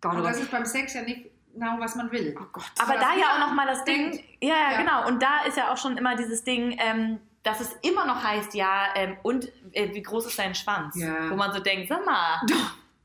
Gott, 0.00 0.12
oh 0.12 0.16
Und 0.18 0.22
Gott. 0.22 0.30
das 0.30 0.40
ist 0.40 0.50
beim 0.52 0.64
Sex 0.64 0.94
ja 0.94 1.02
nicht 1.02 1.26
genau, 1.58 1.76
was 1.80 1.94
man 1.96 2.10
will. 2.12 2.34
Oh 2.40 2.44
Gott. 2.52 2.64
Aber 2.80 2.94
das 2.94 3.02
da 3.02 3.14
ja 3.16 3.26
auch 3.34 3.38
nochmal 3.48 3.66
das 3.66 3.84
Ding, 3.84 4.12
denkt. 4.12 4.24
ja, 4.40 4.54
ja, 4.72 4.78
genau. 4.78 5.06
Und 5.08 5.22
da 5.22 5.44
ist 5.46 5.56
ja 5.56 5.72
auch 5.72 5.76
schon 5.76 5.96
immer 5.96 6.14
dieses 6.16 6.44
Ding, 6.44 6.76
ähm, 6.80 7.18
dass 7.42 7.60
es 7.60 7.72
immer 7.82 8.06
noch 8.06 8.22
heißt, 8.24 8.54
ja, 8.54 8.86
ähm, 8.96 9.16
und 9.22 9.48
äh, 9.72 9.94
wie 9.94 10.02
groß 10.02 10.26
ist 10.26 10.38
dein 10.38 10.54
Schwanz? 10.54 10.96
Ja. 10.96 11.30
Wo 11.30 11.36
man 11.36 11.52
so 11.52 11.60
denkt, 11.60 11.88
sag 11.88 12.04
mal, 12.04 12.40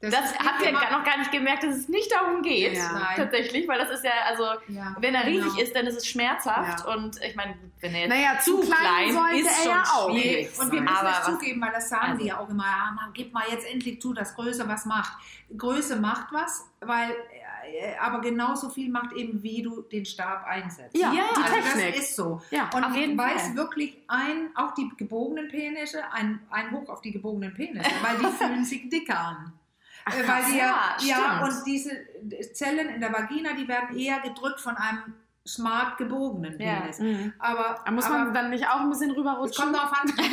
das, 0.03 0.13
ist 0.31 0.39
habt 0.39 0.63
ihr 0.63 0.71
noch 0.71 1.03
gar 1.03 1.19
nicht 1.19 1.31
gemerkt, 1.31 1.61
dass 1.61 1.75
es 1.75 1.87
nicht 1.87 2.11
darum 2.11 2.41
geht, 2.41 2.73
Ja. 2.75 3.09
Tatsächlich, 3.15 3.67
weil 3.67 3.77
das 3.77 3.91
ist 3.91 4.03
ja, 4.03 4.09
also, 4.27 4.45
Ja, 4.67 4.95
wenn 4.99 5.13
er 5.13 5.27
riesig 5.27 5.51
genau. 5.51 5.61
ist, 5.61 5.75
dann 5.75 5.85
ist 5.85 5.95
es 5.97 6.07
schmerzhaft 6.07 6.87
und 6.87 7.21
ich 7.21 7.35
meine, 7.35 7.53
wenn 7.81 7.93
er 7.93 7.99
jetzt 8.01 8.09
Naja, 8.09 8.39
zu 8.39 8.61
klein 8.61 9.13
sollte 9.13 9.35
ist 9.37 9.45
er 9.45 9.63
schon 9.63 9.71
ja 9.71 9.83
auch. 9.93 10.07
und 10.07 10.71
wir 10.71 10.81
müssen 10.81 10.87
Aber 10.87 11.09
es 11.19 11.25
zugeben, 11.25 11.61
weil 11.61 11.71
das 11.73 11.87
sagen 11.89 12.05
also- 12.13 12.17
die 12.19 12.27
ja 12.29 12.39
auch 12.39 12.49
immer, 12.49 12.65
ja, 12.65 12.91
man, 12.95 13.13
gib 13.13 13.31
mal 13.31 13.43
jetzt 13.51 13.67
endlich 13.71 14.01
zu, 14.01 14.11
dass 14.13 14.33
Größe 14.33 14.67
was 14.67 14.85
macht. 14.85 15.13
Größe 15.55 15.97
macht 15.97 16.31
was, 16.31 16.67
weil 16.79 17.15
aber 17.99 18.21
genauso 18.21 18.69
viel 18.69 18.89
macht 18.89 19.13
eben, 19.13 19.41
wie 19.43 19.61
du 19.61 19.81
den 19.81 20.05
Stab 20.05 20.45
einsetzt. 20.45 20.95
Ja, 20.97 21.11
Ja, 21.13 21.23
die 21.35 21.41
also 21.43 21.53
Technik. 21.55 21.95
das 21.95 22.03
ist 22.05 22.15
so. 22.15 22.41
ja. 22.51 22.69
Und 22.73 22.83
Auf 22.83 22.95
jeden 22.95 23.13
ich 23.13 23.17
weiß 23.17 23.41
Fall. 23.47 23.55
wirklich 23.55 23.97
ein, 24.07 24.49
auch 24.55 24.73
die 24.73 24.89
gebogenen 24.97 25.47
Penisse, 25.49 26.03
ein, 26.11 26.39
ein 26.49 26.71
Hoch 26.71 26.89
auf 26.89 27.01
die 27.01 27.11
gebogenen 27.11 27.53
Penisse, 27.53 27.89
weil 28.01 28.17
die 28.17 28.25
fühlen 28.37 28.65
sich 28.65 28.89
dicker 28.89 29.19
an. 29.19 29.53
Ach, 30.05 30.15
Äh, 30.15 30.27
weil 30.27 30.43
die 30.51 30.57
ja, 30.57 30.95
ja, 30.99 31.07
ja, 31.39 31.43
und 31.43 31.53
diese 31.65 31.91
Zellen 32.53 32.89
in 32.89 33.01
der 33.01 33.13
Vagina, 33.13 33.53
die 33.53 33.67
werden 33.67 33.95
eher 33.97 34.19
gedrückt 34.21 34.59
von 34.59 34.75
einem 34.75 35.13
smart 35.47 35.97
gebogenen 35.97 36.59
Ja. 36.59 36.81
Penis. 36.81 36.99
Mhm. 36.99 37.33
Aber, 37.39 37.81
Da 37.83 37.91
muss 37.91 38.05
aber 38.05 38.19
man 38.19 38.33
dann 38.33 38.49
nicht 38.51 38.67
auch 38.67 38.81
ein 38.81 38.89
bisschen 38.89 39.11
es 39.11 39.17
rüberrutschen. 39.17 39.63
kommt 39.63 39.75
darauf 39.75 39.91
an, 39.93 40.07
wie 40.07 40.21
ist. 40.21 40.27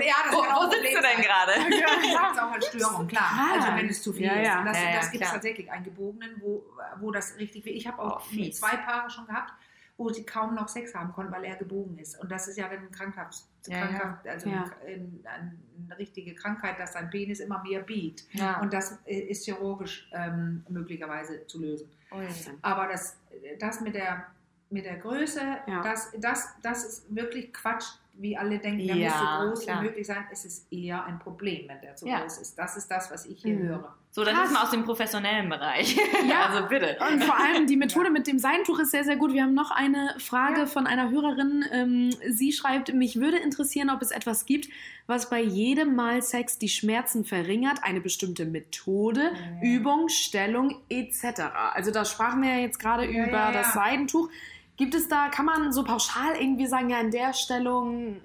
Ja, 0.06 0.14
das 0.24 0.32
Wo, 0.34 0.38
wo 0.38 0.70
sitzt 0.70 0.82
Problem 0.82 0.94
du 0.94 1.00
denn 1.02 1.02
sein. 1.02 1.22
gerade? 1.22 1.52
Das 1.52 2.32
ist 2.34 2.40
auch 2.40 2.52
eine 2.52 2.62
Störung, 2.62 3.06
klar. 3.06 3.30
Also 3.52 3.68
wenn 3.76 3.88
es 3.88 4.02
zu 4.02 4.12
viel 4.12 4.24
Ja, 4.26 4.32
ist. 4.34 4.46
ja. 4.46 4.64
Das, 4.64 4.76
Ja, 4.78 4.90
ja, 4.90 4.96
das 4.96 5.10
gibt 5.10 5.24
es 5.24 5.30
tatsächlich 5.30 5.70
einen 5.70 5.84
gebogenen, 5.84 6.36
wo, 6.40 6.64
wo 7.00 7.10
das 7.10 7.36
richtig 7.38 7.64
weh. 7.66 7.70
Ich 7.70 7.86
habe 7.86 7.98
auch 8.00 8.22
Oh, 8.26 8.50
zwei 8.50 8.76
Paare 8.76 9.10
schon 9.10 9.26
gehabt, 9.26 9.52
wo 9.98 10.08
sie 10.10 10.24
kaum 10.24 10.54
noch 10.54 10.68
Sex 10.68 10.94
haben 10.94 11.12
konnten, 11.12 11.32
weil 11.32 11.44
er 11.44 11.56
gebogen 11.56 11.98
ist. 11.98 12.18
Und 12.20 12.30
das 12.32 12.48
ist 12.48 12.56
ja 12.56 12.68
dann 12.68 12.90
krankhaft, 12.90 13.42
Ja, 13.66 13.86
krankhaft 13.86 14.26
also 14.26 14.48
Ja. 14.48 14.64
ein- 14.86 15.22
ein- 15.26 15.62
eine 15.86 15.98
richtige 15.98 16.34
Krankheit, 16.34 16.78
dass 16.78 16.94
sein 16.94 17.10
Penis 17.10 17.40
immer 17.40 17.62
mehr 17.62 17.80
biegt. 17.80 18.24
Ja. 18.32 18.60
Und 18.60 18.72
das 18.72 18.98
äh, 19.04 19.18
ist 19.20 19.44
chirurgisch 19.44 20.08
ähm, 20.12 20.64
möglicherweise 20.70 21.46
zu 21.46 21.60
lösen. 21.60 21.90
Ui. 22.12 22.26
Aber 22.62 22.88
das, 22.88 23.16
das 23.58 23.80
mit 23.80 23.94
der, 23.94 24.26
mit 24.70 24.84
der 24.84 24.96
Größe, 24.96 25.40
Ja. 25.66 25.82
das, 25.82 26.10
das, 26.18 26.48
das 26.62 26.84
ist 26.84 27.14
wirklich 27.14 27.52
Quatsch, 27.52 27.86
wie 28.14 28.36
alle 28.36 28.58
denken, 28.58 28.86
der 28.86 28.96
Ja, 28.96 29.08
muss 29.10 29.18
so 29.18 29.48
groß 29.48 29.64
klar. 29.64 29.80
wie 29.82 29.86
möglich 29.86 30.06
sein. 30.06 30.24
Es 30.30 30.44
ist 30.44 30.70
eher 30.72 31.04
ein 31.04 31.18
Problem, 31.18 31.68
wenn 31.68 31.80
der 31.80 31.96
zu 31.96 32.06
Ja. 32.06 32.20
groß 32.20 32.38
ist. 32.38 32.58
Das 32.58 32.76
ist 32.76 32.90
das, 32.90 33.10
was 33.10 33.26
ich 33.26 33.40
hier 33.42 33.56
Mhm. 33.56 33.62
höre. 33.68 33.96
So, 34.12 34.24
dann 34.24 34.34
Krass. 34.34 34.46
ist 34.46 34.52
man 34.54 34.62
aus 34.64 34.70
dem 34.70 34.84
professionellen 34.84 35.48
Bereich. 35.48 35.96
Ja. 36.28 36.46
Also 36.50 36.66
bitte. 36.68 36.98
Und 37.12 37.22
vor 37.22 37.38
allem 37.38 37.66
die 37.68 37.76
Methode 37.76 38.10
mit 38.10 38.26
dem 38.26 38.40
Seintuch 38.40 38.80
ist 38.80 38.90
sehr, 38.90 39.04
sehr 39.04 39.14
gut. 39.16 39.32
Wir 39.32 39.44
haben 39.44 39.54
noch 39.54 39.70
eine 39.70 40.14
Frage 40.18 40.60
Ja. 40.60 40.66
von 40.66 40.86
einer 40.88 41.10
Hörerin. 41.10 41.64
Ähm, 41.70 42.10
sie 42.28 42.52
schreibt, 42.52 42.92
mich 42.92 43.20
würde 43.20 43.36
interessieren, 43.36 43.88
ob 43.88 44.02
es 44.02 44.10
etwas 44.10 44.46
gibt, 44.46 44.68
was 45.06 45.30
bei 45.30 45.40
jedem 45.40 45.94
Mal 45.94 46.22
Sex 46.22 46.58
die 46.58 46.68
Schmerzen 46.68 47.24
verringert. 47.24 47.84
Eine 47.84 48.00
bestimmte 48.00 48.46
Methode, 48.46 49.30
Ja. 49.62 49.68
Übung, 49.68 50.08
Stellung 50.08 50.80
etc. 50.88 51.42
Also 51.74 51.92
da 51.92 52.04
sprachen 52.04 52.42
wir 52.42 52.50
ja 52.52 52.60
jetzt 52.60 52.80
gerade 52.80 53.04
über 53.04 53.50
das 53.52 53.72
Seidentuch. 53.74 54.28
Gibt 54.76 54.94
es 54.96 55.06
da, 55.08 55.28
kann 55.28 55.44
man 55.44 55.72
so 55.72 55.84
pauschal 55.84 56.34
irgendwie 56.40 56.66
sagen, 56.66 56.90
ja, 56.90 56.98
in 57.00 57.10
der 57.12 57.32
Stellung 57.32 58.20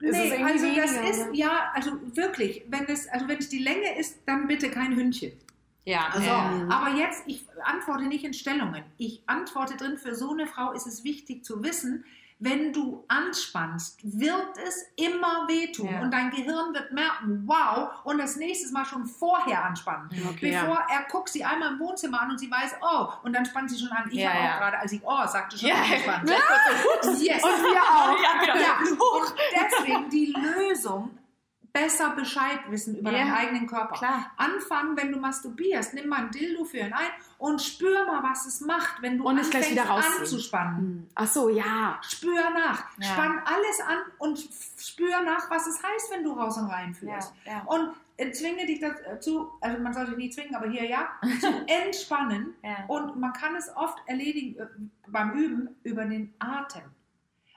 Nee, 0.00 0.32
also 0.32 0.44
das 0.54 0.62
weniger, 0.62 1.10
ist, 1.10 1.20
oder? 1.20 1.34
ja, 1.34 1.70
also 1.74 1.92
wirklich, 2.14 2.64
wenn 2.68 2.86
es, 2.86 3.08
also 3.08 3.28
wenn 3.28 3.38
es 3.38 3.48
die 3.48 3.58
Länge 3.62 3.98
ist, 3.98 4.18
dann 4.26 4.46
bitte 4.46 4.70
kein 4.70 4.96
Hündchen. 4.96 5.32
Ja, 5.84 6.08
Also, 6.12 6.28
Ähm. 6.30 6.70
aber 6.70 6.96
jetzt, 6.96 7.22
ich 7.26 7.44
antworte 7.64 8.04
nicht 8.04 8.24
in 8.24 8.32
Stellungen. 8.34 8.82
Ich 8.98 9.22
antworte 9.26 9.76
drin, 9.76 9.96
für 9.98 10.14
so 10.14 10.30
eine 10.32 10.46
Frau 10.46 10.72
ist 10.72 10.86
es 10.86 11.04
wichtig 11.04 11.44
zu 11.44 11.62
wissen, 11.62 12.04
wenn 12.42 12.72
du 12.72 13.04
anspannst, 13.06 14.00
wird 14.02 14.56
es 14.66 14.86
immer 14.96 15.46
wehtun. 15.46 15.90
Ja. 15.92 16.00
Und 16.00 16.10
dein 16.10 16.30
Gehirn 16.30 16.72
wird 16.72 16.90
merken, 16.90 17.42
wow, 17.46 17.90
und 18.04 18.16
das 18.18 18.36
nächste 18.36 18.72
Mal 18.72 18.86
schon 18.86 19.04
vorher 19.04 19.62
anspannen. 19.64 20.08
Okay, 20.30 20.50
ja. 20.52 20.62
Bevor 20.62 20.78
er 20.90 21.04
guckt 21.10 21.28
sie 21.28 21.44
einmal 21.44 21.72
im 21.74 21.78
Wohnzimmer 21.78 22.22
an 22.22 22.30
und 22.30 22.38
sie 22.38 22.50
weiß, 22.50 22.76
oh, 22.80 23.08
und 23.22 23.34
dann 23.34 23.44
spannt 23.44 23.70
sie 23.70 23.78
schon 23.78 23.90
an. 23.90 24.08
Ich 24.10 24.18
Ja, 24.18 24.30
habe 24.30 24.38
auch 24.40 24.44
ja. 24.44 24.58
gerade, 24.58 24.78
als 24.78 24.92
ich 24.92 25.02
oh 25.04 25.26
sagte, 25.26 25.58
schon 25.58 25.68
Ja. 25.68 25.74
angespannt. 25.76 26.30
Yes. 27.20 27.42
Und 27.42 27.50
wir 27.50 27.82
auch. 27.82 28.16
Ja, 28.22 28.40
genau. 28.40 28.56
Ja, 28.58 28.78
und 28.80 29.34
deswegen 29.54 30.08
die 30.10 30.32
Lösung, 30.32 31.10
besser 31.72 32.10
Bescheid 32.10 32.58
wissen 32.68 32.96
über 32.96 33.10
Ja, 33.12 33.18
deinen 33.18 33.32
eigenen 33.34 33.66
Körper. 33.66 33.96
klar. 33.96 34.32
Anfangen, 34.36 34.96
wenn 34.96 35.12
du 35.12 35.18
masturbierst, 35.18 35.94
nimm 35.94 36.08
mal 36.08 36.20
ein 36.24 36.30
Dildo 36.30 36.64
für 36.64 36.78
ihn 36.78 36.92
ein 36.92 37.10
und 37.38 37.60
spür 37.62 38.06
mal, 38.06 38.22
was 38.22 38.46
es 38.46 38.60
macht, 38.60 39.02
wenn 39.02 39.18
du 39.18 39.24
Und 39.24 39.38
anfängst 39.38 39.78
anzuspannen. 39.78 40.76
Hm. 40.76 41.06
Ach 41.14 41.26
so, 41.26 41.48
ja. 41.48 41.98
Spür 42.02 42.50
nach. 42.50 42.84
Ja. 42.98 43.06
Spann 43.08 43.38
alles 43.44 43.80
an 43.86 43.98
und 44.18 44.48
spür 44.78 45.22
nach, 45.22 45.50
was 45.50 45.66
es 45.66 45.82
heißt, 45.82 46.10
wenn 46.12 46.24
du 46.24 46.32
raus 46.32 46.58
und 46.58 46.66
rein 46.68 46.94
führst. 46.94 47.32
Ja. 47.44 47.62
Und 47.66 47.94
äh, 48.16 48.32
zwinge 48.32 48.66
dich 48.66 48.80
dazu, 48.80 49.50
also 49.60 49.82
man 49.82 49.94
sollte 49.94 50.12
nie 50.12 50.30
zwingen, 50.30 50.54
aber 50.54 50.68
hier 50.68 50.84
ja, 50.86 51.08
zu 51.40 51.46
entspannen. 51.66 52.54
Und 52.88 53.18
man 53.18 53.32
kann 53.32 53.54
es 53.56 53.74
oft 53.74 53.98
erledigen 54.06 54.58
äh, 54.58 54.66
beim 55.08 55.32
Üben 55.32 55.76
über 55.82 56.04
den 56.04 56.34
Atem. 56.38 56.82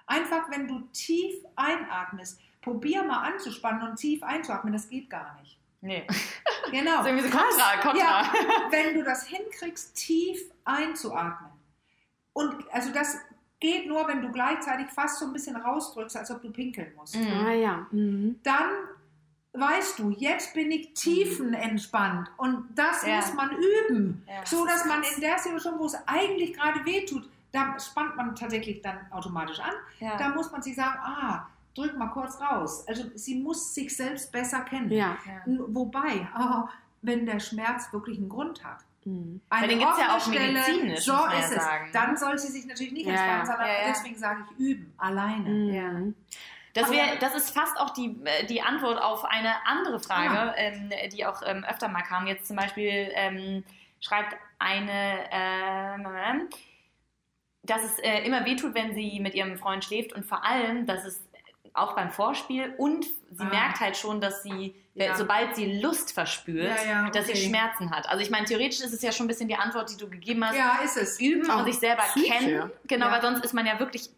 Einfach, 0.06 0.49
wenn 0.49 0.67
du 0.67 0.82
tief 0.91 1.36
einatmest, 1.56 2.39
probier 2.63 3.04
mal 3.04 3.21
anzuspannen 3.32 3.88
und 3.89 3.95
tief 3.97 4.23
einzuatmen. 4.23 4.73
Das 4.73 4.89
geht 4.89 5.10
gar 5.10 5.38
nicht. 5.41 5.60
Nee. 5.82 6.08
Genau. 6.71 6.97
Das 6.97 7.02
ist 7.02 7.08
irgendwie 7.08 7.30
so 7.30 7.38
kontra, 7.38 7.78
kontra. 7.82 7.97
Ja, 7.99 8.34
wenn 8.71 8.95
du 8.95 9.04
das 9.04 9.28
hinkriegst, 9.28 9.95
tief 9.95 10.39
einzuatmen. 10.63 11.52
Und 12.32 12.56
also 12.71 12.91
das 12.93 13.17
geht 13.60 13.86
nur, 13.88 14.08
wenn 14.08 14.21
du 14.21 14.32
gleichzeitig 14.32 14.89
fast 14.89 15.19
so 15.19 15.26
ein 15.26 15.34
bisschen 15.34 15.56
rausdrückst, 15.58 16.15
als 16.17 16.32
ob 16.32 16.41
du 16.41 16.52
pinkeln 16.52 16.93
musst. 16.95 17.15
Mhm. 17.15 17.28
Ah 17.45 17.52
ja. 17.54 17.88
Mhm. 17.91 18.39
Dann 18.43 18.69
weißt 19.54 19.99
du, 19.99 20.10
jetzt 20.12 20.54
bin 20.54 20.71
ich 20.71 20.93
tiefenentspannt 20.93 22.30
und 22.38 22.65
das 22.76 23.06
Ja. 23.06 23.17
muss 23.17 23.34
man 23.34 23.52
üben, 23.52 24.26
Ja. 24.28 24.45
so 24.45 24.65
dass 24.65 24.86
man 24.86 25.04
in 25.04 25.21
der 25.21 25.38
Situation, 25.38 25.78
wo 25.78 25.86
es 25.86 25.95
eigentlich 26.08 26.54
gerade 26.54 26.84
wehtut, 26.86 27.30
da 27.52 27.78
spannt 27.80 28.15
man 28.15 28.36
tatsächlich 28.36 28.82
dann 28.82 28.97
automatisch 29.12 29.60
an. 29.60 29.73
Ja. 29.99 30.17
Da 30.17 30.30
muss 30.30 30.52
man 30.52 30.62
sich 30.63 30.76
sagen, 30.76 30.97
ah, 30.99 31.45
drück 31.75 31.97
mal 31.97 32.07
kurz 32.07 32.39
raus. 32.39 32.86
Also 32.88 33.03
sie 33.15 33.36
muss 33.36 33.73
sich 33.73 33.95
selbst 33.95 34.31
besser 34.31 34.62
kennen. 34.62 34.91
Ja. 34.91 35.17
Wobei, 35.45 36.27
ah, 36.33 36.69
wenn 37.01 37.25
der 37.25 37.39
Schmerz 37.39 37.91
wirklich 37.91 38.17
einen 38.17 38.29
Grund 38.29 38.63
hat. 38.63 38.79
Mhm. 39.05 39.41
Eine 39.49 39.67
den 39.67 39.79
gibt's 39.79 39.99
ja 39.99 40.15
auch 40.15 40.19
Stelle, 40.21 40.53
medizinisch, 40.53 41.01
so 41.01 41.13
ist 41.38 41.51
es. 41.51 41.63
sagen. 41.63 41.89
Dann 41.91 42.15
soll 42.15 42.38
sie 42.38 42.47
sich 42.51 42.65
natürlich 42.65 42.93
nicht 42.93 43.05
Ja, 43.05 43.13
entspannen, 43.13 43.45
sondern 43.45 43.67
Ja, 43.67 43.73
ja. 43.73 43.88
deswegen 43.89 44.15
sage 44.17 44.43
ich 44.51 44.59
üben, 44.59 44.93
alleine. 44.97 45.49
Mhm. 45.49 46.15
Das, 46.73 46.89
wär, 46.89 47.17
das 47.19 47.36
ist 47.36 47.51
fast 47.51 47.77
auch 47.79 47.91
die, 47.91 48.17
äh, 48.23 48.45
die 48.47 48.62
Antwort 48.62 48.99
auf 49.01 49.25
eine 49.25 49.65
andere 49.67 49.99
Frage, 49.99 50.53
ähm, 50.57 50.89
die 51.12 51.25
auch 51.25 51.41
ähm, 51.45 51.63
öfter 51.69 51.88
mal 51.88 52.01
kam. 52.01 52.25
Jetzt 52.25 52.47
zum 52.47 52.55
Beispiel 52.55 53.12
ähm, 53.13 53.63
schreibt 53.99 54.36
eine, 54.57 55.19
ähm, 55.31 56.49
dass 57.63 57.83
es 57.83 57.99
äh, 57.99 58.25
immer 58.25 58.45
wehtut, 58.45 58.73
wenn 58.73 58.95
sie 58.95 59.19
mit 59.19 59.36
ihrem 59.36 59.57
Freund 59.57 59.83
schläft 59.86 60.13
und 60.13 60.25
vor 60.25 60.43
allem, 60.43 60.86
dass 60.88 61.05
es 61.05 61.21
auch 61.73 61.95
beim 61.95 62.12
Vorspiel 62.12 62.73
und 62.77 63.05
sie 63.31 63.41
Ah. 63.43 63.45
merkt 63.45 63.79
halt 63.79 63.97
schon, 63.97 64.21
dass 64.21 64.43
sie 64.43 64.75
Ja. 64.95 65.15
sobald 65.15 65.55
sie 65.55 65.79
Lust 65.81 66.12
verspürt, 66.13 66.69
Ja, 66.86 67.03
ja, 67.05 67.09
dass 67.09 67.25
sie 67.25 67.31
okay. 67.31 67.47
Schmerzen 67.47 67.89
hat. 67.89 68.07
Also 68.09 68.21
ich 68.21 68.29
meine, 68.29 68.45
theoretisch 68.45 68.79
ist 68.81 68.93
es 68.93 69.01
ja 69.01 69.12
schon 69.12 69.25
ein 69.25 69.27
bisschen 69.27 69.47
die 69.47 69.55
Antwort, 69.55 69.89
die 69.91 69.97
du 69.97 70.07
gegeben 70.07 70.45
hast. 70.45 70.55
Ja, 70.55 70.79
ist 70.83 70.97
es. 70.97 71.19
Üben 71.19 71.49
Auch 71.49 71.59
und 71.59 71.65
sich 71.65 71.79
selber 71.79 72.03
Psyche. 72.03 72.31
kennen. 72.31 72.71
Genau, 72.86 73.07
weil 73.09 73.21
sonst 73.23 73.43
ist 73.43 73.53
man 73.53 73.65
ja 73.65 73.79
wirklich 73.79 74.09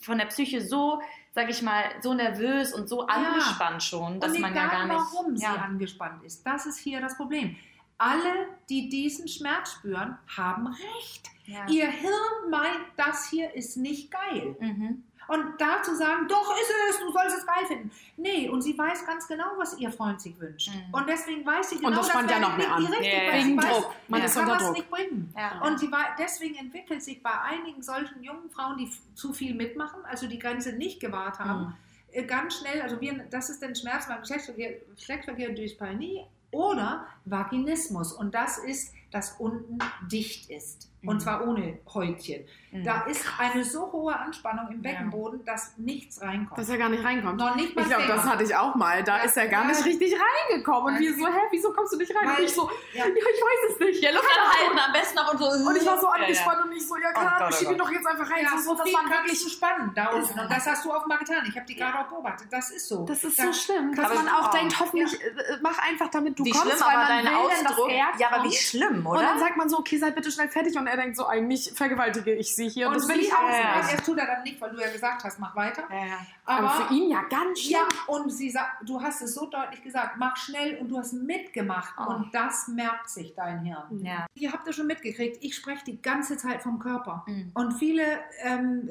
von 0.00 0.16
der 0.16 0.24
Psyche 0.26 0.62
so, 0.62 1.02
sag 1.34 1.50
ich 1.50 1.60
mal, 1.60 1.84
so 2.00 2.14
nervös 2.14 2.72
und 2.72 2.88
so 2.88 3.06
angespannt 3.06 3.82
schon, 3.82 4.20
dass 4.20 4.38
man 4.38 4.54
ja 4.54 4.66
gar 4.68 4.86
nicht. 4.86 4.96
warum 4.96 5.36
sie 5.36 5.44
angespannt 5.46 6.22
ist. 6.24 6.46
Das 6.46 6.64
ist 6.64 6.78
hier 6.78 7.00
das 7.02 7.16
Problem. 7.18 7.56
Alle, 7.98 8.48
die 8.70 8.88
diesen 8.88 9.28
Schmerz 9.28 9.72
spüren, 9.72 10.16
haben 10.34 10.66
recht. 10.68 11.28
Ihr 11.68 11.88
Hirn 11.90 12.50
meint, 12.50 12.80
das 12.96 13.28
hier 13.28 13.54
ist 13.54 13.76
nicht 13.76 14.10
geil. 14.10 14.56
Mhm. 14.58 15.04
Und 15.28 15.60
dazu 15.60 15.94
sagen, 15.94 16.26
doch 16.28 16.54
ist 16.60 16.72
es, 16.90 16.98
du 17.00 17.10
sollst 17.12 17.38
es 17.38 17.46
geil 17.46 17.64
finden. 17.66 17.90
Nee, 18.16 18.48
und 18.48 18.60
sie 18.62 18.76
weiß 18.76 19.06
ganz 19.06 19.26
genau, 19.28 19.46
was 19.56 19.78
ihr 19.78 19.90
Freund 19.90 20.20
sich 20.20 20.38
wünscht. 20.40 20.68
Mhm. 20.70 20.92
Und 20.94 21.08
deswegen 21.08 21.44
weiß 21.46 21.70
sie 21.70 21.76
genau, 21.78 21.90
das 21.96 22.08
spannt 22.08 22.30
ja 22.30 22.38
noch 22.38 22.56
mehr 22.56 22.72
an. 22.72 22.84
richtig, 22.86 23.12
Ja, 23.12 23.22
ja. 23.24 23.32
sie 23.42 23.46
Wegen 23.48 23.56
weiß, 23.62 23.66
Druck. 23.70 23.94
Man 24.08 24.20
sie 24.20 24.26
ist 24.26 24.34
kann 24.34 24.42
unter 24.44 24.54
das 24.56 24.64
Druck. 24.66 24.76
nicht 24.76 24.90
bringen. 24.90 25.34
Ja. 25.36 25.60
Und 25.62 25.78
sie 25.80 25.90
war, 25.92 26.04
deswegen 26.18 26.54
entwickelt 26.56 27.02
sich 27.02 27.22
bei 27.22 27.40
einigen 27.40 27.82
solchen 27.82 28.22
jungen 28.22 28.50
Frauen, 28.50 28.76
die 28.78 28.90
zu 29.14 29.32
viel 29.32 29.54
mitmachen, 29.54 30.04
also 30.04 30.26
die 30.26 30.38
Grenze 30.38 30.72
nicht 30.74 31.00
gewahrt 31.00 31.38
haben, 31.38 31.60
Mhm. 31.66 31.74
äh, 32.12 32.24
ganz 32.24 32.58
schnell, 32.58 32.82
also 32.82 33.00
wir, 33.00 33.14
das 33.30 33.48
ist 33.50 33.62
der 33.62 33.74
Schmerz 33.74 34.06
beim 34.08 34.20
Geschlechtsverkehr, 34.20 34.74
Geschlechtsverkehr 34.94 35.50
durch 35.50 35.78
Paranie 35.78 36.24
oder 36.50 37.06
Vaginismus. 37.24 38.12
Und 38.12 38.34
das 38.34 38.58
ist, 38.58 38.92
dass 39.10 39.32
unten 39.38 39.78
dicht 40.10 40.50
ist. 40.50 40.88
Und 41.04 41.16
Mhm. 41.16 41.20
zwar 41.20 41.44
ohne 41.46 41.78
Häutchen. 41.92 42.44
Mhm. 42.70 42.84
Da 42.84 43.02
ist 43.02 43.26
eine 43.38 43.64
so 43.64 43.90
hohe 43.90 44.16
Anspannung 44.16 44.68
im 44.70 44.80
Beckenboden, 44.80 45.44
dass 45.44 45.76
nichts 45.76 46.22
reinkommt. 46.22 46.56
Dass 46.58 46.68
er 46.68 46.78
gar 46.78 46.88
nicht 46.88 47.04
reinkommt. 47.04 47.38
Noch 47.38 47.56
nicht 47.56 47.74
mal 47.74 47.82
Ich 47.82 47.88
glaube, 47.88 48.06
das 48.06 48.22
hatte 48.24 48.44
ich 48.44 48.54
auch 48.54 48.74
mal. 48.76 49.02
Da 49.02 49.18
Ja. 49.18 49.24
ist 49.24 49.36
er 49.36 49.48
gar 49.48 49.62
Ja. 49.62 49.68
nicht 49.68 49.84
richtig 49.84 50.14
reingekommen. 50.14 50.94
Und 50.94 51.00
wir 51.00 51.12
so, 51.14 51.26
hä, 51.26 51.40
wieso 51.50 51.72
kommst 51.72 51.92
du 51.92 51.96
nicht 51.98 52.14
rein? 52.14 52.28
Weil- 52.28 52.36
und 52.38 52.44
ich 52.44 52.54
so, 52.54 52.70
ja. 52.94 53.04
ja, 53.04 53.10
ich 53.10 53.14
weiß 53.16 53.72
es 53.72 53.80
nicht. 53.80 54.02
Ja, 54.02 54.10
Luft 54.12 54.24
anhalten 54.30 54.78
am 54.78 54.92
besten 54.92 55.16
noch 55.16 55.32
und 55.32 55.38
so. 55.38 55.46
Und 55.68 55.76
ich 55.76 55.84
war 55.86 55.98
so 55.98 56.06
Ja, 56.06 56.14
ja. 56.16 56.22
angespannt 56.22 56.64
und 56.64 56.72
ich 56.72 56.86
so, 56.88 56.96
ja 56.96 57.08
Oh 57.10 57.18
klar, 57.18 57.34
Gott, 57.38 57.48
oh 57.50 57.56
schieb 57.56 57.70
ihn 57.70 57.78
Gott. 57.78 57.86
doch 57.88 57.92
jetzt 57.92 58.06
einfach 58.06 58.30
rein. 58.30 58.44
Ja, 58.44 58.50
so, 58.56 58.62
so 58.76 58.84
das 58.84 58.92
war 58.94 59.10
wirklich 59.10 59.42
du 59.42 59.48
spannen 59.50 59.92
da 59.94 60.06
unten. 60.10 60.38
Und 60.38 60.50
das 60.52 60.66
hast 60.66 60.84
du 60.84 60.92
auch 60.92 61.06
mal 61.06 61.18
getan. 61.18 61.44
Ich 61.48 61.56
habe 61.56 61.66
die 61.66 61.74
gerade 61.74 61.98
auch 61.98 62.08
beobachtet. 62.08 62.46
Das 62.50 62.70
ist 62.70 62.86
so. 62.88 63.04
Das 63.04 63.24
ist 63.24 63.38
Da- 63.38 63.46
so 63.46 63.52
schlimm, 63.52 63.92
dass 63.94 64.14
man 64.14 64.28
auch 64.28 64.50
denkt, 64.50 64.78
hoffentlich 64.78 65.20
äh, 65.20 65.58
mach 65.62 65.78
einfach, 65.78 66.08
damit 66.10 66.38
du 66.38 66.44
Wie 66.44 66.50
kommst, 66.50 66.68
schlimm, 66.68 66.80
weil 66.80 66.88
aber 66.96 66.98
man 66.98 67.24
dein 67.24 67.24
will 67.34 67.64
dass 67.64 67.78
er 67.78 68.20
Ja, 68.20 68.32
aber 68.32 68.44
wie 68.44 68.52
schlimm, 68.52 69.04
Und 69.06 69.16
dann 69.20 69.34
oder? 69.34 69.38
sagt 69.38 69.56
man 69.56 69.68
so, 69.68 69.78
okay, 69.78 69.98
seid 69.98 70.14
bitte 70.14 70.30
schnell 70.30 70.48
fertig. 70.48 70.76
Und 70.78 70.86
er 70.92 70.98
denkt 70.98 71.16
so, 71.16 71.26
eigentlich 71.26 71.72
vergewaltige 71.74 72.34
ich 72.34 72.54
sie 72.54 72.68
hier. 72.68 72.88
Und, 72.88 72.96
das 72.96 73.08
will 73.08 73.16
sie 73.16 73.22
ich 73.22 73.32
auch 73.32 73.48
ja. 73.48 73.78
nicht. 73.78 73.94
Das 73.94 74.04
tut 74.04 74.18
er 74.18 74.26
dann 74.26 74.42
nicht, 74.42 74.60
weil 74.60 74.70
du 74.70 74.78
ja 74.78 74.90
gesagt 74.90 75.24
hast, 75.24 75.38
mach 75.38 75.56
weiter. 75.56 75.84
Ja, 75.90 76.04
ja. 76.04 76.26
Aber, 76.44 76.68
für 76.68 76.94
ihn 76.94 77.10
ja 77.10 77.22
ganz 77.22 77.60
schlimm. 77.60 77.78
Ja, 77.80 78.14
und 78.14 78.30
sie 78.30 78.50
sagt, 78.50 78.86
du 78.86 79.00
hast 79.00 79.22
es 79.22 79.34
so 79.34 79.46
deutlich 79.46 79.82
gesagt, 79.82 80.16
mach 80.18 80.36
schnell 80.36 80.76
und 80.78 80.90
du 80.90 80.98
hast 80.98 81.14
mitgemacht 81.14 81.94
Oh. 81.96 82.10
und 82.10 82.34
das 82.34 82.68
merkt 82.68 83.08
sich 83.08 83.34
dein 83.34 83.64
Hirn. 83.64 84.04
Ja. 84.04 84.26
Ihr 84.34 84.52
habt 84.52 84.66
ja 84.66 84.72
schon 84.72 84.86
mitgekriegt, 84.86 85.38
ich 85.40 85.56
spreche 85.56 85.84
die 85.86 86.02
ganze 86.02 86.36
Zeit 86.36 86.62
vom 86.62 86.78
Körper. 86.78 87.24
Mhm. 87.26 87.50
Und 87.54 87.72
viele, 87.72 88.04
ähm, 88.42 88.90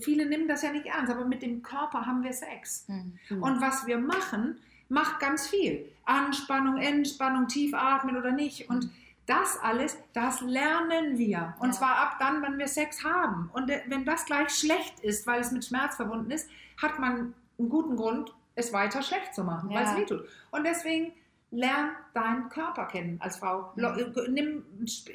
viele 0.00 0.26
nehmen 0.26 0.48
das 0.48 0.62
ja 0.62 0.72
nicht 0.72 0.86
ernst, 0.86 1.12
aber 1.12 1.26
mit 1.26 1.42
dem 1.42 1.62
Körper 1.62 2.06
haben 2.06 2.22
wir 2.22 2.32
Sex. 2.32 2.86
Mhm. 2.88 3.42
Und 3.42 3.60
was 3.60 3.86
wir 3.86 3.98
machen, 3.98 4.58
macht 4.88 5.20
ganz 5.20 5.48
viel. 5.48 5.84
Anspannung, 6.06 6.78
Entspannung, 6.78 7.46
tief 7.46 7.74
atmen 7.74 8.16
oder 8.16 8.32
nicht. 8.32 8.70
Und 8.70 8.90
das 9.30 9.58
alles, 9.62 9.96
das 10.12 10.40
lernen 10.40 11.16
wir. 11.16 11.54
Und 11.60 11.68
Ja. 11.68 11.72
zwar 11.72 11.96
ab 11.96 12.16
dann, 12.18 12.42
wenn 12.42 12.58
wir 12.58 12.68
Sex 12.68 13.04
haben. 13.04 13.48
Und 13.52 13.70
äh, 13.70 13.82
wenn 13.86 14.04
das 14.04 14.24
gleich 14.26 14.50
schlecht 14.50 15.00
ist, 15.00 15.26
weil 15.26 15.40
es 15.40 15.52
mit 15.52 15.64
Schmerz 15.64 15.96
verbunden 15.96 16.30
ist, 16.30 16.50
hat 16.82 16.98
man 16.98 17.34
einen 17.58 17.68
guten 17.68 17.96
Grund, 17.96 18.34
es 18.56 18.72
weiter 18.72 19.02
schlecht 19.02 19.34
zu 19.34 19.44
machen, 19.44 19.70
weil 19.70 19.84
Ja. 19.84 19.92
es 19.92 19.96
weh 19.96 20.04
tut. 20.04 20.24
Und 20.50 20.64
deswegen 20.64 21.12
lern 21.52 21.90
deinen 22.14 22.48
Körper 22.48 22.86
kennen 22.86 23.16
als 23.20 23.38
Frau. 23.38 23.72
Mhm. 23.76 23.84
Äh, 23.84 24.28
Nimm 24.28 24.64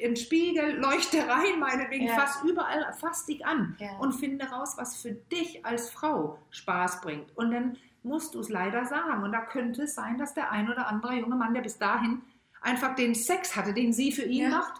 einen 0.02 0.16
Spiegel, 0.16 0.76
leuchte 0.80 1.18
rein, 1.28 1.58
meinetwegen, 1.60 2.06
Ja. 2.06 2.14
fass 2.14 2.42
überall, 2.44 2.92
fass 2.98 3.24
dich 3.26 3.44
an 3.46 3.76
Ja. 3.78 3.96
und 3.98 4.12
finde 4.12 4.46
raus, 4.50 4.74
was 4.76 5.00
für 5.00 5.12
dich 5.12 5.64
als 5.64 5.90
Frau 5.90 6.38
Spaß 6.50 7.00
bringt. 7.00 7.36
Und 7.36 7.50
dann 7.52 7.76
musst 8.02 8.34
du 8.34 8.40
es 8.40 8.48
leider 8.48 8.84
sagen. 8.84 9.22
Und 9.24 9.32
da 9.32 9.40
könnte 9.40 9.82
es 9.84 9.94
sein, 9.94 10.18
dass 10.18 10.34
der 10.34 10.50
ein 10.52 10.70
oder 10.70 10.86
andere 10.88 11.14
junge 11.14 11.36
Mann, 11.36 11.54
der 11.54 11.62
bis 11.62 11.78
dahin 11.78 12.22
einfach 12.60 12.94
den 12.94 13.14
Sex 13.14 13.56
hatte, 13.56 13.72
den 13.74 13.92
sie 13.92 14.12
für 14.12 14.22
ihn 14.24 14.50
Ja. 14.50 14.58
macht, 14.58 14.74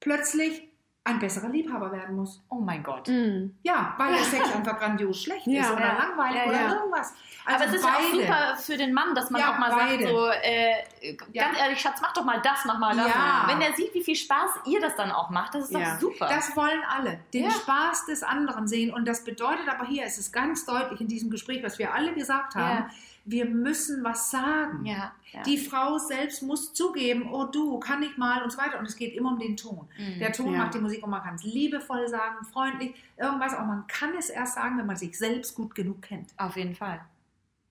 plötzlich 0.00 0.68
ein 1.04 1.18
besserer 1.18 1.48
Liebhaber 1.48 1.90
werden 1.90 2.14
muss. 2.14 2.40
Oh 2.48 2.60
mein 2.60 2.84
Gott. 2.84 3.08
Mhm. 3.08 3.56
Ja, 3.64 3.94
weil 3.98 4.12
der 4.14 4.22
Sex 4.22 4.54
einfach 4.54 4.78
grandios 4.78 5.20
schlecht 5.24 5.48
Ja. 5.48 5.62
ist 5.62 5.72
oder 5.72 5.80
Ja. 5.80 5.98
langweilig 5.98 6.36
Ja, 6.36 6.48
oder 6.48 6.74
irgendwas. 6.76 7.12
aber 7.44 7.54
Also 7.54 7.64
es 7.70 7.74
ist 7.74 7.84
ja 7.84 7.90
auch 7.90 7.98
beide. 8.12 8.22
super 8.22 8.56
für 8.58 8.76
den 8.76 8.94
Mann, 8.94 9.12
dass 9.16 9.28
man 9.30 9.40
Ja, 9.40 9.52
auch 9.52 9.58
mal 9.58 9.70
beide. 9.72 10.04
sagt, 10.04 10.14
so, 10.14 10.28
äh, 10.28 11.14
Ja. 11.32 11.44
ganz 11.48 11.58
ehrlich, 11.58 11.80
Schatz, 11.80 12.00
mach 12.00 12.12
doch 12.12 12.24
mal 12.24 12.40
das, 12.40 12.64
mach 12.66 12.78
mal 12.78 12.94
das. 12.94 13.08
Ja. 13.08 13.44
Wenn 13.48 13.60
er 13.60 13.72
sieht, 13.72 13.92
wie 13.94 14.04
viel 14.04 14.14
Spaß 14.14 14.60
ihr 14.66 14.80
das 14.80 14.94
dann 14.94 15.10
auch 15.10 15.28
macht, 15.30 15.56
das 15.56 15.64
ist 15.64 15.72
Ja. 15.72 15.94
doch 15.94 16.00
super. 16.00 16.28
Das 16.28 16.54
wollen 16.56 16.80
alle, 16.88 17.18
den 17.34 17.44
Ja. 17.46 17.50
Spaß 17.50 18.06
des 18.06 18.22
anderen 18.22 18.68
sehen. 18.68 18.94
Und 18.94 19.04
das 19.08 19.24
bedeutet 19.24 19.68
aber 19.68 19.84
hier, 19.86 20.04
es 20.04 20.18
ist 20.18 20.32
ganz 20.32 20.64
deutlich 20.66 21.00
in 21.00 21.08
diesem 21.08 21.30
Gespräch, 21.30 21.64
was 21.64 21.80
wir 21.80 21.92
alle 21.92 22.12
gesagt 22.14 22.54
haben, 22.54 22.84
Ja. 22.84 22.90
Wir 23.24 23.44
müssen 23.44 24.02
was 24.04 24.30
sagen. 24.30 24.84
ja, 24.84 25.12
ja. 25.32 25.42
Die 25.42 25.56
Frau 25.58 25.96
selbst 25.98 26.42
muss 26.42 26.72
zugeben, 26.74 27.30
oh 27.32 27.44
du, 27.44 27.78
kann 27.78 28.02
ich 28.02 28.16
mal 28.16 28.42
und 28.42 28.50
so 28.50 28.58
weiter. 28.58 28.78
Und 28.78 28.86
es 28.86 28.96
geht 28.96 29.14
immer 29.14 29.30
um 29.30 29.38
den 29.38 29.56
Ton. 29.56 29.88
Mhm. 29.98 30.18
Der 30.18 30.32
Ton 30.32 30.52
Ja. 30.52 30.58
macht 30.60 30.74
die 30.74 30.78
Musik 30.78 31.02
und 31.04 31.10
man 31.10 31.22
kann 31.22 31.36
es 31.36 31.42
liebevoll 31.44 32.06
sagen, 32.08 32.44
freundlich, 32.52 32.94
irgendwas. 33.16 33.54
Aber 33.54 33.64
man 33.66 33.86
kann 33.86 34.14
es 34.18 34.28
erst 34.28 34.54
sagen, 34.54 34.76
wenn 34.78 34.86
man 34.86 34.96
sich 34.96 35.16
selbst 35.16 35.54
gut 35.54 35.74
genug 35.74 36.02
kennt. 36.02 36.30
Auf 36.36 36.56
jeden 36.56 36.74
Fall. 36.74 37.00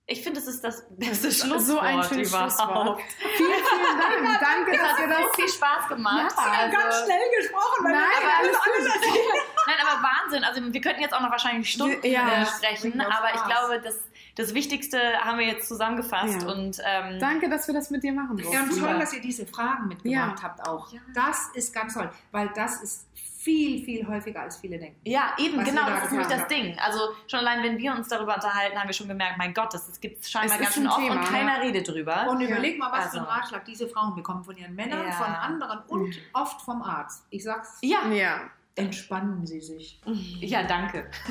Ich 0.06 0.20
finde, 0.22 0.40
das 0.40 0.48
ist 0.48 0.64
das 0.64 0.84
beste 0.98 1.28
ist 1.28 1.40
Schlusswort 1.46 1.60
so 1.62 1.78
ein 1.78 2.02
schönes 2.02 2.28
überhaupt. 2.30 2.52
Schlusswort. 2.52 3.00
Vielen, 3.36 3.50
vielen 3.52 3.98
Dank. 4.26 4.40
Danke, 4.40 4.72
Es 4.72 4.78
dass 4.82 4.92
hat 4.92 4.98
ihr 5.00 5.06
das 5.08 5.18
so 5.18 5.32
viel 5.34 5.48
Spaß 5.48 5.88
gemacht. 5.88 6.34
Ja, 6.36 6.52
Also- 6.52 7.04
schnell 7.04 7.20
gesprochen. 7.40 7.84
Nein, 7.84 7.94
wir 7.94 8.38
alles 8.38 8.56
alles 8.56 8.94
Nein, 9.66 9.76
aber 9.86 10.02
Wahnsinn. 10.02 10.42
Also 10.42 10.60
wir 10.72 10.80
könnten 10.80 11.00
jetzt 11.02 11.14
auch 11.14 11.20
noch 11.20 11.30
wahrscheinlich 11.30 11.70
Stunden 11.70 12.04
Ja. 12.04 12.42
äh, 12.42 12.46
sprechen, 12.46 13.00
aber 13.00 13.28
ich 13.34 13.44
glaube, 13.44 13.80
das, 13.80 13.94
das 14.36 14.54
Wichtigste 14.54 14.98
haben 15.20 15.38
wir 15.38 15.46
jetzt 15.46 15.68
zusammengefasst. 15.68 16.42
Ja. 16.42 16.48
Und 16.52 16.78
ähm, 16.84 17.18
Danke, 17.20 17.48
dass 17.50 17.66
wir 17.66 17.74
das 17.74 17.90
mit 17.90 18.02
dir 18.02 18.12
machen 18.12 18.36
durften. 18.36 18.52
Ja, 18.54 18.62
und 18.62 18.78
toll, 18.78 18.98
dass 18.98 19.12
ihr 19.12 19.20
diese 19.20 19.46
Fragen 19.46 19.88
mitgebracht 19.88 20.38
Ja. 20.38 20.42
habt 20.42 20.66
auch. 20.66 20.92
Ja. 20.92 21.00
Das 21.14 21.48
ist 21.54 21.74
ganz 21.74 21.94
toll, 21.94 22.10
weil 22.30 22.48
das 22.54 22.82
ist 22.82 23.06
viel, 23.14 23.84
viel 23.84 24.06
häufiger, 24.06 24.40
als 24.42 24.56
viele 24.58 24.78
denken. 24.78 25.00
ja, 25.04 25.34
eben, 25.36 25.58
Was 25.58 25.64
genau, 25.68 25.84
da 25.84 25.90
das 25.96 26.04
ist 26.04 26.10
nämlich 26.12 26.28
das 26.28 26.46
Ding. 26.46 26.78
Also 26.78 27.00
schon 27.26 27.40
allein, 27.40 27.62
wenn 27.64 27.76
wir 27.76 27.92
uns 27.92 28.06
darüber 28.06 28.36
unterhalten, 28.36 28.78
haben 28.78 28.86
wir 28.88 28.94
schon 28.94 29.08
gemerkt, 29.08 29.36
mein 29.36 29.52
Gott, 29.52 29.74
das 29.74 30.00
gibt 30.00 30.22
es 30.22 30.30
scheinbar 30.30 30.58
ganz 30.58 30.74
schön 30.74 30.86
oft 30.86 31.00
Thema, 31.00 31.16
und 31.16 31.24
keiner 31.24 31.60
redet 31.60 31.88
drüber. 31.88 32.28
Und 32.30 32.40
Ja. 32.40 32.48
überleg 32.50 32.78
mal, 32.78 32.92
was 32.92 33.06
für 33.10 33.16
einen 33.18 33.26
Also. 33.26 33.40
Ratschlag 33.40 33.64
diese 33.64 33.88
Frauen 33.88 34.14
bekommen 34.14 34.44
von 34.44 34.56
ihren 34.56 34.76
Männern, 34.76 35.06
Ja. 35.06 35.12
von 35.12 35.26
anderen 35.34 35.80
und 35.88 36.16
oft 36.34 36.62
vom 36.62 36.82
Arzt. 36.82 37.26
Ich 37.30 37.42
sag's, 37.42 37.78
ja, 37.82 38.06
Ja. 38.12 38.42
Entspannen 38.76 39.46
Sie 39.46 39.60
sich. 39.60 40.00
ja, 40.40 40.62
danke. 40.62 41.10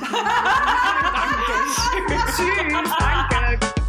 Tschüss. 2.36 2.92
Danke. 3.00 3.81